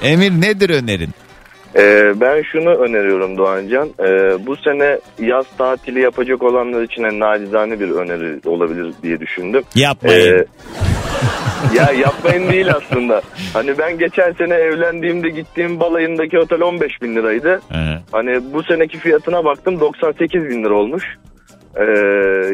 Emir 0.01 0.31
nedir 0.31 0.69
önerin? 0.69 1.09
Ee, 1.75 2.13
ben 2.21 2.41
şunu 2.41 2.69
öneriyorum 2.69 3.37
Doğancan. 3.37 3.89
Ee, 3.99 4.05
bu 4.45 4.55
sene 4.55 4.99
yaz 5.19 5.45
tatili 5.57 6.01
yapacak 6.01 6.43
olanlar 6.43 6.83
için 6.83 7.03
en 7.03 7.19
nacizane 7.19 7.79
bir 7.79 7.89
öneri 7.89 8.49
olabilir 8.49 8.93
diye 9.03 9.19
düşündüm. 9.19 9.63
Yapmayın. 9.75 10.37
Ee, 10.39 10.45
ya 11.75 11.91
yapmayın 11.91 12.51
değil 12.51 12.67
aslında. 12.75 13.21
Hani 13.53 13.77
ben 13.77 13.97
geçen 13.97 14.31
sene 14.33 14.53
evlendiğimde 14.53 15.29
gittiğim 15.29 15.79
balayındaki 15.79 16.39
otel 16.39 16.61
15 16.61 17.01
bin 17.01 17.15
liraydı. 17.15 17.61
Ee, 17.73 17.77
Hani 18.11 18.53
bu 18.53 18.63
seneki 18.63 18.97
fiyatına 18.97 19.45
baktım 19.45 19.79
98 19.79 20.43
bin 20.49 20.63
lira 20.63 20.73
olmuş. 20.73 21.03
Ee, 21.75 21.83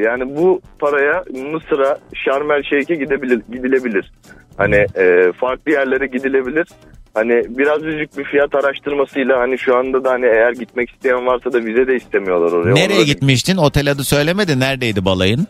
yani 0.02 0.36
bu 0.38 0.62
paraya 0.80 1.24
Mısır'a 1.54 1.98
Şarm 2.26 2.52
El 2.52 2.64
Şeyh'e 2.64 2.96
gidebilir, 2.96 3.42
gidilebilir. 3.52 4.12
Hani 4.58 4.76
e, 4.76 5.32
farklı 5.32 5.72
yerlere 5.72 6.08
gidilebilir. 6.08 6.68
Hani 7.14 7.44
biraz 7.50 7.84
üzük 7.84 8.18
bir 8.18 8.24
fiyat 8.24 8.56
araştırmasıyla 8.56 9.40
hani 9.40 9.58
şu 9.58 9.76
anda 9.78 10.04
da 10.04 10.12
hani 10.12 10.26
eğer 10.26 10.52
gitmek 10.52 10.90
isteyen 10.90 11.26
varsa 11.26 11.54
da 11.54 11.66
vize 11.66 11.88
de 11.88 11.96
istemiyorlar 11.96 12.52
oraya. 12.52 12.74
nereye 12.74 12.94
Orada- 12.94 13.04
gitmiştin? 13.06 13.58
Otel 13.58 13.92
adı 13.92 14.04
söylemedi. 14.04 14.60
Neredeydi 14.60 15.06
balayın? 15.06 15.48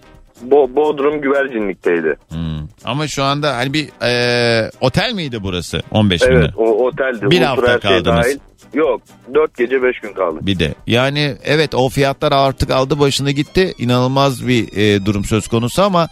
Bo- 0.50 0.76
Bodrum 0.76 1.22
Güvercinlik'teydi. 1.22 2.16
Hmm. 2.30 2.68
Ama 2.86 3.08
şu 3.08 3.24
anda 3.24 3.56
hani 3.58 3.74
bir 3.74 3.90
e, 4.04 4.72
otel 4.82 5.14
miydi 5.14 5.38
burası? 5.44 5.82
15 5.92 6.22
bin 6.22 6.28
Evet 6.28 6.50
o 6.58 6.86
oteldi. 6.86 7.32
Bir 7.32 7.42
hafta 7.42 7.68
şey 7.68 7.80
kaldınız. 7.80 8.26
dahil. 8.26 8.38
Yok 8.74 9.02
4 9.34 9.58
gece 9.58 9.84
5 9.84 10.00
gün 10.00 10.14
kaldık. 10.14 10.46
Bir 10.46 10.60
de 10.60 10.74
yani 10.88 11.36
evet 11.44 11.76
o 11.76 11.90
fiyatlar 11.90 12.32
artık 12.32 12.72
aldı 12.72 13.00
başını 13.00 13.32
gitti. 13.32 13.74
İnanılmaz 13.78 14.48
bir 14.48 14.68
e, 14.78 15.06
durum 15.06 15.26
söz 15.26 15.48
konusu 15.48 15.82
ama 15.84 16.08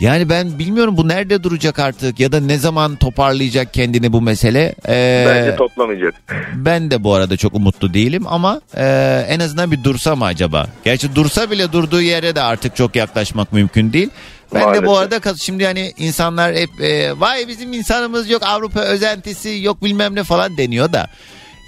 yani 0.00 0.28
ben 0.28 0.58
bilmiyorum 0.58 0.96
bu 0.96 1.08
nerede 1.08 1.42
duracak 1.42 1.78
artık 1.78 2.20
ya 2.20 2.32
da 2.32 2.40
ne 2.40 2.58
zaman 2.58 2.96
toparlayacak 2.96 3.74
kendini 3.74 4.12
bu 4.12 4.20
mesele. 4.22 4.74
Ee, 4.88 5.24
Bence 5.28 5.56
toplamayacak. 5.56 6.14
ben 6.54 6.90
de 6.90 7.04
bu 7.04 7.14
arada 7.14 7.36
çok 7.36 7.54
umutlu 7.54 7.94
değilim 7.94 8.24
ama 8.26 8.60
e, 8.76 8.84
en 9.28 9.40
azından 9.40 9.70
bir 9.70 9.84
dursa 9.84 10.16
mı 10.16 10.24
acaba? 10.24 10.66
Gerçi 10.84 11.14
dursa 11.14 11.50
bile 11.50 11.72
durduğu 11.72 12.00
yere 12.00 12.34
de 12.34 12.42
artık 12.42 12.76
çok 12.76 12.96
yaklaşmak 12.96 13.52
mümkün 13.52 13.92
değil. 13.92 14.10
Ben 14.54 14.74
de 14.74 14.86
bu 14.86 14.90
Maalesef. 14.90 15.26
arada 15.26 15.36
şimdi 15.36 15.64
hani 15.66 15.92
insanlar 15.98 16.54
hep 16.54 16.80
e, 16.80 17.20
vay 17.20 17.48
bizim 17.48 17.72
insanımız 17.72 18.30
yok 18.30 18.42
Avrupa 18.42 18.80
özentisi 18.80 19.58
yok 19.62 19.84
bilmem 19.84 20.14
ne 20.14 20.24
falan 20.24 20.56
deniyor 20.56 20.92
da. 20.92 21.06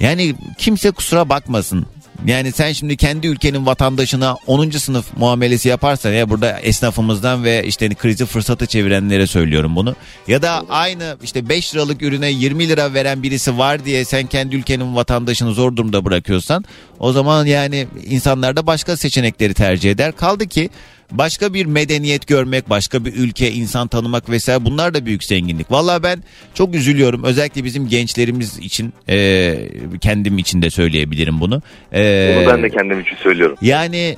Yani 0.01 0.35
kimse 0.59 0.91
kusura 0.91 1.28
bakmasın. 1.28 1.87
Yani 2.26 2.52
sen 2.52 2.72
şimdi 2.72 2.96
kendi 2.96 3.26
ülkenin 3.26 3.66
vatandaşına 3.66 4.36
10. 4.46 4.70
sınıf 4.70 5.16
muamelesi 5.16 5.68
yaparsan 5.68 6.10
ya 6.10 6.30
burada 6.30 6.60
esnafımızdan 6.60 7.44
ve 7.44 7.66
işte 7.66 7.86
hani 7.86 7.94
krizi 7.94 8.26
fırsatı 8.26 8.66
çevirenlere 8.66 9.26
söylüyorum 9.26 9.76
bunu. 9.76 9.96
Ya 10.28 10.42
da 10.42 10.64
aynı 10.68 11.16
işte 11.22 11.48
5 11.48 11.74
liralık 11.74 12.02
ürüne 12.02 12.30
20 12.30 12.68
lira 12.68 12.94
veren 12.94 13.22
birisi 13.22 13.58
var 13.58 13.84
diye 13.84 14.04
sen 14.04 14.26
kendi 14.26 14.56
ülkenin 14.56 14.96
vatandaşını 14.96 15.52
zor 15.54 15.76
durumda 15.76 16.04
bırakıyorsan 16.04 16.64
o 16.98 17.12
zaman 17.12 17.46
yani 17.46 17.86
insanlar 18.04 18.56
da 18.56 18.66
başka 18.66 18.96
seçenekleri 18.96 19.54
tercih 19.54 19.90
eder. 19.90 20.16
Kaldı 20.16 20.46
ki 20.46 20.70
başka 21.11 21.54
bir 21.54 21.66
medeniyet 21.66 22.26
görmek, 22.26 22.70
başka 22.70 23.04
bir 23.04 23.14
ülke, 23.14 23.52
insan 23.52 23.88
tanımak 23.88 24.30
vesaire 24.30 24.64
bunlar 24.64 24.94
da 24.94 25.06
büyük 25.06 25.24
zenginlik. 25.24 25.70
Vallahi 25.70 26.02
ben 26.02 26.22
çok 26.54 26.74
üzülüyorum. 26.74 27.24
Özellikle 27.24 27.64
bizim 27.64 27.88
gençlerimiz 27.88 28.58
için 28.58 28.92
e, 29.08 29.56
kendim 30.00 30.38
için 30.38 30.62
de 30.62 30.70
söyleyebilirim 30.70 31.40
bunu. 31.40 31.62
E, 31.92 32.34
Bunu 32.38 32.46
ben 32.54 32.62
de 32.62 32.70
kendim 32.70 33.00
için 33.00 33.16
söylüyorum. 33.16 33.56
yani 33.62 34.16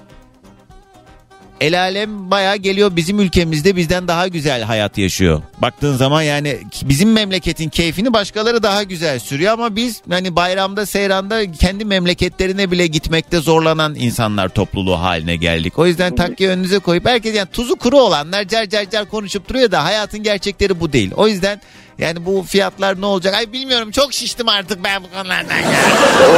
el 1.61 1.81
alem 1.81 2.31
bayağı 2.31 2.57
geliyor 2.57 2.97
bizim 2.97 3.21
ülkemizde 3.21 3.77
bizden 3.77 4.09
daha 4.09 4.29
güzel 4.29 4.63
hayat 4.63 4.99
yaşıyor. 4.99 5.43
Baktığın 5.59 5.97
zaman 5.97 6.23
yani 6.23 6.59
bizim 6.85 7.13
memleketin 7.13 7.69
keyfini 7.69 8.13
başkaları 8.13 8.63
daha 8.63 8.83
güzel 8.83 9.19
sürüyor 9.19 9.53
ama 9.53 9.77
biz 9.77 10.03
hani 10.11 10.37
bayramda 10.37 10.87
seyranda 10.87 11.53
kendi 11.53 11.85
memleketlerine 11.85 12.71
bile 12.71 12.87
gitmekte 12.87 13.41
zorlanan 13.41 13.95
insanlar 13.95 14.49
topluluğu 14.49 15.01
haline 15.01 15.37
geldik. 15.37 15.79
O 15.79 15.87
yüzden 15.87 16.15
takkiyi 16.17 16.51
önünüze 16.51 16.79
koyup 16.79 17.07
herkes 17.07 17.37
yani 17.37 17.49
tuzu 17.53 17.77
kuru 17.77 18.01
olanlar 18.01 18.49
car 18.49 18.67
car 18.67 18.91
car 18.91 19.09
konuşup 19.09 19.49
duruyor 19.49 19.71
da 19.71 19.85
hayatın 19.85 20.23
gerçekleri 20.23 20.81
bu 20.81 20.93
değil. 20.93 21.11
O 21.17 21.29
yüzden 21.29 21.61
yani 22.03 22.27
bu 22.27 22.43
fiyatlar 22.43 23.01
ne 23.01 23.07
olacak? 23.07 23.35
Ay 23.35 23.53
bilmiyorum 23.53 23.91
çok 23.91 24.13
şiştim 24.13 24.49
artık 24.49 24.85
ben 24.85 25.03
bu 25.03 25.11
konulardan 25.11 25.57
ya. 25.57 25.71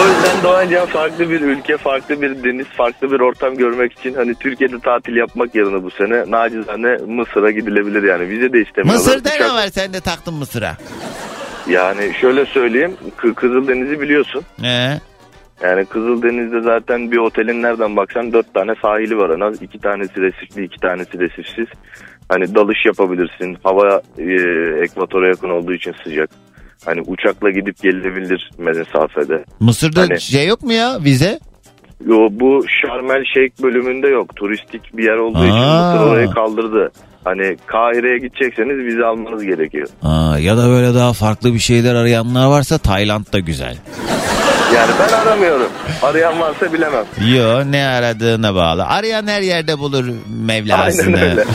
O 0.02 0.06
yüzden 0.08 0.42
Doğancan 0.42 0.86
farklı 0.86 1.30
bir 1.30 1.40
ülke, 1.40 1.76
farklı 1.76 2.22
bir 2.22 2.42
deniz, 2.44 2.66
farklı 2.66 3.10
bir 3.12 3.20
ortam 3.20 3.56
görmek 3.56 3.92
için 3.92 4.14
hani 4.14 4.34
Türkiye'de 4.34 4.78
tatil 4.78 5.16
yapmak 5.16 5.54
yerine 5.54 5.82
bu 5.82 5.90
sene 5.90 6.24
nacizane 6.30 6.96
Mısır'a 7.06 7.50
gidilebilir 7.50 8.02
yani. 8.02 8.28
Vize 8.28 8.52
de 8.52 8.62
istemiyorlar. 8.62 8.94
Mısır'da 9.04 9.28
ne 9.28 9.34
Uçak- 9.44 9.54
var 9.54 9.68
sen 9.68 9.92
de 9.92 10.00
taktın 10.00 10.34
Mısır'a? 10.34 10.76
Yani 11.68 12.14
şöyle 12.20 12.46
söyleyeyim, 12.46 12.96
Kı- 13.18 13.34
Kızıldeniz'i 13.34 14.00
biliyorsun. 14.00 14.42
Ee? 14.64 15.00
Yani 15.62 15.84
Kızıldeniz'de 15.84 16.60
zaten 16.60 17.10
bir 17.10 17.16
otelin 17.16 17.62
nereden 17.62 17.96
baksan 17.96 18.32
dört 18.32 18.54
tane 18.54 18.72
sahili 18.82 19.16
var 19.18 19.30
en 19.36 19.40
az. 19.40 19.62
iki 19.62 19.78
tanesi 19.78 20.20
resifli, 20.20 20.64
iki 20.64 20.80
tanesi 20.80 21.18
resifsiz. 21.18 21.66
Hani 22.28 22.54
dalış 22.54 22.78
yapabilirsin. 22.86 23.56
Hava 23.62 24.02
e, 24.18 24.22
ekvatora 24.84 25.28
yakın 25.28 25.50
olduğu 25.50 25.72
için 25.72 25.94
sıcak. 26.04 26.30
Hani 26.84 27.00
uçakla 27.00 27.50
gidip 27.50 27.82
gelinebilir 27.82 28.50
mesafede. 28.58 29.44
Mısır'da 29.60 30.00
Hani- 30.00 30.20
şey 30.20 30.46
yok 30.46 30.62
mu 30.62 30.72
ya 30.72 30.98
vize? 31.04 31.38
Yo 32.06 32.28
bu 32.30 32.64
Şarm 32.82 33.10
El 33.10 33.24
Şeyh 33.34 33.50
bölümünde 33.62 34.08
yok. 34.08 34.36
Turistik 34.36 34.96
bir 34.96 35.04
yer 35.04 35.16
olduğu 35.16 35.44
için 35.44 35.56
Aa. 35.56 35.92
Mısır 35.94 36.06
orayı 36.12 36.30
kaldırdı. 36.30 36.92
Hani 37.24 37.56
Kahire'ye 37.66 38.18
gidecekseniz 38.18 38.76
vize 38.86 39.04
almanız 39.04 39.44
gerekiyor. 39.44 39.88
Aa, 40.02 40.38
ya 40.38 40.56
da 40.56 40.68
böyle 40.68 40.94
daha 40.94 41.12
farklı 41.12 41.54
bir 41.54 41.58
şeyler 41.58 41.94
arayanlar 41.94 42.46
varsa 42.46 42.78
Tayland 42.78 43.32
da 43.32 43.38
güzel. 43.38 43.76
Yani 44.74 44.90
ben 45.00 45.12
aramıyorum. 45.14 45.68
Arayan 46.02 46.40
varsa 46.40 46.72
bilemem. 46.72 47.04
Yo 47.34 47.62
ne 47.72 47.86
aradığına 47.86 48.54
bağlı. 48.54 48.84
Arayan 48.86 49.26
her 49.26 49.40
yerde 49.42 49.78
bulur 49.78 50.04
Mevlasını. 50.46 51.16
Aynen 51.16 51.30
öyle. 51.30 51.44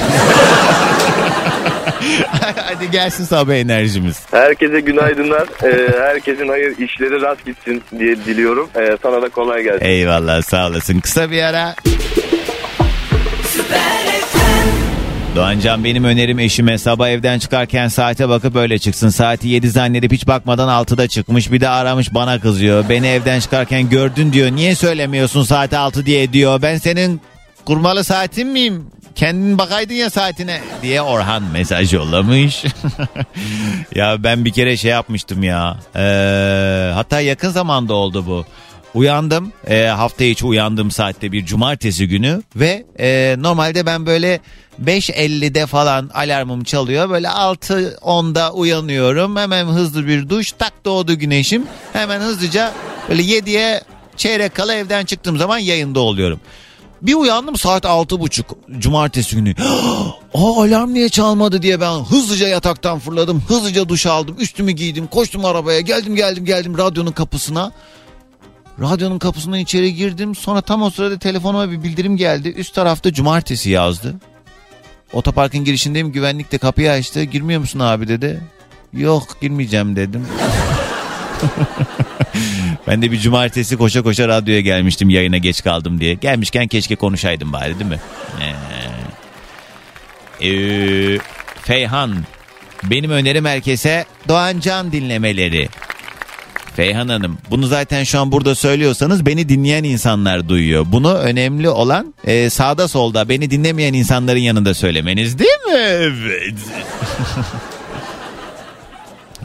Hadi 2.55 2.91
gelsin 2.91 3.26
sabah 3.26 3.53
enerjimiz. 3.53 4.20
Herkese 4.32 4.80
günaydınlar. 4.80 5.47
Ee, 5.64 5.99
herkesin 5.99 6.47
hayır 6.47 6.78
işleri 6.78 7.22
rast 7.22 7.45
gitsin 7.45 7.84
diye 7.99 8.16
diliyorum. 8.16 8.70
Ee, 8.76 8.97
sana 9.03 9.22
da 9.22 9.30
kolay 9.30 9.64
gelsin. 9.64 9.86
Eyvallah 9.86 10.41
sağ 10.41 10.68
olasın. 10.68 10.99
Kısa 10.99 11.32
bir 11.32 11.43
ara. 11.43 11.76
Doğancan 15.40 15.84
benim 15.84 16.04
önerim 16.04 16.40
eşime 16.40 16.78
sabah 16.78 17.10
evden 17.10 17.40
çıkarken 17.40 17.88
saate 17.88 18.30
bakıp 18.30 18.56
öyle 18.56 18.80
çıksın. 18.80 19.10
Saati 19.10 19.48
7 19.48 19.70
zannedip 19.70 20.12
hiç 20.12 20.28
bakmadan 20.28 20.84
6'da 20.84 21.08
çıkmış. 21.08 21.52
Bir 21.52 21.62
de 21.62 21.70
aramış 21.70 22.14
bana 22.14 22.40
kızıyor. 22.40 22.90
Beni 22.90 23.08
evden 23.08 23.40
çıkarken 23.40 23.90
gördün 23.90 24.34
diyor. 24.34 24.52
Niye 24.52 24.76
söylemiyorsun 24.76 25.44
saati 25.44 25.78
6 25.78 26.06
diye 26.06 26.34
diyor. 26.34 26.62
Ben 26.62 26.78
senin 26.78 27.22
kurmalı 27.66 28.04
saatin 28.04 28.48
miyim? 28.48 28.86
Kendin 29.16 29.58
bakaydın 29.58 29.94
ya 29.94 30.10
saatine 30.10 30.62
diye 30.82 31.02
Orhan 31.02 31.44
mesaj 31.44 31.94
yollamış. 31.94 32.64
ya 33.96 34.24
ben 34.24 34.46
bir 34.46 34.52
kere 34.52 34.78
şey 34.78 34.92
yapmıştım 34.92 35.44
ya. 35.44 35.78
Ee, 35.96 36.92
hatta 36.94 37.22
yakın 37.22 37.50
zamanda 37.50 37.94
oldu 37.94 38.26
bu. 38.28 38.46
Uyandım 38.94 39.52
e, 39.68 39.86
hafta 39.86 40.24
içi 40.24 40.46
uyandığım 40.46 40.92
saatte 40.92 41.32
bir 41.32 41.46
cumartesi 41.46 42.08
günü 42.08 42.42
ve 42.56 42.86
e, 43.00 43.36
normalde 43.40 43.86
ben 43.86 44.06
böyle 44.06 44.40
5.50'de 44.86 45.66
falan 45.66 46.10
alarmım 46.14 46.64
çalıyor. 46.64 47.10
Böyle 47.10 47.28
6-10'da 47.28 48.54
uyanıyorum. 48.54 49.36
Hemen 49.36 49.66
hızlı 49.66 50.08
bir 50.08 50.30
duş 50.30 50.52
tak 50.52 50.74
doğdu 50.86 51.16
güneşim. 51.16 51.64
Hemen 51.94 52.20
hızlıca 52.20 52.74
böyle 53.10 53.22
7'ye 53.22 53.82
çeyrek 54.18 54.56
kala 54.56 54.74
evden 54.74 55.06
çıktığım 55.06 55.38
zaman 55.38 55.58
yayında 55.58 56.00
oluyorum. 56.00 56.40
Bir 57.02 57.14
uyandım 57.14 57.56
saat 57.56 57.86
altı 57.86 58.20
buçuk 58.20 58.58
cumartesi 58.80 59.36
günü. 59.36 59.56
Aa 60.34 60.64
alarm 60.64 60.94
niye 60.94 61.10
çalmadı 61.10 61.62
diye 61.62 61.82
ben 61.82 61.92
hızlıca 61.92 62.48
yataktan 62.48 63.00
fırladım. 63.00 63.44
Hızlıca 63.48 63.90
duş 63.90 64.06
aldım. 64.06 64.36
Üstümü 64.40 64.72
giydim. 64.72 65.08
Koştum 65.08 65.46
arabaya. 65.46 65.82
Geldim 65.82 66.16
geldim 66.16 66.46
geldim 66.46 66.78
radyonun 66.78 67.12
kapısına. 67.12 67.72
Radyonun 68.80 69.20
kapısından 69.20 69.60
içeri 69.60 69.96
girdim. 69.96 70.36
Sonra 70.36 70.62
tam 70.62 70.82
o 70.82 70.90
sırada 70.90 71.20
telefonuma 71.20 71.72
bir 71.72 71.84
bildirim 71.84 72.18
geldi. 72.18 72.50
Üst 72.50 72.76
tarafta 72.76 73.14
cumartesi 73.14 73.70
yazdı. 73.70 74.16
otoparkın 75.14 75.64
girişindeyim 75.64 76.12
güvenlik 76.12 76.52
de 76.52 76.58
kapıyı 76.58 76.92
açtı. 76.92 77.24
Girmiyor 77.24 77.62
musun 77.62 77.80
abi 77.80 78.08
dedi. 78.08 78.42
Yok 78.94 79.42
girmeyeceğim 79.42 79.96
dedim. 79.96 80.28
ben 82.88 83.02
de 83.02 83.12
bir 83.12 83.20
cumartesi 83.20 83.78
koşa 83.78 84.02
koşa 84.02 84.28
radyoya 84.28 84.62
gelmiştim 84.62 85.10
yayına 85.10 85.38
geç 85.38 85.64
kaldım 85.64 86.00
diye. 86.00 86.14
Gelmişken 86.14 86.68
keşke 86.68 86.96
konuşaydım 86.96 87.54
bari 87.54 87.80
değil 87.80 87.90
mi? 87.90 88.00
Ee, 88.42 88.54
ee, 90.48 91.20
Feyhan 91.62 92.16
benim 92.84 93.12
önerim 93.12 93.46
herkese 93.46 94.06
Doğan 94.28 94.60
Can 94.60 94.92
dinlemeleri. 94.92 95.70
Feyhan 96.80 97.08
Hanım 97.08 97.38
bunu 97.50 97.68
zaten 97.68 98.04
şu 98.04 98.20
an 98.20 98.32
burada 98.32 98.56
söylüyorsanız 98.56 99.26
beni 99.26 99.50
dinleyen 99.50 99.84
insanlar 99.84 100.50
duyuyor. 100.50 100.86
Bunu 100.90 101.14
önemli 101.14 101.70
olan 101.70 102.14
e, 102.24 102.50
sağda 102.50 102.88
solda 102.88 103.30
beni 103.30 103.52
dinlemeyen 103.52 103.94
insanların 103.94 104.40
yanında 104.40 104.74
söylemeniz 104.74 105.40
değil 105.40 105.60
mi? 105.68 105.78
Evet. 105.78 106.58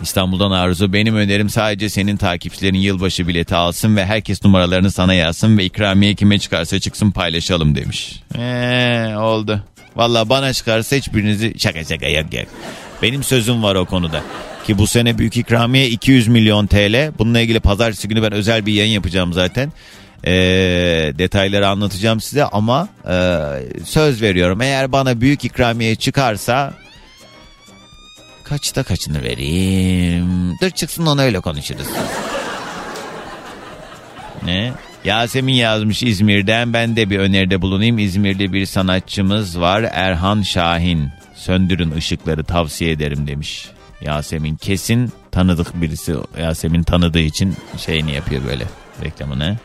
İstanbul'dan 0.03 0.51
Arzu 0.51 0.93
benim 0.93 1.17
önerim 1.17 1.51
sadece 1.51 1.89
senin 1.89 2.17
takipçilerin 2.17 2.79
yılbaşı 2.79 3.29
bileti 3.29 3.55
alsın 3.55 3.97
ve 3.97 4.07
herkes 4.07 4.45
numaralarını 4.45 4.91
sana 4.91 5.15
yazsın 5.15 5.59
ve 5.59 5.65
ikramiye 5.65 6.15
kime 6.15 6.39
çıkarsa 6.39 6.81
çıksın 6.81 7.11
paylaşalım 7.11 7.77
demiş. 7.77 8.23
Eee 8.39 9.17
oldu. 9.17 9.61
Valla 9.97 10.29
bana 10.29 10.53
çıkarsa 10.53 10.97
hiçbirinizi 10.97 11.55
şaka 11.59 11.85
şaka 11.85 12.07
yak 12.07 12.35
yak. 12.35 12.47
Benim 13.03 13.23
sözüm 13.23 13.63
var 13.63 13.75
o 13.75 13.85
konuda. 13.85 14.23
Ki 14.67 14.79
bu 14.79 14.87
sene 14.87 15.19
büyük 15.19 15.37
ikramiye 15.37 15.89
200 15.89 16.29
milyon 16.29 16.67
TL. 16.67 17.13
Bununla 17.19 17.41
ilgili 17.41 17.61
pazartesi 17.61 18.09
günü 18.09 18.23
ben 18.23 18.33
özel 18.33 18.67
bir 18.67 18.73
yayın 18.73 18.93
yapacağım 18.93 19.33
zaten. 19.33 19.73
Ee, 20.27 20.33
detayları 21.19 21.69
anlatacağım 21.69 22.21
size 22.21 22.45
ama 22.45 22.89
e, 23.09 23.39
söz 23.85 24.23
veriyorum. 24.23 24.61
Eğer 24.61 24.93
bana 24.93 25.21
büyük 25.21 25.45
ikramiye 25.45 25.95
çıkarsa 25.95 26.75
kaçta 28.45 28.83
kaçını 28.83 29.23
vereyim? 29.23 30.53
Dur 30.63 30.71
çıksın 30.71 31.07
onu 31.07 31.23
öyle 31.23 31.41
konuşuruz. 31.41 31.87
Ne? 34.45 34.73
Yasemin 35.05 35.53
yazmış 35.53 36.03
İzmir'den. 36.03 36.73
Ben 36.73 36.97
de 36.97 37.11
bir 37.11 37.19
öneride 37.19 37.63
bulunayım. 37.63 37.99
İzmir'de 37.99 38.53
bir 38.53 38.67
sanatçımız 38.67 39.61
var. 39.61 39.85
Erhan 39.93 40.43
Şahin. 40.43 41.09
Söndürün 41.35 41.91
ışıkları 41.91 42.45
tavsiye 42.45 42.91
ederim 42.91 43.27
demiş. 43.27 43.69
Yasemin 44.01 44.57
kesin 44.57 45.13
tanıdık 45.33 45.83
birisi. 45.83 46.15
Yasemin 46.41 46.83
tanıdığı 46.83 47.21
için 47.21 47.57
şeyini 47.79 48.13
yapıyor 48.13 48.43
böyle 48.47 48.65
reklamını. 49.05 49.57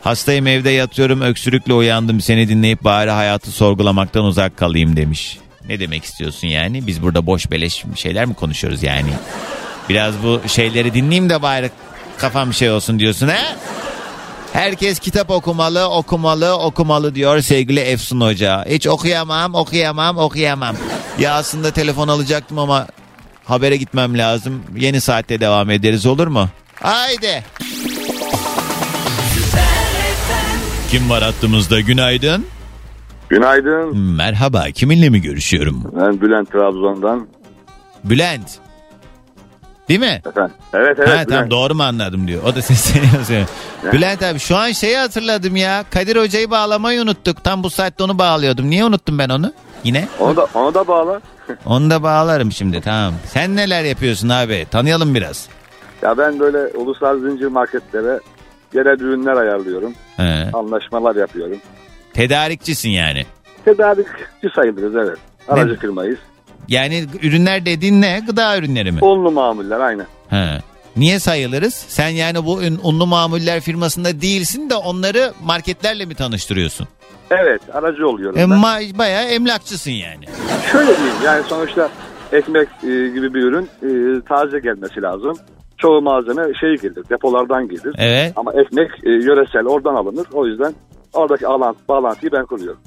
Hastayım 0.00 0.46
evde 0.46 0.70
yatıyorum 0.70 1.20
öksürükle 1.20 1.72
uyandım 1.72 2.20
seni 2.20 2.48
dinleyip 2.48 2.84
bari 2.84 3.10
hayatı 3.10 3.50
sorgulamaktan 3.50 4.24
uzak 4.24 4.56
kalayım 4.56 4.96
demiş. 4.96 5.38
Ne 5.68 5.80
demek 5.80 6.04
istiyorsun 6.04 6.48
yani? 6.48 6.86
Biz 6.86 7.02
burada 7.02 7.26
boş 7.26 7.50
beleş 7.50 7.84
şeyler 7.94 8.26
mi 8.26 8.34
konuşuyoruz 8.34 8.82
yani? 8.82 9.10
Biraz 9.88 10.14
bu 10.22 10.40
şeyleri 10.48 10.94
dinleyeyim 10.94 11.30
de 11.30 11.42
bari 11.42 11.70
kafam 12.18 12.54
şey 12.54 12.70
olsun 12.70 12.98
diyorsun 12.98 13.28
he? 13.28 13.56
Herkes 14.52 14.98
kitap 14.98 15.30
okumalı, 15.30 15.88
okumalı, 15.88 16.58
okumalı 16.58 17.14
diyor 17.14 17.40
sevgili 17.40 17.80
Efsun 17.80 18.20
Hoca. 18.20 18.64
Hiç 18.68 18.86
okuyamam, 18.86 19.54
okuyamam, 19.54 20.18
okuyamam. 20.18 20.76
Ya 21.18 21.34
aslında 21.34 21.70
telefon 21.70 22.08
alacaktım 22.08 22.58
ama 22.58 22.86
habere 23.46 23.76
gitmem 23.76 24.18
lazım. 24.18 24.62
Yeni 24.76 25.00
saatte 25.00 25.40
devam 25.40 25.70
ederiz 25.70 26.06
olur 26.06 26.26
mu? 26.26 26.48
Haydi. 26.82 27.44
Kim 30.90 31.10
var 31.10 31.22
hattımızda? 31.22 31.80
Günaydın. 31.80 32.46
Günaydın. 33.28 33.98
Merhaba. 33.98 34.64
Kiminle 34.74 35.08
mi 35.10 35.22
görüşüyorum? 35.22 35.92
Ben 36.00 36.20
Bülent 36.20 36.52
Trabzon'dan. 36.52 37.26
Bülent. 38.04 38.50
Değil 39.88 40.00
mi? 40.00 40.22
Efendim. 40.26 40.54
Evet 40.74 40.98
evet. 40.98 41.08
ha, 41.08 41.12
Bülent. 41.12 41.28
tamam 41.28 41.50
doğru 41.50 41.74
mu 41.74 41.82
anladım 41.82 42.28
diyor. 42.28 42.42
O 42.44 42.54
da 42.54 42.62
sesleniyor. 42.62 43.46
Bülent 43.92 44.22
abi 44.22 44.38
şu 44.38 44.56
an 44.56 44.72
şeyi 44.72 44.96
hatırladım 44.96 45.56
ya. 45.56 45.84
Kadir 45.90 46.16
Hoca'yı 46.16 46.50
bağlamayı 46.50 47.02
unuttuk. 47.02 47.44
Tam 47.44 47.62
bu 47.62 47.70
saatte 47.70 48.04
onu 48.04 48.18
bağlıyordum. 48.18 48.70
Niye 48.70 48.84
unuttum 48.84 49.18
ben 49.18 49.28
onu? 49.28 49.52
Yine? 49.86 50.08
Onu 50.20 50.36
da, 50.36 50.46
onu 50.54 50.74
da 50.74 50.88
bağla. 50.88 51.20
Onu 51.66 51.90
da 51.90 52.02
bağlarım 52.02 52.52
şimdi 52.52 52.80
tamam. 52.80 53.14
Sen 53.24 53.56
neler 53.56 53.84
yapıyorsun 53.84 54.28
abi? 54.28 54.66
Tanıyalım 54.70 55.14
biraz. 55.14 55.48
Ya 56.02 56.18
ben 56.18 56.40
böyle 56.40 56.58
ulusal 56.76 57.18
zincir 57.20 57.46
marketlere 57.46 58.20
yerel 58.74 59.00
ürünler 59.00 59.32
ayarlıyorum. 59.36 59.94
He. 60.16 60.50
Anlaşmalar 60.52 61.16
yapıyorum. 61.16 61.56
Tedarikçisin 62.14 62.88
yani. 62.90 63.26
Tedarikçi 63.64 64.48
sayılırız 64.54 64.96
evet. 64.96 65.18
Aracı 65.48 65.72
Ne? 65.74 65.76
firmayız. 65.78 66.18
Yani 66.68 67.04
ürünler 67.22 67.66
dediğin 67.66 68.02
ne? 68.02 68.20
Gıda 68.26 68.58
ürünleri 68.58 68.92
mi? 68.92 68.98
Onlu 69.00 69.30
mamuller 69.30 69.80
aynen. 69.80 70.06
He. 70.30 70.60
Niye 70.96 71.18
sayılırız? 71.18 71.74
Sen 71.88 72.08
yani 72.08 72.44
bu 72.44 72.52
unlu 72.82 73.06
mamuller 73.06 73.60
firmasında 73.60 74.20
değilsin 74.20 74.70
de 74.70 74.74
onları 74.76 75.32
marketlerle 75.44 76.04
mi 76.04 76.14
tanıştırıyorsun? 76.14 76.88
Evet 77.30 77.60
aracı 77.72 78.08
oluyorum 78.08 78.38
E, 78.38 78.50
ben. 78.50 78.58
ma- 78.58 78.98
bayağı 78.98 79.24
emlakçısın 79.24 79.90
yani. 79.90 80.24
Şöyle 80.72 80.96
diyeyim 80.96 81.16
yani 81.24 81.44
sonuçta 81.48 81.88
ekmek 82.32 82.68
e, 82.82 82.86
gibi 82.88 83.34
bir 83.34 83.42
ürün 83.42 83.64
e, 83.82 84.20
taze 84.28 84.58
gelmesi 84.58 85.02
lazım. 85.02 85.36
Çoğu 85.78 86.02
malzeme 86.02 86.42
şey 86.60 86.76
gelir 86.76 87.04
depolardan 87.10 87.68
gelir. 87.68 87.94
Evet. 87.98 88.32
Ama 88.36 88.52
ekmek 88.52 88.90
e, 89.04 89.10
yöresel 89.10 89.66
oradan 89.66 89.94
alınır. 89.94 90.26
O 90.32 90.46
yüzden 90.46 90.74
oradaki 91.12 91.46
alan, 91.46 91.76
bağlantıyı 91.88 92.32
ben 92.32 92.46
kuruyorum. 92.46 92.80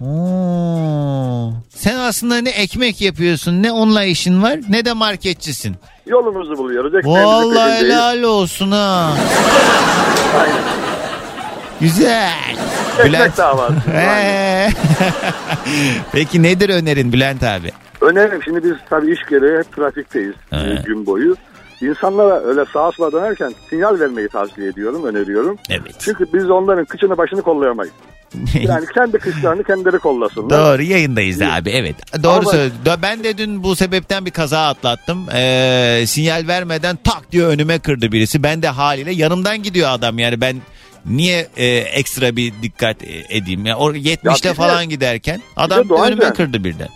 Oo. 0.00 1.52
Sen 1.68 1.96
aslında 1.96 2.38
ne 2.38 2.50
ekmek 2.50 3.00
yapıyorsun 3.00 3.62
ne 3.62 3.72
onunla 3.72 4.04
işin 4.04 4.42
var 4.42 4.58
ne 4.68 4.84
de 4.84 4.92
marketçisin. 4.92 5.76
Yolumuzu 6.06 6.58
buluyoruz. 6.58 6.94
Ekmeğimizi 6.94 7.26
Vallahi 7.26 7.54
peşindeyiz. 7.70 7.94
helal 7.94 8.22
olsun 8.22 8.70
ha. 8.70 9.10
Güzel. 11.80 12.56
Ekmek 12.98 13.36
davası. 13.36 13.74
Ee. 13.94 14.68
Peki 16.12 16.42
nedir 16.42 16.68
önerin 16.68 17.12
Bülent 17.12 17.42
abi? 17.42 17.72
Önerim 18.00 18.42
şimdi 18.44 18.64
biz 18.64 18.72
tabii 18.90 19.12
iş 19.12 19.18
gereği 19.30 19.58
hep 19.58 19.76
trafikteyiz 19.76 20.34
He. 20.50 20.56
e, 20.56 20.82
gün 20.86 21.06
boyu. 21.06 21.36
İnsanlara 21.82 22.40
öyle 22.40 22.64
sağa 22.72 22.92
sola 22.92 23.12
dönerken 23.12 23.54
sinyal 23.70 24.00
vermeyi 24.00 24.28
tavsiye 24.28 24.68
ediyorum, 24.68 25.04
öneriyorum. 25.04 25.56
Evet. 25.70 25.94
Çünkü 25.98 26.26
biz 26.34 26.50
onların 26.50 26.84
kıçını 26.84 27.16
başını 27.18 27.42
kollayamayız. 27.42 27.92
Yani 28.62 28.86
kendi 28.94 29.18
kışlarını 29.18 29.64
kendileri 29.64 29.98
kollasınlar. 29.98 30.50
Doğru 30.50 30.82
yayındayız 30.82 31.42
abi 31.42 31.70
evet. 31.70 31.96
Doğru 32.22 32.32
Ama- 32.32 32.50
söylüyorsun. 32.50 32.78
Ben 33.02 33.24
de 33.24 33.38
dün 33.38 33.62
bu 33.62 33.76
sebepten 33.76 34.26
bir 34.26 34.30
kaza 34.30 34.66
atlattım. 34.66 35.26
Ee, 35.34 36.04
sinyal 36.06 36.46
vermeden 36.48 36.98
tak 37.04 37.32
diyor 37.32 37.48
önüme 37.50 37.78
kırdı 37.78 38.12
birisi. 38.12 38.42
Ben 38.42 38.62
de 38.62 38.68
haliyle 38.68 39.12
yanımdan 39.12 39.62
gidiyor 39.62 39.88
adam 39.90 40.18
yani 40.18 40.40
ben 40.40 40.56
niye 41.06 41.48
e, 41.56 41.66
ekstra 41.76 42.36
bir 42.36 42.52
dikkat 42.62 43.02
e, 43.02 43.36
edeyim? 43.36 43.66
Yani 43.66 43.76
o 43.76 43.92
70'te 43.92 44.30
bir 44.34 44.42
de- 44.42 44.54
falan 44.54 44.88
giderken 44.88 45.40
adam 45.56 45.90
önüme 45.90 46.32
kırdı 46.32 46.64
birden. 46.64 46.88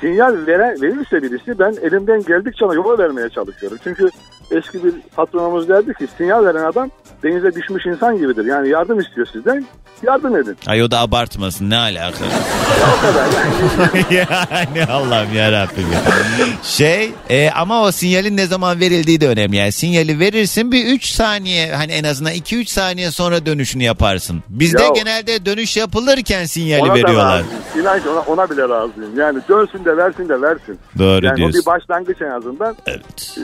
Sinyal 0.00 0.46
veren, 0.46 0.82
verirse 0.82 1.22
birisi 1.22 1.58
ben 1.58 1.74
elimden 1.82 2.22
geldikçe 2.22 2.64
ona 2.64 2.74
yola 2.74 2.98
vermeye 2.98 3.28
çalışıyorum. 3.28 3.78
Çünkü 3.84 4.10
eski 4.50 4.84
bir 4.84 4.94
patronumuz 5.16 5.68
derdi 5.68 5.94
ki 5.94 6.06
sinyal 6.18 6.44
veren 6.44 6.64
adam 6.64 6.90
denize 7.22 7.54
düşmüş 7.54 7.86
insan 7.86 8.18
gibidir. 8.18 8.44
Yani 8.44 8.68
yardım 8.68 9.00
istiyor 9.00 9.26
sizden 9.32 9.66
yardım 10.02 10.36
edin. 10.36 10.56
Ay 10.66 10.82
o 10.82 10.90
da 10.90 10.98
abartmasın 11.00 11.70
ne 11.70 11.76
alaka? 11.76 12.24
O 12.98 13.00
kadar. 13.02 13.26
Yani 14.10 14.46
yani 14.50 14.92
Allah'ım 14.92 15.34
yarabbim 15.34 15.92
ya. 15.92 16.00
Şey 16.62 17.12
e, 17.30 17.50
ama 17.50 17.82
o 17.82 17.92
sinyalin 17.92 18.36
ne 18.36 18.46
zaman 18.46 18.80
verildiği 18.80 19.20
de 19.20 19.28
önemli. 19.28 19.56
Yani 19.56 19.72
sinyali 19.72 20.20
verirsin 20.20 20.72
bir 20.72 20.86
3 20.86 21.04
saniye 21.04 21.74
hani 21.74 21.92
en 21.92 22.04
azından 22.04 22.32
2-3 22.32 22.66
saniye 22.66 23.10
sonra 23.10 23.46
dönüşünü 23.46 23.82
yaparsın. 23.82 24.42
Bizde 24.48 24.82
Ya 24.82 24.88
genelde 24.88 25.46
dönüş 25.46 25.76
yapılırken 25.76 26.44
sinyali 26.44 26.82
ona 26.82 26.90
da 26.90 26.94
veriyorlar. 26.94 27.38
razıyım. 27.38 27.62
İnan 27.80 28.02
ki 28.02 28.08
ona, 28.08 28.20
ona 28.20 28.50
bile 28.50 28.62
razıyım. 28.62 29.18
Yani 29.18 29.38
dönsün 29.48 29.84
de 29.84 29.96
versin 29.96 30.28
de 30.28 30.42
versin. 30.42 30.78
Doğru 30.98 31.26
yani 31.26 31.36
diyorsun. 31.36 31.58
o 31.58 31.62
bir 31.62 31.66
başlangıç 31.66 32.22
en 32.22 32.30
azından. 32.30 32.76
Evet. 32.86 33.38
Ee, 33.38 33.42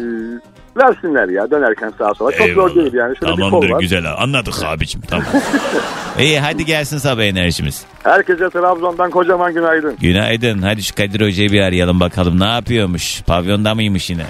versinler 0.77 1.29
ya 1.29 1.51
dönerken 1.51 1.93
sağa 1.99 2.14
sola. 2.14 2.33
Çok 2.33 2.49
zor 2.49 2.75
değil 2.75 2.93
yani. 2.95 3.16
Şöyle 3.16 3.33
bir 3.33 3.37
kol 3.43 3.51
Tamamdır 3.51 3.70
var. 3.70 3.81
güzel 3.81 4.05
anladık 4.18 4.55
abicim 4.64 5.01
tamam. 5.01 5.27
İyi 6.18 6.41
hadi 6.41 6.64
gelsin 6.64 6.99
sabah 6.99 7.23
enerjimiz. 7.23 7.83
Herkese 8.03 8.51
Trabzon'dan 8.51 9.11
kocaman 9.11 9.55
günaydın. 9.55 9.97
Günaydın 10.01 10.62
hadi 10.62 10.83
şu 10.83 10.95
Kadir 10.95 11.20
Hoca'yı 11.27 11.53
bir 11.53 11.61
arayalım 11.61 12.01
bakalım 12.01 12.41
ne 12.41 12.49
yapıyormuş. 12.49 13.23
Pavyonda 13.23 13.75
mıymış 13.75 14.11
yine? 14.11 14.23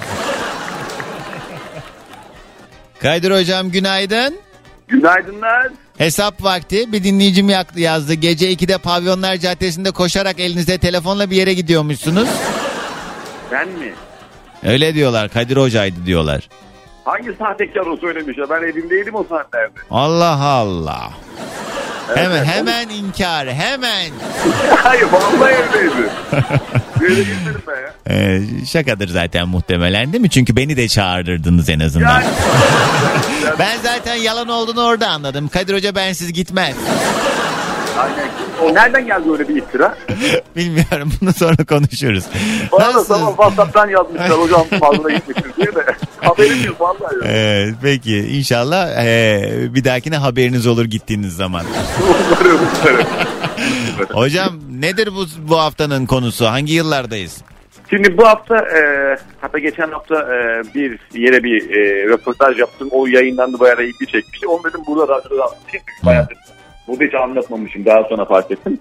Kadir 3.00 3.30
Hocam 3.30 3.70
günaydın. 3.70 4.34
Günaydınlar. 4.88 5.68
Hesap 5.98 6.44
vakti 6.44 6.92
bir 6.92 7.04
dinleyicim 7.04 7.48
yazdı. 7.76 8.14
Gece 8.14 8.52
2'de 8.52 8.78
Pavyonlar 8.78 9.36
Caddesi'nde 9.36 9.90
koşarak 9.90 10.40
elinizde 10.40 10.78
telefonla 10.78 11.30
bir 11.30 11.36
yere 11.36 11.54
gidiyormuşsunuz. 11.54 12.28
Ben 13.52 13.68
mi? 13.68 13.92
Öyle 14.66 14.94
diyorlar 14.94 15.28
Kadir 15.28 15.56
Hoca'ydı 15.56 16.06
diyorlar. 16.06 16.48
Hangi 17.04 17.32
sahtekar 17.38 17.86
o 17.86 17.96
söylemiş 17.96 18.38
ya? 18.38 18.44
Ben 18.50 18.62
evimdeydim 18.62 19.14
o 19.14 19.24
saatlerde. 19.28 19.72
Allah 19.90 20.38
Allah. 20.42 21.10
Hemen 22.14 22.44
hemen 22.44 22.88
inkar 22.88 23.48
hemen. 23.52 24.10
Hayır 24.82 25.06
vallahi 25.12 25.52
evdeydi. 25.52 26.10
Böyle 27.00 27.14
gitmedim 27.22 27.62
ben 27.68 27.72
ya. 27.80 27.92
Ee, 28.10 28.40
şakadır 28.66 29.08
zaten 29.08 29.48
muhtemelen 29.48 30.12
değil 30.12 30.22
mi? 30.22 30.30
Çünkü 30.30 30.56
beni 30.56 30.76
de 30.76 30.88
çağırırdınız 30.88 31.68
en 31.68 31.80
azından. 31.80 32.20
Yani, 32.20 32.24
Ben 33.58 33.78
zaten 33.82 34.14
yalan 34.14 34.48
olduğunu 34.48 34.82
orada 34.84 35.08
anladım. 35.08 35.48
Kadir 35.48 35.74
Hoca 35.74 35.94
bensiz 35.94 36.32
gitmez. 36.32 36.76
aynen. 37.98 38.28
O 38.62 38.74
nereden 38.74 39.06
geldi 39.06 39.30
öyle 39.32 39.48
bir 39.48 39.56
iftira? 39.56 39.96
Bilmiyorum 40.56 41.12
bunu 41.20 41.32
sonra 41.32 41.64
konuşuruz. 41.68 42.24
Bana 42.72 42.94
da 42.94 43.04
sabah 43.04 43.28
WhatsApp'tan 43.28 43.88
yazmışlar 43.88 44.30
hocam 44.40 44.64
fazla 44.80 45.10
gitmişsiniz 45.10 45.56
diye 45.56 45.74
de. 45.74 45.84
Haberim 46.20 46.64
yok 46.66 46.80
vallahi. 46.80 47.14
Evet, 47.24 47.74
peki 47.82 48.18
inşallah 48.18 49.04
ee, 49.04 49.74
bir 49.74 49.84
dahakine 49.84 50.16
haberiniz 50.16 50.66
olur 50.66 50.84
gittiğiniz 50.84 51.36
zaman. 51.36 51.64
Umarım, 52.02 52.60
umarım. 52.82 53.06
Hocam 54.12 54.60
nedir 54.80 55.08
bu 55.14 55.26
bu 55.48 55.58
haftanın 55.58 56.06
konusu? 56.06 56.46
Hangi 56.46 56.72
yıllardayız? 56.72 57.42
Şimdi 57.90 58.16
bu 58.18 58.26
hafta 58.26 58.56
e, 58.56 58.80
hatta 59.40 59.58
geçen 59.58 59.90
hafta 59.90 60.14
e, 60.14 60.62
bir 60.74 60.98
yere 61.14 61.42
bir 61.44 61.70
e, 61.70 62.08
röportaj 62.08 62.58
yaptım. 62.58 62.88
O 62.90 63.06
yayınlandı 63.06 63.60
bayağı 63.60 63.82
ilgi 63.82 64.06
çekmişti. 64.06 64.46
Onu 64.46 64.64
dedim 64.64 64.80
burada 64.86 65.02
radyoda 65.02 65.42
anlatayım. 65.42 65.84
Bayağı 66.04 66.24
dedim. 66.24 66.36
Burada 66.88 67.04
hiç 67.04 67.14
anlatmamışım. 67.14 67.86
Daha 67.86 68.04
sonra 68.04 68.24
fark 68.24 68.50
ettim. 68.50 68.80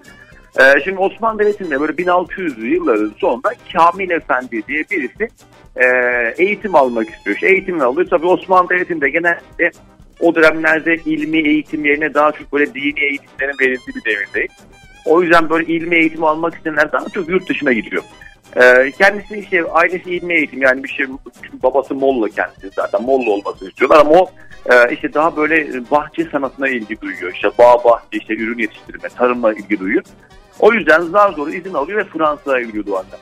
E, 0.60 0.80
şimdi 0.84 0.98
Osmanlı 0.98 1.38
Devleti'nde 1.38 1.80
böyle 1.80 1.92
1600'lü 1.92 2.66
yılların 2.66 3.12
sonunda 3.18 3.50
Kamil 3.72 4.10
Efendi 4.10 4.62
diye 4.68 4.84
birisi 4.90 5.28
e, 5.76 5.86
eğitim 6.38 6.74
almak 6.74 7.10
istiyor. 7.10 7.36
İşte 7.36 7.48
eğitimini 7.48 7.82
alıyor. 7.82 8.08
Tabii 8.10 8.26
Osmanlı 8.26 8.68
Devleti'nde 8.68 9.10
genelde 9.10 9.70
o 10.20 10.34
dönemlerde 10.34 10.94
ilmi 10.94 11.48
eğitim 11.48 11.84
yerine 11.84 12.14
daha 12.14 12.32
çok 12.32 12.52
böyle 12.52 12.74
dini 12.74 13.00
eğitimlerin 13.00 13.58
verildiği 13.60 13.96
bir 13.96 14.04
devirdeyiz. 14.04 14.52
O 15.06 15.22
yüzden 15.22 15.50
böyle 15.50 15.72
ilmi 15.72 15.96
eğitim 15.96 16.24
almak 16.24 16.54
isteyenler 16.54 16.92
daha 16.92 17.08
çok 17.08 17.28
yurt 17.28 17.48
dışına 17.48 17.72
gidiyor. 17.72 18.02
Ee, 18.56 18.90
kendisi 18.98 19.38
işte 19.38 19.64
ailesi 19.64 20.14
ilmi 20.14 20.34
eğitim 20.34 20.62
yani 20.62 20.84
bir 20.84 20.88
şey 20.88 21.06
babası 21.62 21.94
Molla 21.94 22.28
kendisi 22.28 22.70
zaten 22.76 23.02
Molla 23.02 23.30
olmasını 23.30 23.68
istiyorlar 23.68 24.00
ama 24.00 24.10
o 24.10 24.30
e, 24.72 24.94
işte 24.94 25.14
daha 25.14 25.36
böyle 25.36 25.90
bahçe 25.90 26.24
sanatına 26.24 26.68
ilgi 26.68 27.00
duyuyor. 27.00 27.32
İşte 27.32 27.48
bağ 27.58 27.84
bahçe 27.84 28.18
işte 28.18 28.34
ürün 28.36 28.58
yetiştirme 28.58 29.08
tarımla 29.08 29.52
ilgi 29.52 29.78
duyuyor. 29.78 30.04
O 30.60 30.72
yüzden 30.72 31.00
zar 31.00 31.32
zor 31.32 31.48
izin 31.48 31.74
alıyor 31.74 31.98
ve 31.98 32.04
Fransa'ya 32.04 32.64
gidiyor 32.64 32.86
Doğan'da. 32.86 33.18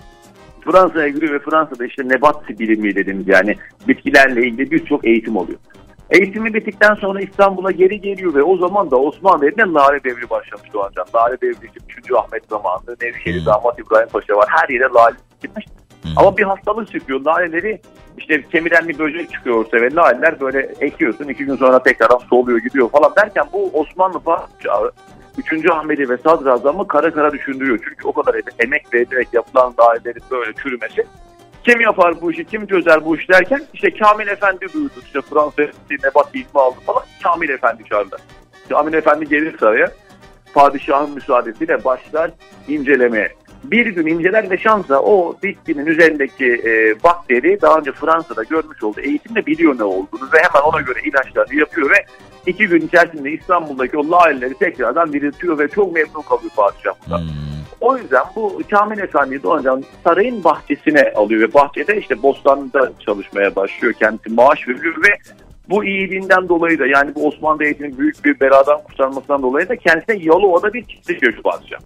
Fransa'ya 0.60 1.08
gidiyor 1.08 1.32
ve 1.32 1.38
Fransa'da 1.38 1.86
işte 1.86 2.08
nebat 2.08 2.48
bilimi 2.48 2.94
dediğimiz 2.94 3.28
yani 3.28 3.56
bitkilerle 3.88 4.46
ilgili 4.46 4.70
birçok 4.70 5.06
eğitim 5.06 5.36
oluyor. 5.36 5.58
Eğitimi 6.10 6.54
bittikten 6.54 6.94
sonra 6.94 7.20
İstanbul'a 7.20 7.70
geri 7.70 8.00
geliyor 8.00 8.34
ve 8.34 8.42
o 8.42 8.56
zaman 8.56 8.90
da 8.90 8.96
Osmanlı 8.96 9.42
Devleti'nde 9.42 9.72
Lale 9.72 10.04
Devri 10.04 10.30
başlamış 10.30 10.72
Doğancan. 10.72 11.06
Lale 11.14 11.40
Devri 11.40 11.66
işte 11.66 11.80
3. 11.98 12.12
Ahmet 12.12 12.42
zamanında 12.50 12.96
Nevşehir 13.02 13.46
damat 13.46 13.78
İbrahim 13.78 14.08
Paşa 14.08 14.34
var. 14.34 14.48
Her 14.48 14.68
yere 14.68 14.88
lale 14.94 15.16
çıkmış. 15.42 15.64
Ama 16.16 16.36
bir 16.36 16.42
hastalık 16.42 16.92
çıkıyor. 16.92 17.20
Laleleri 17.20 17.80
işte 18.18 18.42
kemiren 18.42 18.88
bir 18.88 18.98
böcek 18.98 19.32
çıkıyor 19.32 19.56
ortaya 19.56 19.82
ve 19.82 19.94
laleler 19.94 20.40
böyle 20.40 20.60
ekiyorsun. 20.80 21.28
iki 21.28 21.44
gün 21.44 21.56
sonra 21.56 21.82
tekrardan 21.82 22.18
soluyor 22.18 22.58
gidiyor 22.58 22.90
falan 22.90 23.12
derken 23.16 23.44
bu 23.52 23.70
Osmanlı 23.72 24.20
padişahı 24.20 24.90
3. 25.38 25.70
Ahmet'i 25.70 26.08
ve 26.08 26.16
sadrazamı 26.16 26.88
kara 26.88 27.14
kara 27.14 27.32
düşündürüyor. 27.32 27.78
Çünkü 27.88 28.08
o 28.08 28.12
kadar 28.12 28.40
emek 28.58 28.94
verilerek 28.94 29.28
yapılan 29.32 29.74
lalelerin 29.80 30.22
böyle 30.30 30.52
çürümesi 30.52 31.06
kim 31.70 31.80
yapar 31.80 32.20
bu 32.20 32.32
işi, 32.32 32.44
kim 32.44 32.66
çözer 32.66 33.04
bu 33.04 33.16
işi 33.16 33.28
derken 33.28 33.62
işte 33.74 33.90
Kamil 33.90 34.28
Efendi 34.28 34.72
duydu. 34.74 34.92
İşte 35.04 35.20
Fransa 35.20 35.62
nebat 36.04 36.34
ilmi 36.34 36.46
aldı 36.54 36.76
falan. 36.86 37.02
Kamil 37.22 37.48
Efendi 37.48 37.84
çağırdı. 37.84 38.16
Kamil 38.68 38.92
Efendi 38.92 39.28
gelir 39.28 39.58
saraya. 39.58 39.90
Padişahın 40.54 41.14
müsaadesiyle 41.14 41.84
başlar 41.84 42.30
incelemeye. 42.68 43.28
Bir 43.64 43.86
gün 43.86 44.06
inceler 44.06 44.50
ve 44.50 44.58
şansa 44.58 45.00
o 45.00 45.36
bitkinin 45.42 45.86
üzerindeki 45.86 46.62
e, 46.64 47.02
bakteri 47.04 47.60
daha 47.62 47.78
önce 47.78 47.92
Fransa'da 47.92 48.42
görmüş 48.42 48.82
olduğu 48.82 49.00
eğitimde 49.00 49.46
biliyor 49.46 49.78
ne 49.78 49.84
olduğunu 49.84 50.28
ve 50.32 50.38
hemen 50.38 50.68
ona 50.68 50.80
göre 50.80 50.98
ilaçlarını 51.04 51.54
yapıyor 51.54 51.90
ve 51.90 52.04
iki 52.46 52.66
gün 52.66 52.80
içerisinde 52.86 53.30
İstanbul'daki 53.30 53.98
o 53.98 54.10
laleleri 54.10 54.54
tekrardan 54.54 55.12
diriltiyor 55.12 55.58
ve 55.58 55.68
çok 55.68 55.92
memnun 55.92 56.22
kalıyor 56.22 56.50
padişah 56.56 56.92
bundan. 57.06 57.49
O 57.80 57.96
yüzden 57.96 58.22
bu 58.36 58.62
Kamil 58.70 58.98
Efendi 58.98 59.42
Doğancan 59.42 59.84
sarayın 60.04 60.44
bahçesine 60.44 61.12
alıyor 61.16 61.48
ve 61.48 61.54
bahçede 61.54 61.96
işte 61.96 62.22
bostanda 62.22 62.92
çalışmaya 63.06 63.56
başlıyor. 63.56 63.94
Kendisi 63.94 64.30
maaş 64.30 64.68
veriyor 64.68 64.94
ve 64.96 65.34
bu 65.70 65.84
iyiliğinden 65.84 66.48
dolayı 66.48 66.78
da 66.78 66.86
yani 66.86 67.14
bu 67.14 67.28
Osmanlı 67.28 67.60
Devleti'nin 67.60 67.98
büyük 67.98 68.24
bir 68.24 68.40
beladan 68.40 68.82
kurtarmasından 68.82 69.42
dolayı 69.42 69.68
da 69.68 69.76
kendisine 69.76 70.16
Yalova'da 70.16 70.72
bir 70.72 70.84
çiftlik 70.84 71.22
yaşıyor 71.22 71.42
padişah. 71.42 71.78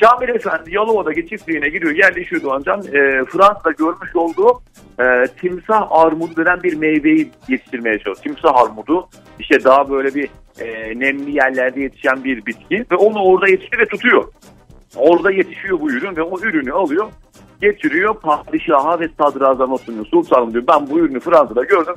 Kamil 0.00 0.28
Efendi 0.34 0.74
Yalova'daki 0.74 1.28
çiftliğine 1.28 1.68
giriyor 1.68 1.94
yerleşiyor 1.96 2.42
Doğancan. 2.42 2.80
E, 2.80 3.24
Fransa'da 3.24 3.70
görmüş 3.70 4.16
olduğu 4.16 4.62
e, 5.00 5.26
timsah 5.40 5.86
armudu 5.90 6.36
denen 6.36 6.62
bir 6.62 6.76
meyveyi 6.76 7.30
yetiştirmeye 7.48 7.98
çalışıyor. 7.98 8.36
Timsah 8.36 8.56
armudu 8.56 9.08
işte 9.38 9.64
daha 9.64 9.90
böyle 9.90 10.14
bir 10.14 10.28
e, 10.60 10.98
nemli 11.00 11.36
yerlerde 11.36 11.80
yetişen 11.80 12.24
bir 12.24 12.46
bitki 12.46 12.86
ve 12.92 12.96
onu 12.96 13.22
orada 13.22 13.48
yetiştiriyor 13.48 13.86
ve 13.86 13.88
tutuyor. 13.88 14.32
Orada 14.96 15.30
yetişiyor 15.30 15.80
bu 15.80 15.90
ürün 15.90 16.16
ve 16.16 16.22
o 16.22 16.40
ürünü 16.40 16.72
alıyor 16.72 17.06
getiriyor 17.60 18.14
padişaha 18.20 19.00
ve 19.00 19.08
sadrazama 19.18 19.78
sunuyor. 19.78 20.06
Sultanım 20.06 20.52
diyor 20.52 20.64
ben 20.68 20.90
bu 20.90 20.98
ürünü 20.98 21.20
Fransa'da 21.20 21.64
gördüm. 21.64 21.94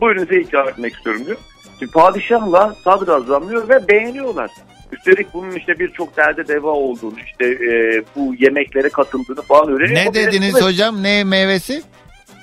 Bu 0.00 0.10
ürünü 0.10 0.26
size 0.26 0.40
ikram 0.40 0.68
etmek 0.68 0.94
istiyorum 0.94 1.22
diyor. 1.26 1.36
Şimdi 1.78 1.92
padişahla 1.92 2.74
sadrazam 2.84 3.48
diyor 3.48 3.68
ve 3.68 3.88
beğeniyorlar. 3.88 4.50
Üstelik 4.92 5.34
bunun 5.34 5.50
işte 5.50 5.78
birçok 5.78 6.16
derde 6.16 6.48
deva 6.48 6.68
olduğunu 6.70 7.14
işte 7.26 7.44
e, 7.44 8.02
bu 8.16 8.34
yemeklere 8.38 8.88
katıldığını 8.88 9.42
falan 9.42 9.68
öğreniyor. 9.68 10.04
Ne 10.04 10.08
O 10.10 10.14
dediniz 10.14 10.62
hocam? 10.62 11.02
Ne 11.02 11.24
meyvesi? 11.24 11.82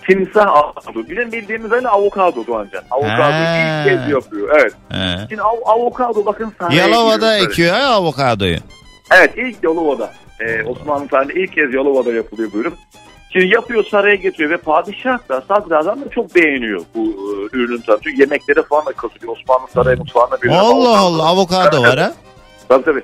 Timsah 0.07 0.47
avokado. 0.47 0.99
Bizim 1.09 1.31
bildiğimiz 1.31 1.71
öyle 1.71 1.89
avokado 1.89 2.47
Doğancan. 2.47 2.83
Avokado 2.91 3.33
ilk 3.37 3.85
kez 3.85 4.11
yapıyor. 4.11 4.49
Evet. 4.61 4.73
He. 4.89 5.25
Şimdi 5.29 5.41
av- 5.41 5.65
avokado 5.65 6.25
bakın 6.25 6.53
saraya 6.59 6.87
Yalova'da 6.87 7.37
ekiyor 7.37 7.73
ha 7.73 7.83
avokadoyu. 7.83 8.57
Evet 9.11 9.33
ilk 9.37 9.63
Yalova'da. 9.63 10.13
Ee, 10.39 10.63
Osmanlı 10.63 11.07
tarihinde 11.07 11.43
ilk 11.43 11.53
kez 11.53 11.73
Yalova'da 11.73 12.11
yapılıyor 12.13 12.49
bu 12.53 12.57
ürün. 12.57 12.73
Şimdi 13.33 13.53
yapıyor 13.53 13.83
saraya 13.83 14.15
getiriyor 14.15 14.49
ve 14.49 14.57
padişah 14.57 15.29
da 15.29 15.41
sadrazam 15.41 16.01
da 16.01 16.09
çok 16.09 16.35
beğeniyor 16.35 16.81
bu 16.95 16.99
e, 17.01 17.57
ürünün 17.57 17.81
tadı. 17.81 18.09
Yemeklere 18.17 18.61
falan 18.61 18.85
da 18.85 18.91
katılıyor. 18.91 19.37
Osmanlı 19.37 19.67
saray 19.73 19.95
mutfağına 19.95 20.41
bir 20.41 20.49
Allah 20.49 20.99
Allah 20.99 21.27
avokado 21.27 21.81
var 21.81 21.99
ha. 21.99 22.13
Tabii 22.69 22.83
tabii. 22.83 23.03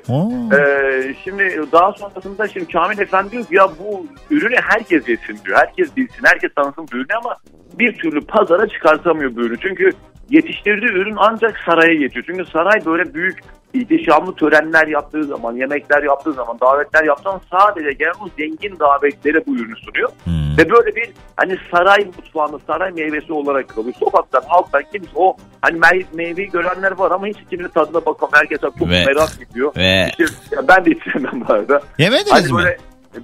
Ee, 0.55 1.16
şimdi 1.24 1.62
daha 1.72 1.91
sonrasında 1.93 2.47
şimdi 2.47 2.72
Kamil 2.72 2.99
Efendi 2.99 3.32
diyor 3.32 3.45
ki 3.45 3.55
ya 3.55 3.70
bu 3.80 4.05
ürünü 4.30 4.55
herkes 4.55 5.10
yesin 5.10 5.39
diyor. 5.45 5.58
Herkes 5.58 5.95
bilsin, 5.95 6.24
herkes 6.24 6.53
tanısın 6.53 6.88
bu 6.93 6.97
ürünü 6.97 7.14
ama 7.24 7.36
bir 7.80 7.97
türlü 7.97 8.22
pazara 8.22 8.68
çıkartamıyor 8.68 9.36
bu 9.36 9.41
ürünü. 9.41 9.58
Çünkü 9.62 9.91
yetiştirdiği 10.30 10.91
ürün 10.91 11.15
ancak 11.17 11.57
saraya 11.65 11.93
yetiyor. 11.93 12.25
Çünkü 12.28 12.45
saray 12.45 12.86
böyle 12.86 13.13
büyük 13.13 13.39
ihtişamlı 13.73 14.36
törenler 14.36 14.88
yaptığı 14.88 15.23
zaman, 15.23 15.53
yemekler 15.55 16.03
yaptığı 16.03 16.34
zaman, 16.34 16.59
davetler 16.59 17.03
yaptığı 17.03 17.23
zaman 17.23 17.41
sadece 17.51 17.91
gelen 17.91 18.11
o 18.21 18.28
zengin 18.38 18.80
davetlere 18.80 19.45
bu 19.45 19.55
ürünü 19.55 19.75
sunuyor. 19.75 20.09
Hmm. 20.23 20.57
Ve 20.57 20.69
böyle 20.69 20.95
bir 20.95 21.09
hani 21.38 21.57
saray 21.71 22.05
mutfağında 22.05 22.59
saray 22.67 22.91
meyvesi 22.91 23.34
olarak 23.34 23.67
kalıyor. 23.69 23.93
Sokaktan 23.99 24.41
halktan 24.47 24.84
kimse 24.91 25.09
o 25.15 25.38
hani 25.61 25.80
mey- 25.80 26.05
meyveyi 26.13 26.49
görenler 26.49 26.91
var 26.91 27.11
ama 27.11 27.28
hiç 27.28 27.38
kimse 27.49 27.67
tadına 27.69 28.05
bakamıyor. 28.05 28.34
Herkes 28.38 28.61
çok 28.61 28.82
Ve- 28.82 29.05
merak 29.05 29.30
ediyor. 29.51 29.71
Ve 29.78 30.07
İşte, 30.09 30.25
ya 30.55 30.67
ben 30.67 30.86
de 30.86 30.91
hiç 30.91 31.13
sevmem 31.13 31.43
bu 31.47 31.53
arada. 31.53 31.82
yemediniz 31.97 32.32
Hani 32.34 32.47
mi? 32.51 32.57
böyle 32.57 32.78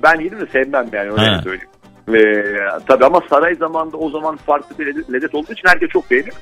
ben 0.03 0.19
yedim 0.19 0.41
de 0.41 0.45
sevmem 0.45 0.87
yani 0.93 1.11
öyle 1.11 1.21
Ha. 1.25 1.41
söyleyeyim. 1.43 1.69
Ve, 2.07 2.43
tabii 2.87 3.05
ama 3.05 3.21
saray 3.29 3.55
zamanında 3.55 3.97
o 3.97 4.09
zaman 4.09 4.35
farklı 4.37 4.79
bir 4.79 4.95
lezzet, 5.13 5.35
olduğu 5.35 5.53
için 5.53 5.67
herkes 5.67 5.89
çok 5.89 6.11
beğeniyor. 6.11 6.35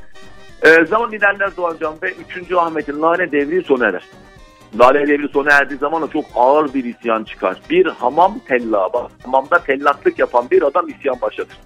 Ee, 0.63 0.85
zaman 0.85 1.11
ilerler 1.11 1.57
Doğancan 1.57 1.93
ve 2.03 2.13
3. 2.41 2.51
Ahmet'in 2.51 3.01
Lale 3.01 3.31
Devri 3.31 3.63
sona 3.63 3.85
erer. 3.85 4.03
Lale 4.79 5.07
Devri 5.07 5.27
sona 5.27 5.51
erdiği 5.51 5.79
zaman 5.79 6.01
da 6.01 6.07
çok 6.07 6.25
ağır 6.35 6.73
bir 6.73 6.83
isyan 6.83 7.23
çıkar. 7.23 7.61
Bir 7.69 7.85
hamam 7.85 8.39
tellağı, 8.47 8.93
bak, 8.93 9.11
hamamda 9.23 9.59
tellaklık 9.59 10.19
yapan 10.19 10.45
bir 10.51 10.61
adam 10.61 10.89
isyan 10.89 11.21
başlatır. 11.21 11.57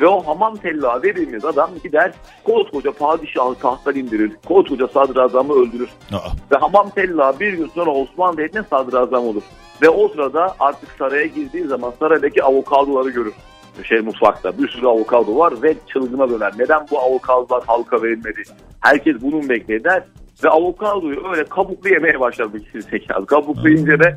Ve 0.00 0.06
o 0.06 0.26
hamam 0.26 0.56
tellağı 0.56 1.02
dediğimiz 1.02 1.44
adam 1.44 1.70
gider 1.82 2.12
koskoca 2.44 2.92
padişahı 2.92 3.54
tahttan 3.54 3.94
indirir. 3.94 4.32
Koskoca 4.46 4.86
sadrazamı 4.88 5.54
öldürür. 5.54 5.88
Aa. 6.12 6.18
Ve 6.52 6.56
Hamam 6.56 6.90
Tella 6.90 7.40
bir 7.40 7.52
gün 7.52 7.70
sonra 7.74 7.90
Osmanlı 7.90 8.36
Devleti'ne 8.36 8.62
sadrazam 8.70 9.26
olur. 9.26 9.42
Ve 9.82 9.88
o 9.88 10.08
sırada 10.08 10.56
artık 10.60 10.88
saraya 10.98 11.26
girdiği 11.26 11.64
zaman 11.64 11.92
saraydaki 11.98 12.44
avokadoları 12.44 13.10
görür. 13.10 13.34
Şey 13.82 14.00
mutfakta 14.00 14.58
bir 14.58 14.68
sürü 14.68 14.86
avokado 14.86 15.38
var 15.38 15.62
ve 15.62 15.74
çılgına 15.92 16.30
döner. 16.30 16.52
Neden 16.58 16.86
bu 16.90 17.00
avokadolar 17.00 17.64
halka 17.66 18.02
verilmedi? 18.02 18.42
Herkes 18.80 19.16
bunun 19.20 19.48
bekler 19.48 20.02
ve 20.44 20.48
avokadoyu 20.48 21.28
öyle 21.30 21.44
kabuklu 21.44 21.90
yemeye 21.90 22.20
başlar 22.20 22.52
bu 22.52 22.56
ikisi 22.56 22.82
zekalı. 22.82 23.26
Kabuklu 23.26 23.68
yiyince 23.68 24.00
de 24.00 24.14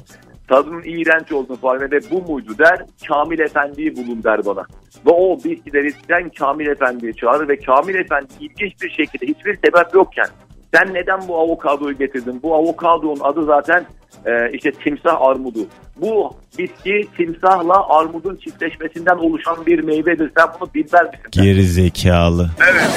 tadının 0.48 0.84
iğrenç 0.86 1.32
olduğunu 1.32 1.58
fark 1.58 1.84
eder. 1.84 2.04
Bu 2.12 2.32
muydu 2.32 2.58
der. 2.58 2.86
Kamil 3.08 3.40
Efendi'yi 3.40 3.96
bulun 3.96 4.24
der 4.24 4.46
bana. 4.46 4.66
Ve 5.06 5.12
o 5.12 5.38
bitkileri 5.44 5.88
isten 5.88 6.30
Kamil 6.30 6.68
Efendi'yi 6.68 7.16
çağırır 7.16 7.48
ve 7.48 7.60
Kamil 7.60 7.96
Efendi 7.96 8.28
ilginç 8.40 8.82
bir 8.82 8.90
şekilde 8.90 9.26
hiçbir 9.26 9.56
sebep 9.56 9.94
yokken 9.94 10.28
Sen 10.74 10.94
neden 10.94 11.28
bu 11.28 11.40
avokadoyu 11.40 11.98
getirdin? 11.98 12.40
Bu 12.44 12.56
avokadonun 12.56 13.20
adı 13.22 13.46
zaten 13.46 13.86
e, 14.26 14.52
işte 14.54 14.72
timsah 14.72 15.22
armudu. 15.22 15.60
Bu 15.96 16.36
bitki 16.58 17.08
timsahla 17.18 17.98
armudun 17.98 18.36
çiftleşmesinden 18.36 19.18
oluşan 19.18 19.66
bir 19.66 19.80
meyvedir. 19.80 20.32
Sen 20.38 20.48
bunu 20.60 20.70
bilmez 20.74 21.04
misin? 21.04 21.26
Geri 21.32 21.64
zekalı. 21.64 22.50
Evet. 22.72 22.90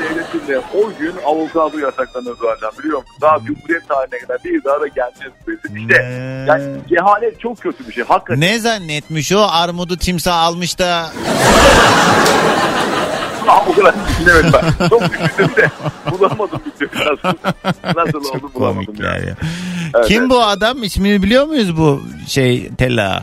Devleti'nde 0.00 0.58
o 0.58 0.92
gün 1.00 1.14
avokado 1.26 1.78
yasaklanır 1.78 2.36
zaten 2.42 2.78
biliyor 2.78 2.98
musun? 2.98 3.16
Daha 3.20 3.38
Cumhuriyet 3.38 3.88
tarihine 3.88 4.18
kadar 4.18 4.38
bir 4.44 4.64
daha 4.64 4.80
da 4.80 4.86
gelmez. 4.86 5.32
İşte 5.76 6.02
yani 6.48 6.64
cehalet 6.88 7.40
çok 7.40 7.60
kötü 7.60 7.88
bir 7.88 7.92
şey. 7.92 8.04
Hakikaten. 8.04 8.40
Ne 8.40 8.58
zannetmiş 8.58 9.32
o 9.32 9.46
armudu 9.50 9.96
timsah 9.96 10.38
almış 10.38 10.78
da 10.78 11.06
Ah, 13.48 13.68
o 13.68 13.72
kadar 13.74 13.94
düşünemedim 14.08 14.52
ben. 14.52 14.88
Çok 14.88 15.02
düşündüm 15.02 15.56
de 15.56 15.70
bulamadım 16.10 16.60
bir 16.66 16.70
türlü. 16.88 17.00
Nasıl, 17.04 18.18
nasıl 18.18 18.18
oldu 18.18 18.50
bulamadım. 18.54 18.84
komikler 18.86 19.14
yani. 19.16 19.28
ya. 19.28 19.34
Evet, 19.94 20.06
Kim 20.08 20.20
evet. 20.20 20.30
bu 20.30 20.42
adam? 20.42 20.82
İsmini 20.82 21.22
biliyor 21.22 21.46
muyuz 21.46 21.76
bu 21.76 22.02
şey 22.28 22.68
Tella? 22.78 23.22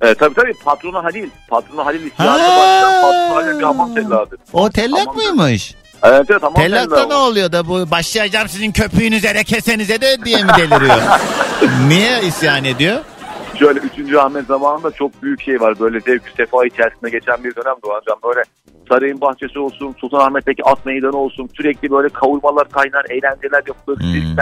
Evet, 0.00 0.18
tabii 0.18 0.34
tabii 0.34 0.52
patronu 0.64 1.04
Halil. 1.04 1.30
Patronu 1.48 1.86
Halil 1.86 2.00
Ha. 2.02 2.06
isyanına 2.24 2.58
başlayan 2.58 3.02
patronu 3.02 3.34
Halil 3.34 3.58
bir 3.58 3.64
hamam 3.64 3.94
telladır. 3.94 4.38
O 4.52 4.70
tellak 4.70 5.16
mıymış? 5.16 5.74
Evet 6.02 6.26
evet 6.30 6.42
hamam 6.42 6.54
Tellakta 6.62 6.96
tella 6.96 7.06
ne 7.06 7.14
oluyor 7.14 7.52
da 7.52 7.68
bu 7.68 7.90
başlayacağım 7.90 8.48
sizin 8.48 8.72
köpüğünüze 8.72 9.34
de 9.34 9.44
kesenize 9.44 10.00
de 10.00 10.24
diye 10.24 10.42
mi 10.44 10.50
deliriyor? 10.58 10.96
Niye 11.88 12.22
isyan 12.22 12.64
ediyor? 12.64 13.00
Şöyle 13.58 13.80
3. 13.80 14.14
Ahmet 14.14 14.46
zamanında 14.46 14.90
çok 14.90 15.22
büyük 15.22 15.42
şey 15.42 15.60
var. 15.60 15.80
Böyle 15.80 16.00
zevk 16.00 16.22
sefa 16.36 16.66
içerisinde 16.66 17.10
geçen 17.10 17.44
bir 17.44 17.54
dönem 17.56 17.76
Doğancan. 17.84 18.18
Böyle 18.24 18.42
Sarayın 18.88 19.20
bahçesi 19.20 19.58
olsun, 19.58 19.94
Sultanahmet'teki 19.98 20.64
at 20.64 20.86
meydanı 20.86 21.16
olsun. 21.16 21.48
Sürekli 21.56 21.90
böyle 21.90 22.08
kavurmalar 22.08 22.68
kaynar, 22.68 23.04
eğlenceler 23.10 23.62
yapılır, 23.68 24.00
Hmm. 24.00 24.36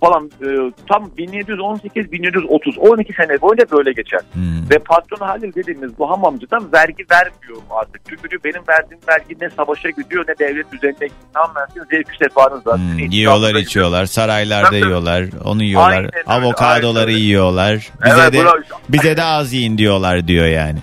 Falan. 0.00 0.30
Ee, 0.42 0.72
tam 0.88 1.04
1718-1730 1.18 2.78
12 2.78 3.12
sene 3.12 3.40
boyunca 3.40 3.64
böyle 3.72 3.92
geçer. 3.92 4.20
Hmm. 4.32 4.70
Ve 4.70 4.78
patron 4.78 5.26
Halil 5.26 5.54
dediğimiz 5.54 5.98
bu 5.98 6.10
hamamcıdan 6.10 6.72
vergi 6.72 7.04
vermiyor 7.10 7.62
artık. 7.70 8.00
Çünkü 8.08 8.44
benim 8.44 8.62
verdiğim 8.68 9.00
vergi 9.08 9.36
ne 9.40 9.50
savaşa 9.50 9.90
gidiyor 9.90 10.24
ne 10.28 10.38
devlet 10.38 10.72
düzenine 10.72 10.92
gidiyor. 10.94 11.10
Tam 11.34 11.54
versin 11.56 11.82
zevk 11.90 12.06
sefanız 12.18 12.62
zaten. 12.64 12.78
Hmm, 12.92 12.98
yiyorlar 12.98 13.54
içiyorlar 13.54 14.06
saraylarda 14.06 14.66
Tabii. 14.66 14.76
yiyorlar 14.76 15.24
onu 15.44 15.62
yiyorlar 15.62 15.92
Aynen 15.96 16.10
avokadoları 16.26 17.06
aynen 17.06 17.18
yiyorlar 17.18 17.90
bize 18.04 18.16
Evet, 18.22 18.32
de 18.32 18.42
bravo. 18.44 18.56
bize 18.88 19.16
de 19.16 19.22
az 19.22 19.52
yiyin 19.52 19.78
diyorlar 19.78 20.28
diyor 20.28 20.46
yani. 20.46 20.78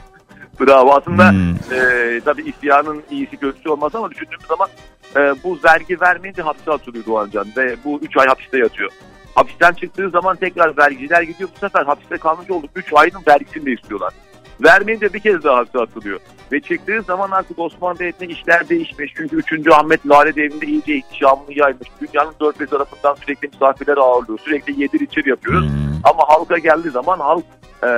Bravo. 0.60 0.92
Aslında 0.96 1.30
Hmm. 1.32 1.52
e, 1.56 2.20
tabii 2.26 2.42
isyanın 2.50 3.04
iyisi 3.12 3.38
kötüsü 3.38 3.70
olmaz 3.70 3.96
ama 3.96 4.12
düşündüğümüz 4.12 4.46
zaman 4.48 4.68
e, 5.16 5.36
bu 5.44 5.60
vergi 5.66 6.02
vermeyince 6.02 6.42
hapse 6.42 6.72
atılıyor 6.72 7.06
Doğancan 7.06 7.48
ve 7.58 7.76
bu 7.86 8.00
3 8.02 8.18
ay 8.18 8.28
hapiste 8.28 8.58
yatıyor. 8.58 8.92
Hapisten 9.36 9.74
çıktığı 9.74 10.10
zaman 10.10 10.36
tekrar 10.36 10.78
vergiciler 10.78 11.22
gidiyor. 11.22 11.50
Bu 11.56 11.60
sefer 11.60 11.86
hapiste 11.86 12.18
kalmış 12.18 12.52
olduk. 12.52 12.70
3 12.76 12.94
ayın 12.94 13.14
vergisini 13.28 13.66
de 13.66 13.72
istiyorlar. 13.72 14.14
Vermeyince 14.64 15.14
bir 15.14 15.20
kez 15.20 15.44
daha 15.44 15.58
hapse 15.58 15.80
atılıyor. 15.80 16.20
Ve 16.52 16.60
çıktığı 16.62 17.02
zaman 17.02 17.32
artık 17.32 17.60
Osmanlı 17.60 18.00
Devleti'nde 18.00 18.34
işler 18.34 18.70
değişmiş. 18.70 19.14
Çünkü 19.18 19.36
3. 19.36 19.68
Ahmet 19.72 20.08
Lale 20.10 20.36
Devri'nde 20.36 20.66
iyice 20.66 20.96
ihtişamını 20.96 21.60
yaymış. 21.60 21.88
Dünyanın 22.02 22.34
dört 22.40 22.60
bir 22.60 22.68
tarafından 22.68 23.16
sürekli 23.16 23.48
misafirler 23.48 23.98
ağırlıyor. 23.98 24.40
Sürekli 24.40 24.82
yedir 24.82 25.00
içir 25.00 25.26
yapıyoruz. 25.26 25.66
Hmm. 25.66 25.74
Ama 26.04 26.24
halka 26.28 26.58
geldiği 26.58 26.90
zaman 26.90 27.20
halk 27.20 27.44
e, 27.84 27.90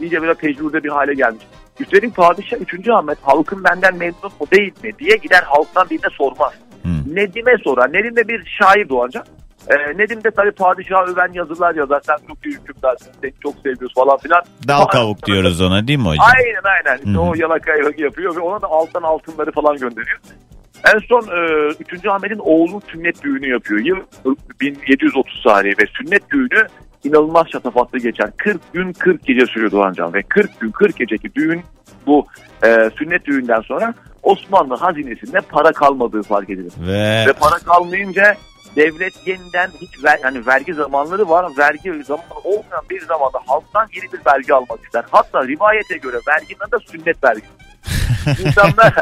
iyice 0.00 0.22
böyle 0.22 0.34
tecrübe 0.34 0.84
bir 0.84 0.88
hale 0.88 1.14
gelmiş. 1.14 1.44
Üstelik 1.80 2.16
padişah 2.16 2.56
3. 2.60 2.88
Ahmet 2.88 3.18
halkın 3.22 3.64
benden 3.64 3.96
memnun 3.96 4.32
mu 4.40 4.46
değil 4.52 4.72
mi 4.82 4.90
diye 4.98 5.16
gider 5.16 5.42
halktan 5.46 5.90
birine 5.90 6.10
sormaz. 6.12 6.52
Hmm. 6.82 7.16
Nedim'e 7.16 7.56
sorar. 7.64 7.92
Nedim 7.92 8.16
de 8.16 8.28
bir 8.28 8.56
şair 8.60 8.88
doğacak. 8.88 9.26
E, 9.68 9.98
Nedim 9.98 10.24
de 10.24 10.30
tabii 10.30 10.52
padişahı 10.52 11.12
öven 11.12 11.32
yazılar 11.32 11.74
yazar. 11.74 12.00
Sen 12.06 12.16
çok 12.28 12.46
iyi 12.46 12.54
hükümdarsın. 12.54 13.12
Seni 13.20 13.32
çok 13.42 13.54
seviyoruz 13.54 13.94
falan 13.94 14.18
filan. 14.18 14.42
Dal 14.68 14.84
kavuk 14.84 15.26
diyoruz 15.26 15.60
ona 15.60 15.86
değil 15.88 15.98
mi 15.98 16.08
hocam? 16.08 16.26
Aynen 16.36 16.62
aynen. 16.64 16.98
İşte 17.06 17.18
o 17.18 17.34
yalakayı 17.34 17.94
yapıyor 17.98 18.36
ve 18.36 18.40
ona 18.40 18.62
da 18.62 18.66
alttan 18.66 19.02
altınları 19.02 19.52
falan 19.52 19.76
gönderiyor. 19.76 20.18
En 20.94 20.98
son 21.08 21.22
e, 21.22 21.68
3. 21.94 22.06
Ahmet'in 22.06 22.38
oğlunun 22.38 22.82
sünnet 22.92 23.22
düğünü 23.22 23.48
yapıyor. 23.50 23.80
Yıl 23.80 23.96
1730 24.60 25.42
tarihi 25.44 25.74
ve 25.82 25.86
sünnet 25.98 26.30
düğünü 26.30 26.66
inanılmaz 27.04 27.46
şatafatlı 27.52 27.98
geçer. 27.98 28.30
40 28.36 28.72
gün 28.72 28.92
40 28.92 29.26
gece 29.26 29.46
sürüyor 29.46 29.70
Doğancan 29.70 30.14
ve 30.14 30.22
40 30.22 30.60
gün 30.60 30.70
40 30.70 30.96
geceki 30.96 31.34
düğün 31.34 31.62
bu 32.06 32.26
e, 32.64 32.90
sünnet 32.98 33.24
düğünden 33.24 33.60
sonra 33.60 33.94
Osmanlı 34.22 34.76
hazinesinde 34.76 35.40
para 35.40 35.72
kalmadığı 35.72 36.22
fark 36.22 36.50
edilir. 36.50 36.72
Ve 36.80 37.24
Ve 37.28 37.32
para 37.32 37.58
kalmayınca 37.58 38.36
devlet 38.76 39.26
yeniden 39.26 39.70
hiç 39.80 40.04
ver, 40.04 40.18
yani 40.24 40.46
vergi 40.46 40.74
zamanları 40.74 41.28
var. 41.28 41.46
Vergi 41.58 42.04
zamanı 42.04 42.38
olmayan 42.44 42.84
bir 42.90 43.00
zamanda 43.00 43.38
halktan 43.46 43.88
yeni 43.94 44.12
bir 44.12 44.20
vergi 44.26 44.54
almak 44.54 44.84
ister. 44.84 45.04
Hatta 45.10 45.46
rivayete 45.46 45.96
göre 45.96 46.16
verginin 46.28 46.70
da 46.72 46.78
sünnet 46.90 47.24
vergisi. 47.24 47.48
İnsanlar 48.46 48.94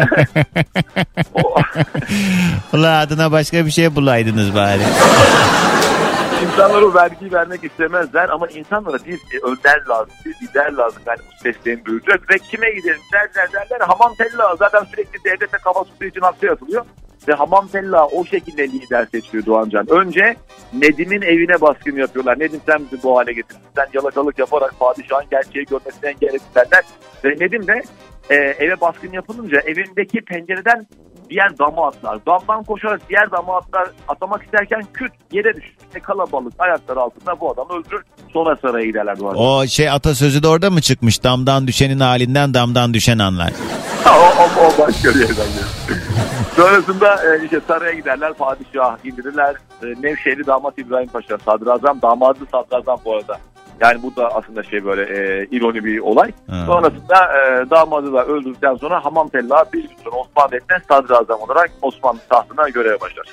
Ula 2.73 2.99
adına 2.99 3.33
başka 3.33 3.67
bir 3.67 3.71
şey 3.71 3.95
bulaydınız 3.95 4.55
bari. 4.55 4.83
insanlar 6.43 6.82
o 6.82 6.95
vergiyi 6.95 7.32
vermek 7.32 7.64
istemezler 7.64 8.28
ama 8.28 8.47
insanlara 8.49 8.99
bir 9.07 9.14
e, 9.14 9.38
önder 9.43 9.86
lazım, 9.88 10.14
bir 10.26 10.34
lider 10.43 10.72
lazım. 10.72 11.03
Yani 11.07 11.18
bu 11.18 11.43
seslerini 11.43 11.84
duyacak 11.84 12.30
ve 12.30 12.38
kime 12.38 12.70
gidelim 12.70 13.01
derler 13.12 13.53
derler. 13.53 13.80
Hamam 13.80 14.14
Tella 14.14 14.57
zaten 14.57 14.84
sürekli 14.84 15.24
devlete 15.24 15.59
kafa 15.64 15.84
tuttuğu 15.84 16.05
için 16.05 16.20
hapse 16.20 16.47
yatılıyor. 16.47 16.84
Ve 17.28 17.32
Hamam 17.32 17.68
Tella 17.68 18.07
o 18.07 18.24
şekilde 18.24 18.68
lider 18.68 19.07
seçiyor 19.07 19.47
Doğancan. 19.47 19.91
Önce 19.91 20.36
Nedim'in 20.72 21.22
evine 21.22 21.61
baskın 21.61 21.97
yapıyorlar. 21.97 22.38
Nedim 22.38 22.61
sen 22.66 22.80
bizi 22.93 23.03
bu 23.03 23.18
hale 23.18 23.32
getirdin. 23.32 23.62
Sen 23.76 23.86
yalakalık 23.93 24.38
yaparak 24.38 24.78
padişahın 24.78 25.26
gerçeği 25.30 25.64
görmesini 25.64 26.11
engelledin 26.11 26.55
derler. 26.55 26.84
Ve 27.24 27.28
Nedim 27.28 27.66
de 27.66 27.82
e, 28.30 28.34
eve 28.34 28.80
baskın 28.80 29.12
yapılınca 29.12 29.61
evindeki 29.61 30.20
pencereden 30.20 30.86
diğer 31.31 31.59
dama 31.59 31.87
atlar. 31.87 32.18
Damdan 32.26 32.64
koşarak 32.64 33.01
diğer 33.09 33.31
dama 33.31 33.57
atlar 33.57 33.89
atlamak 34.09 34.43
isterken 34.43 34.83
küt 34.93 35.12
yere 35.33 35.57
düşür. 35.57 35.74
İşte 35.87 36.01
kalabalık 36.01 36.53
ayaklar 36.59 36.97
altında 36.97 37.41
bu 37.41 37.51
adamı 37.51 37.72
öldürür. 37.72 38.03
Sonra 38.33 38.57
saraya 38.57 38.87
giderler 38.87 39.18
Doğancan. 39.18 39.43
O 39.45 39.66
şey 39.66 39.91
atasözü 39.91 40.43
de 40.43 40.49
orada 40.49 40.70
mı 40.70 40.81
çıkmış? 40.81 41.24
Damdan 41.24 41.66
düşenin 41.66 42.01
halinden 42.01 42.55
damdan 42.55 42.95
düşen 42.95 43.18
anlar. 43.18 43.53
o, 44.07 44.43
o, 44.43 44.66
o 44.66 44.87
başka 44.87 45.09
bir 45.09 45.20
yerden 45.20 45.37
geliyor. 45.37 45.68
Sonrasında 46.57 47.14
e, 47.14 47.45
işte 47.45 47.61
saraya 47.68 47.93
giderler, 47.93 48.33
padişah 48.33 49.05
indirirler. 49.05 49.55
E, 49.83 49.87
Nevşehirli 50.03 50.47
damat 50.47 50.78
İbrahim 50.78 51.09
Paşa, 51.09 51.39
sadrazam, 51.39 52.03
damadı 52.03 52.39
sadrazam 52.53 52.99
bu 53.05 53.14
arada. 53.14 53.39
Yani 53.81 54.03
bu 54.03 54.16
da 54.16 54.35
aslında 54.35 54.62
şey 54.62 54.85
böyle 54.85 55.03
e, 55.03 55.47
ironi 55.47 55.85
bir 55.85 55.99
olay. 55.99 56.33
Ha. 56.51 56.62
Sonrasında 56.66 57.16
e, 57.39 57.70
damadı 57.70 58.12
da 58.12 58.24
öldürdükten 58.24 58.74
sonra 58.74 59.05
Hamam 59.05 59.28
Tella 59.28 59.64
bir 59.72 59.83
gün 59.83 59.97
sonra 60.05 60.16
Osmanlı 60.16 60.51
Devleti'ne 60.53 60.78
sadrazam 60.89 61.41
olarak 61.41 61.70
Osmanlı 61.83 62.20
tahtına 62.28 62.68
göreve 62.68 63.01
başlar. 63.01 63.26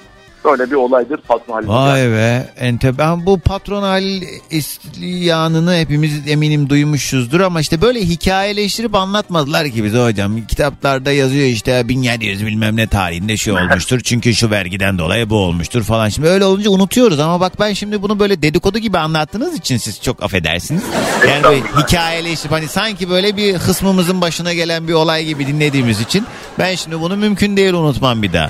Böyle 0.46 0.72
bir 0.72 0.76
olaydır 0.76 1.20
Fatma 1.28 1.56
Halil. 1.56 1.68
Vay 1.68 2.02
be. 2.10 2.50
Ente 2.60 2.98
ben 2.98 3.26
bu 3.26 3.40
patron 3.40 3.84
Halil 3.84 4.24
hepimiz 5.76 6.28
eminim 6.28 6.70
duymuşuzdur 6.70 7.40
ama 7.40 7.62
işte 7.62 7.82
böyle 7.82 8.02
hikayeleştirip 8.02 8.96
anlatmadılar 8.96 9.70
ki 9.70 9.84
bize 9.84 10.04
hocam. 10.04 10.48
Kitaplarda 10.48 11.12
yazıyor 11.12 11.46
işte 11.46 11.88
1700 11.88 12.46
bilmem 12.46 12.76
ne 12.76 12.88
tarihinde 12.88 13.38
şu 13.38 13.54
olmuştur. 13.58 14.00
Çünkü 14.00 14.36
şu 14.36 14.50
vergiden 14.50 14.98
dolayı 14.98 15.30
bu 15.30 15.36
olmuştur 15.36 15.84
falan. 15.84 16.10
Şimdi 16.10 16.28
öyle 16.28 16.46
olunca 16.46 16.70
unutuyoruz 16.70 17.20
ama 17.20 17.40
bak 17.40 17.60
ben 17.60 17.74
şimdi 17.74 18.02
bunu 18.02 18.20
böyle 18.20 18.42
dedikodu 18.42 18.80
gibi 18.80 18.98
anlattığınız 18.98 19.58
için 19.58 19.78
siz 19.78 20.02
çok 20.02 20.24
affedersiniz. 20.24 20.84
Yani 21.30 21.44
böyle 21.44 21.62
hikayeleştirip 21.78 22.52
hani 22.52 22.68
sanki 22.68 23.10
böyle 23.10 23.38
bir 23.38 23.56
hısmımızın 23.56 24.22
başına 24.22 24.54
gelen 24.54 24.88
bir 24.88 24.94
olay 24.94 25.26
gibi 25.26 25.48
dinlediğimiz 25.48 26.02
için 26.02 26.26
ben 26.60 26.76
şimdi 26.76 27.00
bunu 27.00 27.18
mümkün 27.18 27.58
değil 27.58 27.74
unutmam 27.74 28.24
bir 28.24 28.34
daha. 28.34 28.50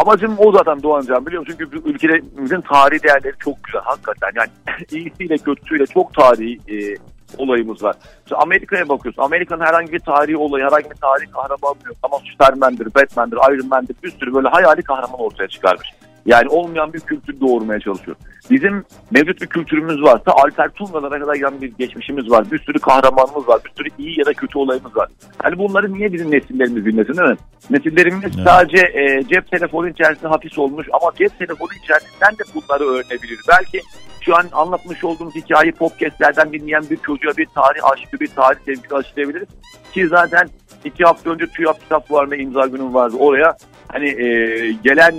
Amacım 0.00 0.36
o 0.38 0.52
zaten 0.52 0.82
Doğancan 0.82 1.26
biliyor 1.26 1.40
musun? 1.40 1.56
Çünkü 1.58 1.90
ülkemizin 1.90 2.60
tarihi 2.60 3.02
değerleri 3.02 3.34
çok 3.38 3.64
güzel 3.64 3.82
hakikaten. 3.84 4.30
Yani 4.34 4.50
iyisiyle 4.90 5.38
kötüsüyle 5.38 5.86
çok 5.86 6.14
tarihi 6.14 6.58
e, 6.68 6.96
olayımız 7.38 7.82
var. 7.82 7.96
İşte 8.24 8.36
Amerika'ya 8.36 8.88
bakıyorsun. 8.88 9.22
Amerika'nın 9.22 9.64
herhangi 9.64 9.92
bir 9.92 10.00
tarihi 10.00 10.36
olayı, 10.36 10.64
herhangi 10.64 10.90
bir 10.90 10.96
tarihi 10.96 11.30
kahraman 11.30 11.74
yok. 11.86 11.96
Tamam 12.02 12.20
Superman'dir, 12.24 12.94
Batman'dir, 12.94 13.36
Iron 13.36 13.68
Man'dir 13.68 13.96
bir 14.02 14.10
sürü 14.10 14.34
böyle 14.34 14.48
hayali 14.48 14.82
kahraman 14.82 15.20
ortaya 15.20 15.48
çıkarmış. 15.48 15.88
Yani 16.28 16.48
olmayan 16.48 16.92
bir 16.92 17.00
kültür 17.00 17.40
doğurmaya 17.40 17.80
çalışıyor. 17.80 18.16
Bizim 18.50 18.84
mevcut 19.10 19.40
bir 19.40 19.46
kültürümüz 19.46 20.02
varsa 20.02 20.32
Alper 20.32 20.68
Tungalara 20.68 21.18
kadar 21.20 21.34
giden 21.34 21.60
bir 21.60 21.72
geçmişimiz 21.78 22.30
var. 22.30 22.50
Bir 22.52 22.58
sürü 22.58 22.78
kahramanımız 22.78 23.48
var. 23.48 23.60
Bir 23.64 23.70
sürü 23.70 23.88
iyi 23.98 24.18
ya 24.18 24.26
da 24.26 24.32
kötü 24.32 24.58
olayımız 24.58 24.96
var. 24.96 25.08
Hani 25.38 25.58
bunları 25.58 25.94
niye 25.94 26.12
bizim 26.12 26.30
nesillerimiz 26.30 26.86
bilmesin 26.86 27.16
değil 27.16 27.28
mi? 27.28 27.36
Nesillerimiz 27.70 28.24
Evet. 28.24 28.34
sadece 28.44 28.78
e, 28.78 29.22
cep 29.22 29.50
telefonu 29.50 29.88
içerisinde 29.88 30.28
hapis 30.28 30.58
olmuş 30.58 30.86
ama 30.92 31.12
cep 31.18 31.38
telefonu 31.38 31.68
içerisinden 31.84 32.32
de 32.32 32.42
bunları 32.54 32.84
öğrenebilir. 32.84 33.38
Belki 33.48 33.80
şu 34.20 34.36
an 34.36 34.44
anlatmış 34.52 35.04
olduğumuz 35.04 35.34
hikayeyi 35.34 35.72
podcastlerden 35.72 36.52
dinleyen 36.52 36.84
bir 36.90 36.96
çocuğa 36.96 37.32
bir 37.36 37.46
tarih 37.46 37.92
aşkı, 37.92 38.20
bir 38.20 38.28
tarih 38.28 38.58
sevgisi 38.64 38.94
aşılayabiliriz. 38.94 39.48
Ki 39.92 40.08
zaten 40.08 40.48
iki 40.84 41.04
hafta 41.04 41.30
önce 41.30 41.46
TÜYAP 41.46 41.80
kitap 41.80 42.08
fuarına 42.08 42.36
imza 42.36 42.66
günüm 42.66 42.94
vardı. 42.94 43.16
Oraya 43.18 43.56
hani 43.88 44.08
e, 44.08 44.26
gelen 44.84 45.14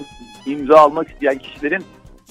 imza 0.45 0.77
almak 0.79 1.09
isteyen 1.09 1.37
kişilerin 1.37 1.83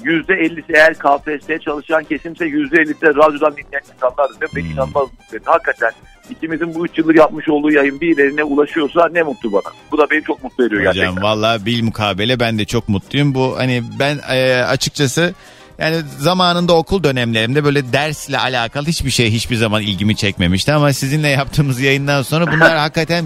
%50'si 0.03 0.73
eğer 0.75 0.95
KPSS'ye 0.95 1.59
çalışan 1.59 2.05
kesimse 2.05 2.45
%50'si 2.45 3.01
de 3.01 3.07
radyodan 3.09 3.53
dinleyen 3.53 3.83
insanlar. 3.95 4.31
Ve 4.41 4.47
ben 4.57 4.63
Hmm. 4.63 4.71
inanılmaz 4.71 5.09
mutlu. 5.33 5.39
Hakikaten 5.45 5.91
ikimizin 6.31 6.75
bu 6.75 6.87
3 6.87 6.99
yıldır 6.99 7.15
yapmış 7.15 7.49
olduğu 7.49 7.71
yayın 7.73 8.01
birilerine 8.01 8.45
ulaşıyorsa 8.45 9.09
ne 9.13 9.23
mutlu 9.23 9.53
bana. 9.53 9.73
Bu 9.93 9.99
da 9.99 10.11
beni 10.11 10.23
çok 10.23 10.45
mutlu 10.45 10.67
ediyor 10.67 10.83
gerçekten. 10.83 11.11
Hocam 11.11 11.23
valla 11.25 11.67
bil 11.67 11.83
mukabele 11.83 12.41
ben 12.41 12.59
de 12.59 12.65
çok 12.65 12.89
mutluyum. 12.89 13.35
Bu 13.35 13.59
hani 13.59 13.83
ben 13.99 14.19
e, 14.33 14.63
açıkçası 14.63 15.35
yani 15.79 15.97
zamanında 16.19 16.73
okul 16.73 17.03
dönemlerimde 17.05 17.65
böyle 17.65 17.93
dersle 17.93 18.39
alakalı 18.39 18.87
hiçbir 18.87 19.11
şey 19.11 19.31
hiçbir 19.33 19.57
zaman 19.57 19.83
ilgimi 19.83 20.17
çekmemişti 20.17 20.73
ama 20.73 20.93
sizinle 20.93 21.29
yaptığımız 21.29 21.81
yayından 21.81 22.23
sonra 22.23 22.53
bunlar 22.53 22.77
hakikaten 22.77 23.25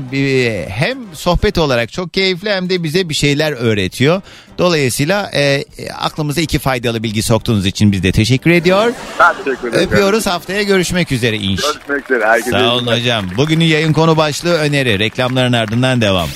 hem 0.68 0.98
sohbet 1.12 1.59
olarak 1.59 1.92
çok 1.92 2.14
keyifli 2.14 2.50
hem 2.50 2.70
de 2.70 2.82
bize 2.82 3.09
bir 3.09 3.14
şeyler 3.14 3.53
öğretiyor. 3.53 4.22
Dolayısıyla 4.59 5.30
e, 5.34 5.64
aklımıza 5.98 6.40
iki 6.40 6.59
faydalı 6.59 7.03
bilgi 7.03 7.22
soktuğunuz 7.22 7.66
için 7.66 7.92
biz 7.92 8.03
de 8.03 8.12
teşekkür 8.12 8.50
ediyor. 8.50 8.92
Ben 9.18 9.34
teşekkür 9.44 9.68
ederim. 9.68 9.86
Öpüyoruz 9.86 10.26
haftaya 10.26 10.62
görüşmek 10.62 11.12
üzere 11.12 11.36
inş. 11.36 11.61
Görüşmek 11.61 12.11
üzere. 12.11 12.26
Herkese 12.26 12.50
Sağ 12.50 12.74
olun 12.74 12.86
hocam. 12.86 13.24
Bugünün 13.36 13.64
yayın 13.64 13.92
konu 13.92 14.16
başlığı 14.16 14.55
öneri. 14.55 14.98
Reklamların 14.98 15.53
ardından 15.53 16.00
devam. 16.00 16.28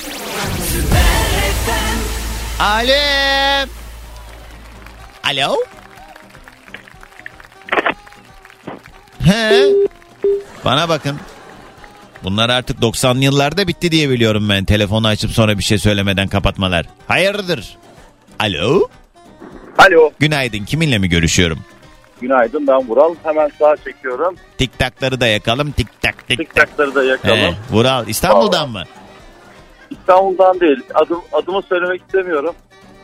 Alo. 2.59 3.67
Alo. 5.23 5.57
He. 9.25 9.65
Bana 10.65 10.89
bakın. 10.89 11.17
Bunlar 12.23 12.49
artık 12.49 12.79
90'lı 12.79 13.23
yıllarda 13.23 13.67
bitti 13.67 13.91
diye 13.91 14.09
biliyorum 14.09 14.49
ben. 14.49 14.65
Telefonu 14.65 15.07
açıp 15.07 15.31
sonra 15.31 15.57
bir 15.57 15.63
şey 15.63 15.77
söylemeden 15.77 16.27
kapatmalar. 16.27 16.85
Hayırdır? 17.07 17.77
Alo. 18.39 18.87
Alo. 19.77 20.11
Günaydın. 20.19 20.65
Kiminle 20.65 20.97
mi 20.97 21.09
görüşüyorum? 21.09 21.59
Günaydın 22.21 22.67
ben 22.67 22.87
Vural. 22.87 23.15
Hemen 23.23 23.51
sağa 23.59 23.75
çekiyorum. 23.85 24.35
Tik 24.57 24.79
takları 24.79 25.21
da 25.21 25.27
yakalım. 25.27 25.71
Tik 25.71 26.01
tak 26.01 26.27
tik 26.27 26.37
tak. 26.37 26.47
Tiktakları 26.47 26.95
da 26.95 27.03
yakalım. 27.03 27.37
He, 27.37 27.53
Vural 27.71 28.07
İstanbul'dan 28.07 28.69
mı? 28.69 28.83
İstanbul'dan 29.91 30.59
değil. 30.59 30.79
Adım, 30.93 31.21
adımı 31.33 31.61
söylemek 31.61 32.01
istemiyorum. 32.01 32.55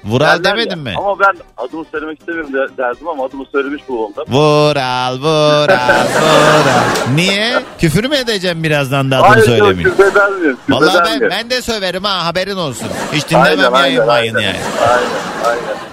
Vural 0.06 0.44
Derler 0.44 0.44
demedin 0.44 0.70
ya. 0.70 0.76
mi? 0.76 0.94
Ama 0.98 1.20
ben 1.20 1.34
adımı 1.58 1.86
söylemek 1.92 2.20
istemiyorum 2.20 2.54
de- 2.54 2.78
derdim 2.78 3.08
ama 3.08 3.26
adımı 3.26 3.46
söylemiş 3.52 3.90
bulundum. 3.90 4.24
Vural, 4.28 5.18
Vural, 5.20 5.68
Vural. 6.22 7.16
Niye? 7.16 7.54
Küfür 7.80 8.04
mü 8.10 8.16
edeceğim 8.16 8.64
birazdan 8.64 9.12
da 9.12 9.18
adını 9.18 9.28
Hayır 9.28 9.38
yok 9.48 9.48
söylemeyin? 9.58 9.84
küfreder 9.90 10.30
miyim? 10.32 10.58
Vallahi 10.70 11.00
ben, 11.06 11.18
miyim? 11.20 11.30
ben 11.32 11.50
de 11.50 11.62
söverim 11.62 12.04
ha 12.04 12.26
haberin 12.26 12.56
olsun. 12.58 12.88
Hiç 13.14 13.30
dinlemem 13.30 13.48
Aynen, 13.50 13.72
aynen, 13.72 13.84
yayın 13.86 14.06
mayın 14.06 14.36
aynen. 14.36 14.48
yani. 14.48 14.58
Aynen 14.90 15.04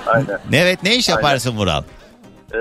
aynen 0.06 0.28
aynen. 0.28 0.40
Evet 0.64 0.82
ne 0.82 0.96
iş 0.96 1.08
yaparsın 1.08 1.56
Vural? 1.56 1.82
Ee, 2.54 2.58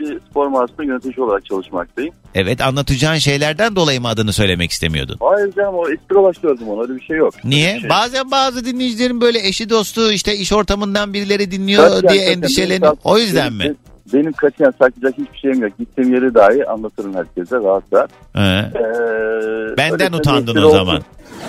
bir 0.00 0.20
spor 0.30 0.46
mağazasında 0.46 0.84
yönetici 0.84 1.24
olarak 1.24 1.44
çalışmaktayım. 1.44 2.14
Evet 2.34 2.60
anlatacağın 2.60 3.16
şeylerden 3.18 3.76
dolayı 3.76 4.00
mı 4.00 4.08
adını 4.08 4.32
söylemek 4.32 4.70
istemiyordun? 4.70 5.16
Hayır 5.20 5.52
canım 5.52 5.74
o 5.74 5.88
espri 5.88 6.42
gördüm 6.42 6.68
onu 6.68 6.82
öyle 6.82 6.94
bir 6.96 7.00
şey 7.02 7.16
yok. 7.16 7.34
Niye? 7.44 7.66
Öyle 7.68 7.76
bir 7.76 7.80
şey. 7.80 7.90
Bazen 7.90 8.30
bazı 8.30 8.64
dinleyicilerin 8.64 9.20
böyle 9.20 9.46
eşi 9.48 9.70
dostu 9.70 10.12
işte 10.12 10.34
iş 10.36 10.52
ortamından 10.52 11.12
birileri 11.12 11.50
dinliyor 11.50 11.88
Katiyen, 11.90 12.12
diye 12.12 12.24
endişeleniyor. 12.24 12.82
benim- 12.92 13.00
O 13.04 13.18
yüzden 13.18 13.58
benim- 13.60 13.70
mi? 13.72 13.76
Benim 14.14 14.32
katiyen 14.32 14.70
saklayacak 14.70 15.14
hiçbir 15.18 15.38
şeyim 15.38 15.62
yok. 15.62 15.78
Gittiğim 15.78 16.14
yeri 16.14 16.34
dahi 16.34 16.66
anlatırım 16.66 17.14
herkese 17.14 17.56
rahat 17.56 17.82
rahat. 17.92 18.10
Ee, 18.36 19.76
Benden 19.76 20.12
utandın 20.12 20.56
o 20.56 20.66
olsun. 20.66 20.76
zaman. 20.78 21.02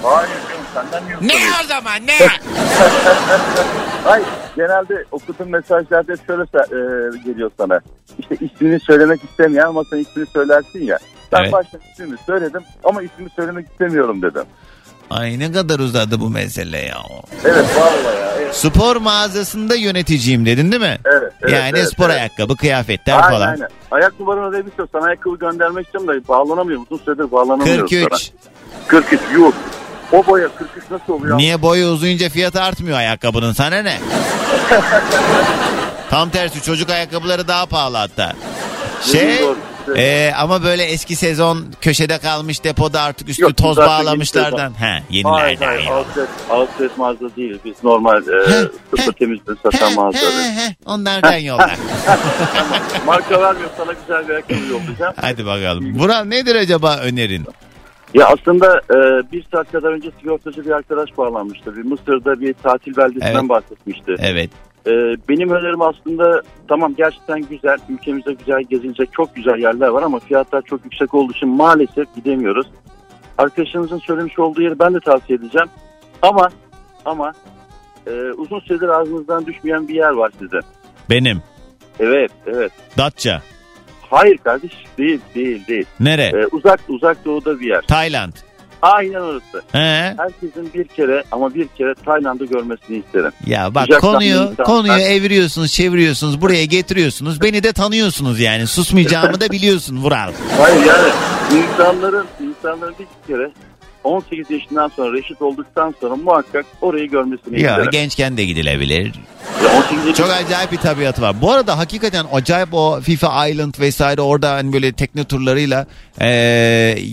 Hayır 0.03 0.29
canım 0.73 0.91
senden 0.91 1.19
niye 1.27 1.35
Ne 1.35 1.41
o 1.63 1.67
zaman 1.67 2.07
ne? 2.07 2.17
Hayır 4.03 4.25
genelde 4.58 5.05
okuduğum 5.12 5.49
mesajlarda 5.49 6.16
şöyle 6.28 6.41
e, 6.43 7.18
geliyor 7.26 7.51
sana. 7.58 7.80
İşte 8.20 8.36
ismini 8.41 8.80
söylemek 8.80 9.24
istemeyen 9.24 9.66
ama 9.66 9.84
sen 9.84 9.97
ismini 9.97 10.26
söylersin 10.34 10.86
ya. 10.86 10.97
Ben 11.32 11.41
Evet. 11.41 11.53
başta 11.53 11.78
ismimi 11.91 12.18
söyledim 12.26 12.62
ama 12.84 13.01
ismini 13.01 13.30
söylemek 13.36 13.68
istemiyorum 13.72 14.22
dedim. 14.22 14.43
Ay 15.10 15.39
ne 15.39 15.51
kadar 15.51 15.80
uzadı 15.80 16.20
bu 16.20 16.30
mesele 16.30 16.78
ya. 16.78 16.97
Evet 17.45 17.66
vallahi 17.78 18.18
ya. 18.18 18.34
Evet, 18.41 18.55
Spor 18.55 18.95
mağazasında 18.95 19.76
yöneticiyim 19.76 20.45
dedin 20.45 20.72
değil 20.72 20.82
mi? 20.82 20.97
evet, 21.05 21.34
evet, 21.41 21.53
yani 21.53 21.72
evet, 21.80 21.89
spor 21.89 22.10
evet. 22.10 22.16
ayakkabı, 22.16 22.55
kıyafetler 22.55 23.14
Aynen, 23.14 23.30
falan. 23.30 23.47
aynen. 23.47 23.68
Ayak 23.91 24.20
numaranı 24.20 24.53
da 24.53 24.66
bir 24.66 24.72
Sana 24.91 25.05
ayakkabı 25.05 25.38
göndermek 25.38 25.86
istiyorum 25.86 26.08
da 26.10 26.28
bağlanamıyorum. 26.28 26.86
Uzun 26.89 27.03
süredir 27.03 27.32
bağlanamıyorum 27.32 27.88
43. 27.88 28.10
sana. 28.10 28.20
43 28.88 29.22
yok. 29.34 29.53
O 30.12 30.28
boya 30.28 30.47
43 30.55 30.84
nasıl 30.91 31.14
oluyor? 31.14 31.38
Niye 31.38 31.62
boyu 31.62 31.88
uzayınca 31.88 32.30
fiyatı 32.30 32.62
artmıyor 32.62 32.97
ayakkabının 32.97 33.53
sana 33.53 33.82
ne? 33.82 33.97
Tam 36.10 36.30
tersi 36.30 36.62
çocuk 36.62 36.89
ayakkabıları 36.89 37.47
daha 37.47 37.66
pahalı 37.66 37.97
hatta. 37.97 38.34
Şey 39.01 39.39
e, 39.95 40.34
ama 40.38 40.64
böyle 40.64 40.84
eski 40.84 41.16
sezon 41.16 41.66
köşede 41.82 42.18
kalmış 42.18 42.64
depoda 42.64 43.01
artık 43.01 43.30
üstü 43.30 43.43
Yok, 43.43 43.58
toz 43.58 43.78
bağlamışlardan. 43.78 44.72
He 44.80 44.86
Hayır 44.86 45.03
yenilerden. 45.10 45.66
hayır 45.68 45.84
ya. 45.84 45.97
outlet, 45.97 46.30
outlet 46.49 46.97
mağaza 46.97 47.36
değil. 47.38 47.60
Biz 47.66 47.74
normal 47.84 48.18
e, 48.18 48.68
sıfır 48.97 49.14
temizliği 49.14 49.58
satan 49.64 49.93
mağazaları. 49.93 50.76
Onlardan 50.86 51.38
yolla. 51.38 51.70
Marka 53.05 53.41
vermiyor 53.41 53.70
sana 53.78 53.93
güzel 53.93 54.28
bir 54.28 54.34
ayakkabı 54.34 54.60
yollayacağım. 54.72 55.14
Hadi 55.22 55.45
bakalım. 55.45 55.99
Vural 55.99 56.24
nedir 56.24 56.55
acaba 56.55 56.97
önerin? 56.97 57.47
Ya 58.14 58.28
aslında 58.28 58.78
e, 58.78 59.32
bir 59.32 59.45
saat 59.51 59.72
kadar 59.72 59.91
önce 59.91 60.12
sigortacı 60.20 60.66
bir 60.66 60.72
arkadaş 60.72 61.18
bağlanmıştı. 61.18 61.76
Bir 61.76 61.84
Mısır'da 61.84 62.41
bir 62.41 62.53
tatil 62.53 62.97
beldesinden 62.97 63.39
Evet. 63.39 63.49
bahsetmişti. 63.49 64.16
Evet. 64.20 64.49
E, 64.88 64.91
benim 65.30 65.49
önerim 65.49 65.82
aslında 65.82 66.41
tamam 66.68 66.93
gerçekten 66.97 67.41
güzel. 67.41 67.78
Ülkemizde 67.89 68.34
güzel 68.34 68.62
gezilecek 68.62 69.14
çok 69.14 69.36
güzel 69.36 69.58
yerler 69.60 69.88
var 69.88 70.03
ama 70.03 70.20
fiyatlar 70.20 70.62
çok 70.62 70.84
yüksek 70.84 71.14
olduğu 71.14 71.32
için 71.34 71.49
maalesef 71.49 72.16
gidemiyoruz. 72.16 72.68
Arkadaşınızın 73.38 73.97
söylemiş 73.99 74.39
olduğu 74.39 74.62
yeri 74.62 74.80
ben 74.80 74.93
de 74.93 74.99
tavsiye 74.99 75.39
edeceğim. 75.39 75.68
Ama 76.22 76.49
ama 77.05 77.34
e, 78.08 78.12
uzun 78.38 78.60
süredir 78.60 78.88
ağzınızdan 78.88 79.45
düşmeyen 79.45 79.88
bir 79.88 79.95
yer 79.95 80.10
var 80.12 80.32
size. 80.39 80.60
Benim. 81.10 81.41
Evet 81.99 82.32
evet. 82.47 82.72
Datça. 82.97 83.41
Hayır 84.10 84.38
kardeş 84.38 84.72
değil 84.97 85.20
değil 85.36 85.68
değil. 85.68 85.86
Nere? 85.99 86.24
E, 86.24 86.45
uzak 86.51 86.80
uzak 86.88 87.26
doğuda 87.26 87.60
bir 87.60 87.68
yer. 87.68 87.82
Tayland. 87.82 88.34
Aynen 88.82 89.20
orası. 89.22 89.62
He. 89.72 90.14
Herkesin 90.18 90.74
bir 90.74 90.84
kere 90.88 91.24
ama 91.32 91.53
bir 91.53 91.68
kere 91.68 91.93
Tayland'ı 92.05 92.45
görmesini 92.45 92.97
isterim. 92.97 93.32
Ya 93.45 93.76
bak 93.76 93.84
Sıcak 93.84 94.01
konuyu 94.01 94.30
insanlar. 94.30 94.55
konuyu 94.66 94.93
eviriyorsunuz, 94.93 95.72
çeviriyorsunuz, 95.74 96.41
buraya 96.41 96.66
getiriyorsunuz. 96.66 97.41
Beni 97.41 97.64
de 97.64 97.74
tanıyorsunuz 97.74 98.39
yani. 98.39 98.68
Susmayacağımı 98.68 99.39
da 99.41 99.49
biliyorsun 99.51 99.97
Vural. 99.97 100.32
Hayır 100.58 100.86
yani 100.86 101.10
insanların 101.64 102.26
insanların 102.41 102.95
bir 102.99 103.34
kere 103.34 103.51
18 104.08 104.51
yaşından 104.51 104.88
sonra 104.95 105.14
reşit 105.18 105.41
olduktan 105.41 105.95
sonra 106.01 106.16
muhakkak 106.16 106.66
orayı 106.82 107.10
görmesini 107.10 107.62
Ya 107.62 107.72
isterim. 107.72 107.91
gençken 107.91 108.38
de 108.38 108.45
gidilebilir. 108.45 109.05
Ya 109.64 109.78
18 109.78 110.05
yaş- 110.08 110.18
Çok 110.18 110.30
acayip 110.30 110.72
bir 110.72 110.78
tabiatı 110.78 111.22
var. 111.22 111.41
Bu 111.41 111.51
arada 111.51 111.78
hakikaten 111.78 112.26
acayip 112.34 112.74
o 112.74 112.99
FIFA 113.01 113.47
Island 113.47 113.74
vesaire 113.80 114.22
orada 114.22 114.51
hani 114.51 114.74
böyle 114.74 114.91
tekne 114.91 115.24
turlarıyla 115.24 115.88
eee, 116.22 116.28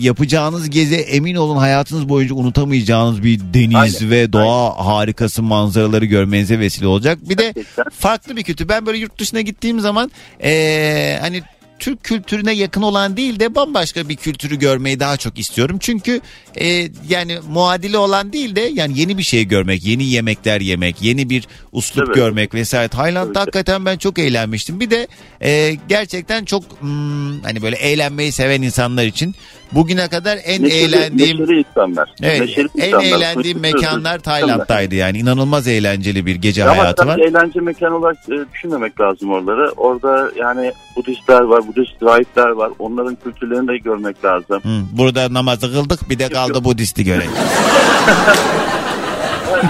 yapacağınız 0.01 0.69
gezi 0.69 0.95
emin 0.95 1.35
olun 1.35 1.57
hayatınız 1.57 2.09
boyunca 2.09 2.35
unutamayacağınız 2.35 3.23
bir 3.23 3.39
deniz 3.53 3.75
Aynen, 3.75 4.11
ve 4.11 4.33
doğa 4.33 4.85
harikası 4.85 5.43
manzaraları 5.43 6.05
görmenize 6.05 6.59
vesile 6.59 6.87
olacak. 6.87 7.19
Bir 7.29 7.37
de 7.37 7.53
farklı 7.99 8.35
bir 8.37 8.43
kültür. 8.43 8.69
Ben 8.69 8.85
böyle 8.85 8.97
yurt 8.97 9.19
dışına 9.19 9.41
gittiğim 9.41 9.79
zaman 9.79 10.11
eee, 10.43 11.17
hani 11.21 11.43
Türk 11.79 12.03
kültürüne 12.03 12.51
yakın 12.51 12.81
olan 12.81 13.17
değil 13.17 13.39
de 13.39 13.55
bambaşka 13.55 14.09
bir 14.09 14.15
kültürü 14.15 14.59
görmeyi 14.59 14.99
daha 14.99 15.17
çok 15.17 15.39
istiyorum. 15.39 15.77
Çünkü 15.79 16.21
e, 16.55 16.89
yani 17.09 17.39
muadili 17.49 17.97
olan 17.97 18.33
değil 18.33 18.55
de 18.55 18.61
yani 18.61 18.99
yeni 18.99 19.17
bir 19.17 19.23
şey 19.23 19.45
görmek, 19.45 19.85
yeni 19.85 20.03
yemekler 20.03 20.61
yemek, 20.61 21.01
yeni 21.01 21.29
bir 21.29 21.47
uslup 21.71 22.05
Evet. 22.05 22.15
görmek 22.15 22.53
vesaire. 22.53 22.87
Tayland'da 22.87 23.33
ki. 23.33 23.39
hakikaten 23.39 23.85
ben 23.85 23.97
çok 23.97 24.19
eğlenmiştim. 24.19 24.79
Bir 24.79 24.89
de 24.89 25.07
e, 25.41 25.77
gerçekten 25.89 26.45
çok 26.45 26.63
hmm, 26.79 27.41
hani 27.41 27.61
böyle 27.61 27.75
eğlenmeyi 27.75 28.31
seven 28.31 28.61
insanlar 28.61 29.05
için 29.05 29.35
bugüne 29.75 30.07
kadar 30.07 30.39
en 30.45 30.63
Neşeli- 30.63 30.95
eğlendiğim 30.95 31.41
neşeli 31.41 31.59
insanlar. 31.69 32.09
Evet, 32.23 32.39
Neşeli 32.41 32.67
en 32.77 32.87
insanlar. 32.87 33.03
eğlendiğim 33.05 33.59
mekanlar 33.59 34.19
Tayland'daydı 34.19 34.95
yani. 34.95 35.17
inanılmaz 35.17 35.67
eğlenceli 35.67 36.25
bir 36.25 36.35
gece 36.35 36.63
Ama 36.63 36.77
hayatı 36.83 37.07
var. 37.07 37.19
eğlence 37.19 37.59
mekanı 37.59 37.95
olarak 37.97 38.17
e, 38.29 38.53
düşünmemek 38.53 39.01
lazım 39.01 39.31
oraları. 39.31 39.71
Orada 39.71 40.31
yani 40.39 40.71
Budistler 40.95 41.41
var, 41.41 41.67
Budist 41.67 42.03
rahipler 42.03 42.49
var. 42.49 42.71
Onların 42.79 43.17
kültürlerini 43.23 43.67
de 43.67 43.77
görmek 43.77 44.25
lazım. 44.25 44.59
Hı, 44.63 44.81
burada 44.97 45.33
namazı 45.33 45.71
kıldık 45.73 46.09
bir 46.09 46.19
de 46.19 46.29
kaldı 46.29 46.63
Budist'i 46.63 47.03
görelim. 47.03 47.31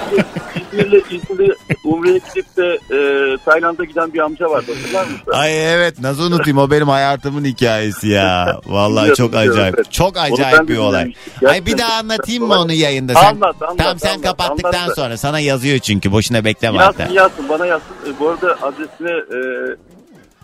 İzmir'le 0.80 1.02
İzmir'e 1.12 1.56
Umre'ye 1.84 2.18
gidip 2.18 2.58
de 2.58 2.80
e, 2.92 2.98
Tayland'a 3.46 3.84
giden 3.84 4.14
bir 4.14 4.20
amca 4.20 4.50
vardı 4.50 4.72
hatırlar 4.78 5.04
mısın? 5.04 5.32
Ay 5.32 5.74
evet 5.74 6.00
nasıl 6.00 6.24
unutayım 6.32 6.58
o 6.58 6.72
benim 6.72 6.88
hayatımın 6.88 7.46
hikayesi 7.46 8.08
ya. 8.08 8.60
Vallahi 8.66 9.14
çok 9.14 9.32
biliyorum, 9.34 9.52
acayip. 9.52 9.76
evet. 9.78 9.92
Çok 9.92 10.18
acayip 10.18 10.70
bir 10.70 10.78
olay. 10.78 11.14
Ay 11.48 11.66
bir 11.66 11.78
daha 11.78 11.94
anlatayım 12.00 12.48
mı 12.48 12.54
onu 12.60 12.74
yayında? 12.74 13.14
Sen, 13.14 13.24
Anlat, 13.26 13.56
anlat, 13.62 13.78
tamam 13.78 14.00
sen 14.00 14.10
anlat, 14.10 14.24
kapattıktan 14.24 14.82
anlat. 14.84 14.96
sonra 14.96 15.18
sana 15.18 15.40
yazıyor 15.40 15.80
çünkü 15.80 16.12
boşuna 16.12 16.46
bekleme 16.46 16.78
Yazsın 16.78 17.02
hatta. 17.02 17.14
yazsın 17.14 17.50
bana 17.50 17.66
yazsın. 17.66 17.96
E, 18.08 18.20
bu 18.20 18.30
arada 18.30 18.58
adresini 18.62 19.12
e, 19.12 19.40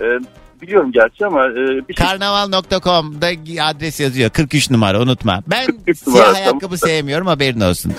e, 0.06 0.20
biliyorum 0.62 0.92
gerçi 0.92 1.26
ama 1.26 1.46
e, 1.48 1.88
bir 1.88 1.94
şey 1.94 2.06
Karnaval.com'da 2.08 3.28
adres 3.64 4.00
yazıyor 4.00 4.30
43 4.30 4.70
numara 4.72 5.00
unutma. 5.02 5.42
Ben 5.48 5.66
43 5.66 5.98
siyah 6.00 6.16
numara, 6.18 6.38
ayakkabı 6.38 6.60
tamam. 6.62 6.78
sevmiyorum 6.78 7.28
haberin 7.28 7.62
olsun. 7.62 7.94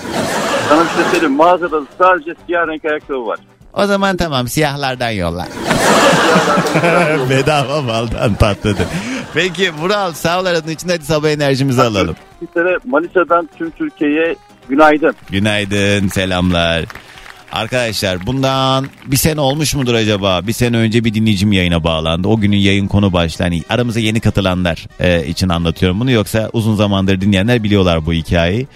sana 0.69 0.83
bir 0.83 0.89
şey 0.89 1.03
söyleyeyim. 1.11 1.35
Mağazada 1.35 1.81
sadece 1.97 2.35
siyah 2.45 2.67
renk 2.67 2.85
ayakkabı 2.85 3.27
var. 3.27 3.39
O 3.73 3.85
zaman 3.85 4.17
tamam 4.17 4.47
siyahlardan 4.47 5.09
yolla. 5.23 5.47
Bedava 7.29 7.81
maldan 7.81 8.35
patladı. 8.35 8.87
Peki 9.33 9.73
Vural 9.73 10.13
sağ 10.13 10.41
ol 10.41 10.45
aradığın 10.45 10.71
için 10.71 10.89
hadi 10.89 11.05
sabah 11.05 11.29
enerjimizi 11.29 11.81
alalım. 11.81 12.15
Bir 12.41 12.47
kere 12.47 12.77
Manisa'dan 12.85 13.49
tüm 13.57 13.69
Türkiye'ye 13.71 14.35
günaydın. 14.69 15.15
Günaydın 15.31 16.07
selamlar. 16.07 16.85
Arkadaşlar 17.53 18.25
bundan 18.25 18.87
bir 19.05 19.17
sene 19.17 19.41
olmuş 19.41 19.75
mudur 19.75 19.93
acaba? 19.93 20.47
Bir 20.47 20.53
sene 20.53 20.77
önce 20.77 21.03
bir 21.03 21.13
dinleyicim 21.13 21.51
yayına 21.51 21.83
bağlandı. 21.83 22.27
O 22.27 22.39
günün 22.39 22.57
yayın 22.57 22.87
konu 22.87 23.13
başlığı. 23.13 23.43
Hani 23.43 23.63
aramıza 23.69 23.99
yeni 23.99 24.19
katılanlar 24.19 24.87
e, 24.99 25.27
için 25.27 25.49
anlatıyorum 25.49 25.99
bunu. 25.99 26.11
Yoksa 26.11 26.49
uzun 26.53 26.75
zamandır 26.75 27.21
dinleyenler 27.21 27.63
biliyorlar 27.63 28.05
bu 28.05 28.13
hikayeyi. 28.13 28.67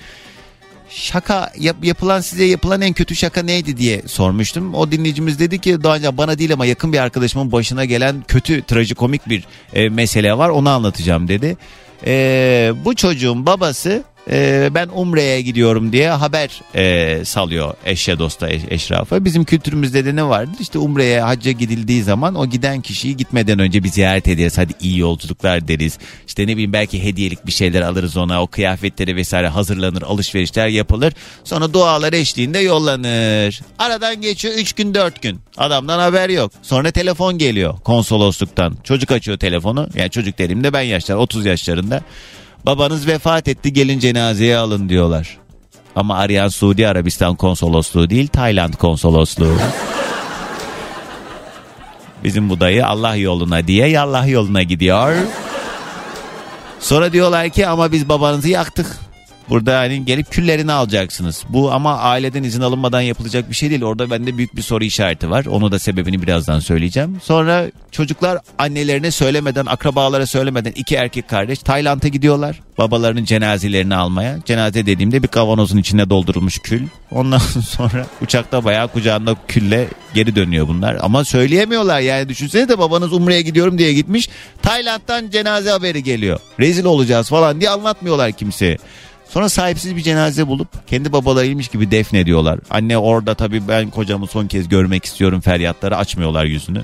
Şaka 0.89 1.51
yap- 1.59 1.83
yapılan 1.83 2.21
size 2.21 2.45
yapılan 2.45 2.81
en 2.81 2.93
kötü 2.93 3.15
şaka 3.15 3.43
neydi 3.43 3.77
diye 3.77 4.01
sormuştum. 4.07 4.73
O 4.73 4.91
dinleyicimiz 4.91 5.39
dedi 5.39 5.59
ki 5.61 5.83
daha 5.83 5.95
önce 5.95 6.17
bana 6.17 6.39
değil 6.39 6.53
ama 6.53 6.65
yakın 6.65 6.93
bir 6.93 6.99
arkadaşımın 6.99 7.51
başına 7.51 7.85
gelen 7.85 8.23
kötü 8.27 8.61
trajikomik 8.61 9.29
bir 9.29 9.43
e, 9.73 9.89
mesele 9.89 10.37
var 10.37 10.49
onu 10.49 10.69
anlatacağım 10.69 11.27
dedi. 11.27 11.57
E, 12.05 12.73
bu 12.85 12.95
çocuğun 12.95 13.45
babası 13.45 14.03
e, 14.31 14.69
ben 14.75 14.87
Umre'ye 14.93 15.41
gidiyorum 15.41 15.91
diye 15.91 16.09
haber 16.09 16.61
e, 16.75 17.25
salıyor 17.25 17.73
eşe 17.85 18.19
dosta 18.19 18.49
eş- 18.49 18.61
eşrafa. 18.69 19.25
Bizim 19.25 19.43
kültürümüzde 19.43 20.05
de 20.05 20.15
ne 20.15 20.23
vardır? 20.23 20.55
İşte 20.59 20.79
Umre'ye 20.79 21.21
hacca 21.21 21.51
gidildiği 21.51 22.03
zaman 22.03 22.35
o 22.35 22.45
giden 22.49 22.81
kişiyi 22.81 23.17
gitmeden 23.17 23.59
önce 23.59 23.83
bir 23.83 23.89
ziyaret 23.89 24.27
ederiz. 24.27 24.57
Hadi 24.57 24.73
iyi 24.81 24.99
yolculuklar 24.99 25.67
deriz. 25.67 25.97
İşte 26.27 26.43
ne 26.43 26.51
bileyim 26.51 26.73
belki 26.73 27.03
hediyelik 27.03 27.45
bir 27.45 27.51
şeyler 27.51 27.81
alırız 27.81 28.17
ona. 28.17 28.41
O 28.41 28.47
kıyafetleri 28.47 29.15
vesaire 29.15 29.47
hazırlanır, 29.47 30.01
alışverişler 30.01 30.67
yapılır. 30.67 31.13
Sonra 31.43 31.73
dualar 31.73 32.13
eşliğinde 32.13 32.59
yollanır. 32.59 33.61
Aradan 33.79 34.21
geçiyor 34.21 34.53
3 34.57 34.73
gün 34.73 34.93
4 34.93 35.21
gün. 35.21 35.39
Adamdan 35.57 35.99
haber 35.99 36.29
yok. 36.29 36.51
Sonra 36.61 36.91
telefon 36.91 37.37
geliyor 37.37 37.79
konsolosluktan. 37.83 38.77
Çocuk 38.83 39.11
açıyor 39.11 39.37
telefonu. 39.37 39.89
Yani 39.95 40.09
çocuk 40.09 40.37
dediğimde 40.37 40.73
ben 40.73 40.81
yaşlar 40.81 41.15
30 41.15 41.45
yaşlarında. 41.45 42.01
Babanız 42.67 43.07
vefat 43.07 43.47
etti 43.47 43.73
gelin 43.73 43.99
cenazeye 43.99 44.57
alın 44.57 44.89
diyorlar. 44.89 45.37
Ama 45.95 46.17
arayan 46.17 46.47
Suudi 46.47 46.87
Arabistan 46.87 47.35
konsolosluğu 47.35 48.09
değil 48.09 48.27
Tayland 48.27 48.73
konsolosluğu. 48.73 49.57
Bizim 52.23 52.49
bu 52.49 52.59
dayı 52.59 52.87
Allah 52.87 53.15
yoluna 53.15 53.67
diye 53.67 53.87
yallah 53.87 54.27
yoluna 54.27 54.63
gidiyor. 54.63 55.15
Sonra 56.79 57.13
diyorlar 57.13 57.49
ki 57.49 57.67
ama 57.67 57.91
biz 57.91 58.09
babanızı 58.09 58.49
yaktık. 58.49 59.06
Burada 59.49 59.79
hani 59.79 60.05
gelip 60.05 60.31
küllerini 60.31 60.71
alacaksınız. 60.71 61.43
Bu 61.49 61.71
ama 61.71 61.97
aileden 61.97 62.43
izin 62.43 62.61
alınmadan 62.61 63.01
yapılacak 63.01 63.49
bir 63.49 63.55
şey 63.55 63.69
değil. 63.69 63.83
Orada 63.83 64.09
bende 64.09 64.37
büyük 64.37 64.55
bir 64.55 64.61
soru 64.61 64.83
işareti 64.83 65.29
var. 65.29 65.45
Onu 65.45 65.71
da 65.71 65.79
sebebini 65.79 66.21
birazdan 66.21 66.59
söyleyeceğim. 66.59 67.17
Sonra 67.23 67.65
çocuklar 67.91 68.39
annelerine 68.57 69.11
söylemeden, 69.11 69.65
akrabalara 69.65 70.25
söylemeden 70.25 70.71
iki 70.71 70.95
erkek 70.95 71.27
kardeş 71.29 71.59
Tayland'a 71.59 72.07
gidiyorlar. 72.07 72.59
Babalarının 72.77 73.25
cenazelerini 73.25 73.95
almaya. 73.95 74.39
Cenaze 74.45 74.85
dediğimde 74.85 75.23
bir 75.23 75.27
kavanozun 75.27 75.77
içine 75.77 76.09
doldurulmuş 76.09 76.59
kül. 76.59 76.87
Ondan 77.11 77.37
sonra 77.67 78.05
uçakta 78.21 78.63
bayağı 78.63 78.87
kucağında 78.87 79.35
külle 79.47 79.87
geri 80.13 80.35
dönüyor 80.35 80.67
bunlar. 80.67 80.97
Ama 81.01 81.25
söyleyemiyorlar 81.25 81.99
yani 81.99 82.29
düşünsene 82.29 82.69
de 82.69 82.79
babanız 82.79 83.13
Umre'ye 83.13 83.41
gidiyorum 83.41 83.77
diye 83.77 83.93
gitmiş. 83.93 84.29
Tayland'dan 84.61 85.29
cenaze 85.29 85.69
haberi 85.69 86.03
geliyor. 86.03 86.39
Rezil 86.59 86.85
olacağız 86.85 87.29
falan 87.29 87.59
diye 87.61 87.69
anlatmıyorlar 87.69 88.31
kimseye. 88.31 88.77
Sonra 89.29 89.49
sahipsiz 89.49 89.95
bir 89.95 90.01
cenaze 90.01 90.47
bulup 90.47 90.87
kendi 90.87 91.11
babalarıymış 91.11 91.67
gibi 91.67 91.91
defnediyorlar. 91.91 92.59
Anne 92.69 92.97
orada 92.97 93.33
tabii 93.33 93.67
ben 93.67 93.89
kocamı 93.89 94.27
son 94.27 94.47
kez 94.47 94.69
görmek 94.69 95.05
istiyorum 95.05 95.41
feryatları 95.41 95.97
açmıyorlar 95.97 96.45
yüzünü. 96.45 96.81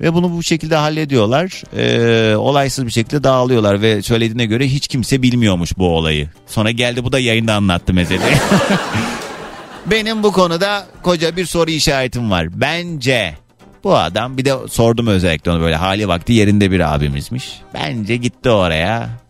Ve 0.00 0.14
bunu 0.14 0.32
bu 0.36 0.42
şekilde 0.42 0.76
hallediyorlar. 0.76 1.62
Ee, 1.76 2.36
olaysız 2.36 2.86
bir 2.86 2.90
şekilde 2.90 3.24
dağılıyorlar 3.24 3.82
ve 3.82 4.02
söylediğine 4.02 4.46
göre 4.46 4.68
hiç 4.68 4.88
kimse 4.88 5.22
bilmiyormuş 5.22 5.78
bu 5.78 5.88
olayı. 5.88 6.28
Sonra 6.46 6.70
geldi 6.70 7.04
bu 7.04 7.12
da 7.12 7.18
yayında 7.18 7.54
anlattı 7.54 7.94
meseleyi. 7.94 8.36
Benim 9.86 10.22
bu 10.22 10.32
konuda 10.32 10.86
koca 11.02 11.36
bir 11.36 11.46
soru 11.46 11.70
işaretim 11.70 12.30
var. 12.30 12.60
Bence 12.60 13.34
bu 13.84 13.96
adam 13.96 14.38
bir 14.38 14.44
de 14.44 14.54
sordum 14.70 15.06
özellikle 15.06 15.50
onu 15.50 15.60
böyle 15.60 15.76
hali 15.76 16.08
vakti 16.08 16.32
yerinde 16.32 16.70
bir 16.70 16.94
abimizmiş. 16.94 17.60
Bence 17.74 18.16
gitti 18.16 18.50
oraya. 18.50 19.23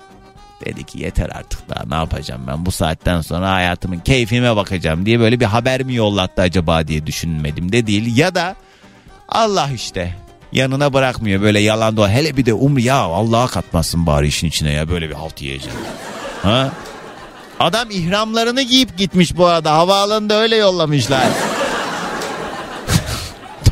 Dedi 0.65 0.85
ki 0.85 0.99
yeter 0.99 1.31
artık 1.31 1.69
daha 1.69 1.85
ne 1.89 1.95
yapacağım 1.95 2.43
ben 2.47 2.67
bu 2.67 2.73
saatten 2.73 3.21
sonra 3.21 3.53
hayatımın 3.53 3.99
keyfime 3.99 4.57
bakacağım 4.57 5.07
diye 5.07 5.21
böyle 5.21 5.41
bir 5.41 5.45
haber 5.45 5.83
mi 5.83 5.95
yollattı 5.95 6.43
acaba 6.43 6.89
diye 6.89 7.07
düşünmedim 7.07 7.73
de 7.73 7.87
değil. 7.87 8.17
Ya 8.17 8.35
da 8.35 8.57
Allah 9.29 9.71
işte 9.75 10.17
yanına 10.53 10.93
bırakmıyor 10.93 11.43
böyle 11.43 11.61
yalan 11.61 11.97
doğa. 11.97 12.09
Hele 12.09 12.37
bir 12.37 12.47
de 12.47 12.53
umri 12.53 12.83
ya 12.83 12.97
Allah'a 12.97 13.47
katmasın 13.47 14.07
bari 14.07 14.27
işin 14.27 14.47
içine 14.47 14.73
ya 14.73 14.89
böyle 14.89 15.09
bir 15.09 15.15
halt 15.15 15.43
yiyeceğim. 15.43 15.79
Ha? 16.43 16.73
Adam 17.61 17.91
ihramlarını 17.91 18.63
giyip 18.63 18.99
gitmiş 18.99 19.37
bu 19.37 19.47
arada. 19.47 19.73
Havaalanında 19.73 20.35
öyle 20.35 20.57
yollamışlar. 20.57 21.27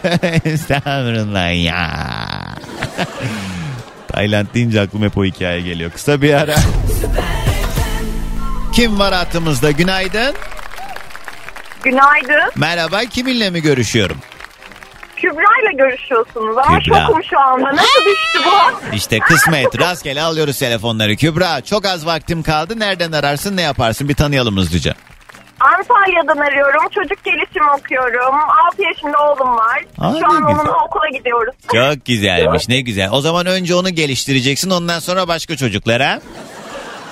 Estağfurullah 0.45 1.65
ya. 1.65 2.13
Tayland 4.13 4.47
deyince 4.55 4.81
aklıma 4.81 5.05
hep 5.07 5.19
o 5.19 5.25
hikaye 5.25 5.61
geliyor. 5.61 5.91
Kısa 5.91 6.23
bir 6.23 6.35
ara. 6.35 6.55
Kim 8.73 8.99
var 8.99 9.15
hattımızda? 9.15 9.71
Günaydın. 9.71 10.35
Günaydın. 11.85 12.51
Merhaba. 12.57 13.01
Kiminle 13.05 13.51
mi 13.51 13.63
görüşüyorum? 13.63 14.17
Kübra 15.17 15.33
ile 15.63 15.77
görüşüyorsunuz 15.77 16.57
ama 16.59 16.79
Kübra. 16.79 17.07
şokum 17.07 17.23
şu 17.31 17.39
anda. 17.41 17.69
Nasıl 17.73 18.01
düştü 18.05 18.39
bu? 18.47 18.95
İşte 18.97 19.19
kısmet. 19.19 19.79
Rastgele 19.81 20.23
alıyoruz 20.23 20.59
telefonları. 20.59 21.17
Kübra 21.17 21.61
çok 21.61 21.87
az 21.87 22.07
vaktim 22.07 22.43
kaldı. 22.43 22.79
Nereden 22.79 23.13
ararsın 23.13 23.57
ne 23.57 23.63
yaparsın? 23.63 24.09
Bir 24.09 24.15
tanıyalım 24.15 24.57
hızlıca. 24.57 24.95
Antalya'dan 25.63 26.37
arıyorum. 26.37 26.83
Çocuk 26.95 27.25
gelişimi 27.25 27.71
okuyorum. 27.79 28.35
6 28.69 28.83
yaşında 28.83 29.19
oğlum 29.19 29.57
var. 29.57 29.85
Aa, 29.99 30.13
şu 30.21 30.27
an 30.27 30.47
güzel. 30.47 30.61
onunla 30.61 30.85
okula 30.85 31.09
gidiyoruz. 31.09 31.55
Çok 31.73 32.07
güzelmiş 32.07 32.69
ne 32.69 32.81
güzel. 32.81 33.09
O 33.13 33.21
zaman 33.21 33.47
önce 33.47 33.75
onu 33.75 33.91
geliştireceksin 33.91 34.71
ondan 34.71 34.99
sonra 34.99 35.29
başka 35.29 35.57
çocuklara. 35.57 36.21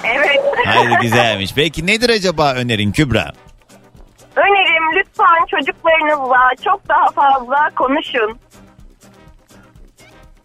Evet. 0.04 0.40
Haydi 0.66 0.94
güzelmiş. 1.02 1.50
Peki 1.54 1.86
nedir 1.86 2.10
acaba 2.10 2.52
önerin 2.54 2.92
Kübra? 2.92 3.32
Önerim 4.36 4.84
lütfen 4.96 5.46
çocuklarınızla 5.50 6.38
çok 6.64 6.88
daha 6.88 7.06
fazla 7.10 7.70
konuşun. 7.76 8.38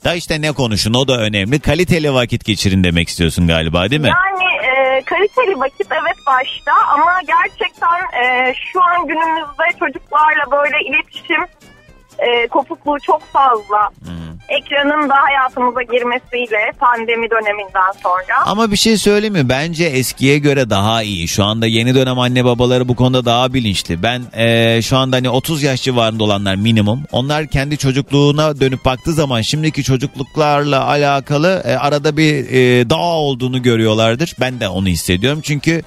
Da 0.05 0.13
işte 0.13 0.41
ne 0.41 0.51
konuşun 0.51 0.93
o 0.93 1.07
da 1.07 1.17
önemli. 1.17 1.59
Kaliteli 1.59 2.13
vakit 2.13 2.45
geçirin 2.45 2.83
demek 2.83 3.09
istiyorsun 3.09 3.47
galiba 3.47 3.89
değil 3.89 4.01
mi? 4.01 4.07
Yani 4.07 4.67
e, 4.67 5.01
kaliteli 5.01 5.59
vakit 5.59 5.87
evet 5.91 6.17
başta 6.27 6.71
ama 6.93 7.21
gerçekten 7.27 8.23
e, 8.23 8.53
şu 8.71 8.83
an 8.83 9.07
günümüzde 9.07 9.79
çocuklarla 9.79 10.51
böyle 10.51 10.77
iletişim 10.89 11.41
e, 12.19 12.47
kopukluğu 12.47 12.99
çok 12.99 13.21
fazla. 13.33 13.89
Ekranın 14.49 15.09
da 15.09 15.13
hayatımıza 15.15 15.81
girmesiyle 15.81 16.71
pandemi 16.79 17.29
döneminden 17.29 17.91
sonra. 18.03 18.45
Ama 18.45 18.71
bir 18.71 18.75
şey 18.77 18.97
söyleyeyim 18.97 19.33
mi? 19.33 19.49
Bence 19.49 19.85
eskiye 19.85 20.37
göre 20.39 20.69
daha 20.69 21.03
iyi. 21.03 21.27
Şu 21.27 21.43
anda 21.43 21.67
yeni 21.67 21.95
dönem 21.95 22.19
anne 22.19 22.45
babaları 22.45 22.87
bu 22.87 22.95
konuda 22.95 23.25
daha 23.25 23.53
bilinçli. 23.53 24.03
Ben 24.03 24.21
eee, 24.37 24.81
şu 24.81 24.97
anda 24.97 25.15
hani 25.15 25.29
30 25.29 25.63
yaş 25.63 25.81
civarında 25.81 26.23
olanlar 26.23 26.55
minimum. 26.55 27.03
Onlar 27.11 27.47
kendi 27.47 27.77
çocukluğuna 27.77 28.59
dönüp 28.59 28.85
baktığı 28.85 29.13
zaman 29.13 29.41
şimdiki 29.41 29.83
çocukluklarla 29.83 30.85
alakalı 30.87 31.61
e, 31.65 31.75
arada 31.75 32.17
bir 32.17 32.33
e, 32.51 32.89
dağ 32.89 32.95
olduğunu 32.97 33.61
görüyorlardır. 33.61 34.33
Ben 34.39 34.59
de 34.59 34.67
onu 34.67 34.87
hissediyorum. 34.87 35.41
Çünkü 35.43 35.81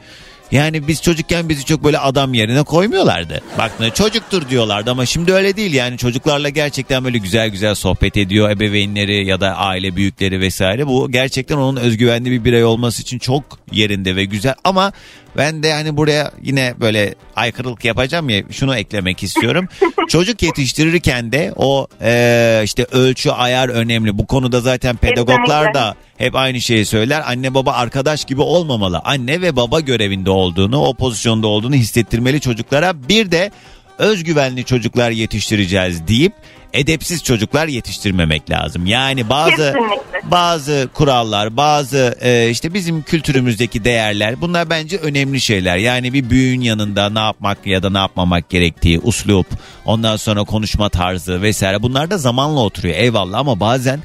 Yani 0.52 0.88
biz 0.88 1.02
çocukken 1.02 1.48
bizi 1.48 1.64
çok 1.64 1.84
böyle 1.84 1.98
adam 1.98 2.34
yerine 2.34 2.62
koymuyorlardı. 2.62 3.42
Bak 3.58 3.72
çocuktur 3.94 4.48
diyorlardı 4.48 4.90
ama 4.90 5.06
şimdi 5.06 5.32
öyle 5.32 5.56
değil 5.56 5.74
yani 5.74 5.98
çocuklarla 5.98 6.48
gerçekten 6.48 7.04
böyle 7.04 7.18
güzel 7.18 7.48
güzel 7.48 7.74
sohbet 7.74 8.16
ediyor 8.16 8.50
ebeveynleri 8.50 9.26
ya 9.26 9.40
da 9.40 9.56
aile 9.56 9.96
büyükleri 9.96 10.40
vesaire. 10.40 10.86
Bu 10.86 11.10
gerçekten 11.10 11.56
onun 11.56 11.76
özgüvenli 11.76 12.30
bir 12.30 12.44
birey 12.44 12.64
olması 12.64 13.02
için 13.02 13.18
çok 13.18 13.42
yerinde 13.72 14.16
ve 14.16 14.24
güzel 14.24 14.54
ama 14.64 14.92
ben 15.38 15.62
de 15.62 15.72
hani 15.72 15.96
buraya 15.96 16.32
yine 16.42 16.74
böyle 16.80 17.14
aykırılık 17.36 17.84
yapacağım 17.84 18.28
ya 18.28 18.42
şunu 18.50 18.76
eklemek 18.76 19.22
istiyorum. 19.22 19.68
Çocuk 20.08 20.42
yetiştirirken 20.42 21.32
de 21.32 21.52
o 21.56 21.86
e, 22.02 22.60
işte 22.64 22.86
ölçü 22.92 23.30
ayar 23.30 23.68
önemli. 23.68 24.18
Bu 24.18 24.26
konuda 24.26 24.60
zaten 24.60 24.96
pedagoglar 24.96 25.74
da 25.74 25.94
hep 26.16 26.36
aynı 26.36 26.60
şeyi 26.60 26.86
söyler. 26.86 27.22
Anne 27.26 27.54
baba 27.54 27.72
arkadaş 27.72 28.24
gibi 28.24 28.40
olmamalı. 28.40 29.00
Anne 29.04 29.42
ve 29.42 29.56
baba 29.56 29.80
görevinde 29.80 30.30
olduğunu, 30.30 30.80
o 30.80 30.94
pozisyonda 30.94 31.46
olduğunu 31.46 31.74
hissettirmeli 31.74 32.40
çocuklara. 32.40 33.08
Bir 33.08 33.30
de 33.30 33.50
özgüvenli 33.98 34.64
çocuklar 34.64 35.10
yetiştireceğiz 35.10 36.08
deyip 36.08 36.32
edepsiz 36.72 37.24
çocuklar 37.24 37.68
yetiştirmemek 37.68 38.50
lazım. 38.50 38.86
Yani 38.86 39.28
bazı 39.28 39.56
Kesinlikle. 39.56 40.30
bazı 40.30 40.88
kurallar, 40.94 41.56
bazı 41.56 42.18
e, 42.20 42.50
işte 42.50 42.74
bizim 42.74 43.02
kültürümüzdeki 43.02 43.84
değerler 43.84 44.40
bunlar 44.40 44.70
bence 44.70 44.96
önemli 44.96 45.40
şeyler. 45.40 45.76
Yani 45.76 46.12
bir 46.12 46.30
büyüğün 46.30 46.60
yanında 46.60 47.10
ne 47.10 47.18
yapmak 47.18 47.66
ya 47.66 47.82
da 47.82 47.90
ne 47.90 47.98
yapmamak 47.98 48.48
gerektiği, 48.50 49.00
uslup, 49.00 49.46
ondan 49.84 50.16
sonra 50.16 50.44
konuşma 50.44 50.88
tarzı 50.88 51.42
vesaire 51.42 51.82
bunlar 51.82 52.10
da 52.10 52.18
zamanla 52.18 52.60
oturuyor 52.60 52.96
eyvallah 52.96 53.38
ama 53.38 53.60
bazen 53.60 54.00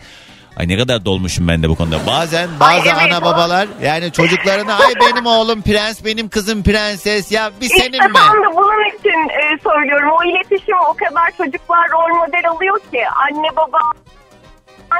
Ay 0.57 0.67
ne 0.67 0.77
kadar 0.77 1.05
dolmuşum 1.05 1.47
ben 1.47 1.63
de 1.63 1.69
bu 1.69 1.75
konuda. 1.75 1.95
Bazen 2.07 2.49
bazı 2.59 2.71
Ay, 2.73 2.81
evet. 2.85 3.13
ana 3.13 3.21
babalar 3.25 3.67
yani 3.83 4.11
çocuklarına 4.11 4.73
ay 4.75 4.93
benim 5.01 5.25
oğlum 5.25 5.61
prens 5.61 6.05
benim 6.05 6.29
kızım 6.29 6.63
prenses 6.63 7.31
ya 7.31 7.51
bir 7.61 7.65
İşte 7.65 7.77
senin 7.77 8.03
mi? 8.03 8.11
ben 8.15 8.43
de 8.43 8.55
bunun 8.55 8.89
için 8.99 9.29
e, 9.29 9.59
söylüyorum. 9.63 10.09
O 10.19 10.23
iletişim 10.23 10.75
o 10.89 10.93
kadar 10.93 11.31
çocuklar 11.37 11.89
rol 11.91 12.15
model 12.15 12.49
alıyor 12.49 12.79
ki 12.91 13.01
anne 13.09 13.55
baba 13.55 13.79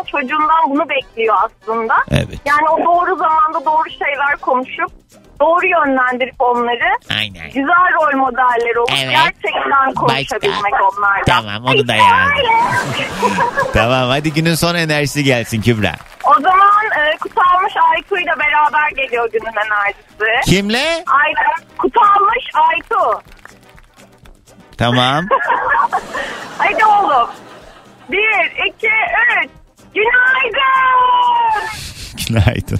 çocuğundan 0.07 0.69
bunu 0.69 0.89
bekliyor 0.89 1.35
aslında. 1.45 1.93
Evet. 2.11 2.39
Yani 2.45 2.69
o 2.69 2.77
doğru 2.85 3.15
zamanda 3.15 3.65
doğru 3.65 3.89
şeyler 3.89 4.37
konuşup 4.41 4.91
doğru 5.43 5.67
yönlendirip 5.67 6.35
onları 6.41 6.89
Aynen. 7.19 7.47
güzel 7.47 7.93
rol 7.93 8.17
modeller 8.17 8.75
olup 8.75 8.89
Evet. 9.03 9.15
gerçekten 9.15 9.93
konuşabilmek 9.93 10.73
onlarla. 10.73 11.23
Tamam, 11.27 11.65
onu 11.65 11.87
da 11.87 11.95
yani. 11.95 12.31
Tamam 13.73 14.09
hadi 14.09 14.33
günün 14.33 14.55
son 14.55 14.75
enerjisi 14.75 15.23
gelsin 15.23 15.61
Kübra. 15.61 15.91
o 16.23 16.33
zaman 16.33 16.85
e, 16.99 17.17
Kutalmış 17.17 17.73
Aytu 17.91 18.17
ile 18.17 18.31
beraber 18.39 18.89
geliyor 18.95 19.29
günün 19.31 19.53
enerjisi. 19.65 20.51
Kimle? 20.51 21.03
Ay, 21.07 21.33
Kutalmış 21.77 22.45
Aytu. 22.53 23.21
Tamam. 24.77 25.25
Hadi 26.57 26.85
oğlum. 26.85 27.29
Bir, 28.09 28.65
iki, 28.67 28.87
üç. 29.43 29.49
Günaydın. 29.95 31.69
Günaydın. 32.27 32.79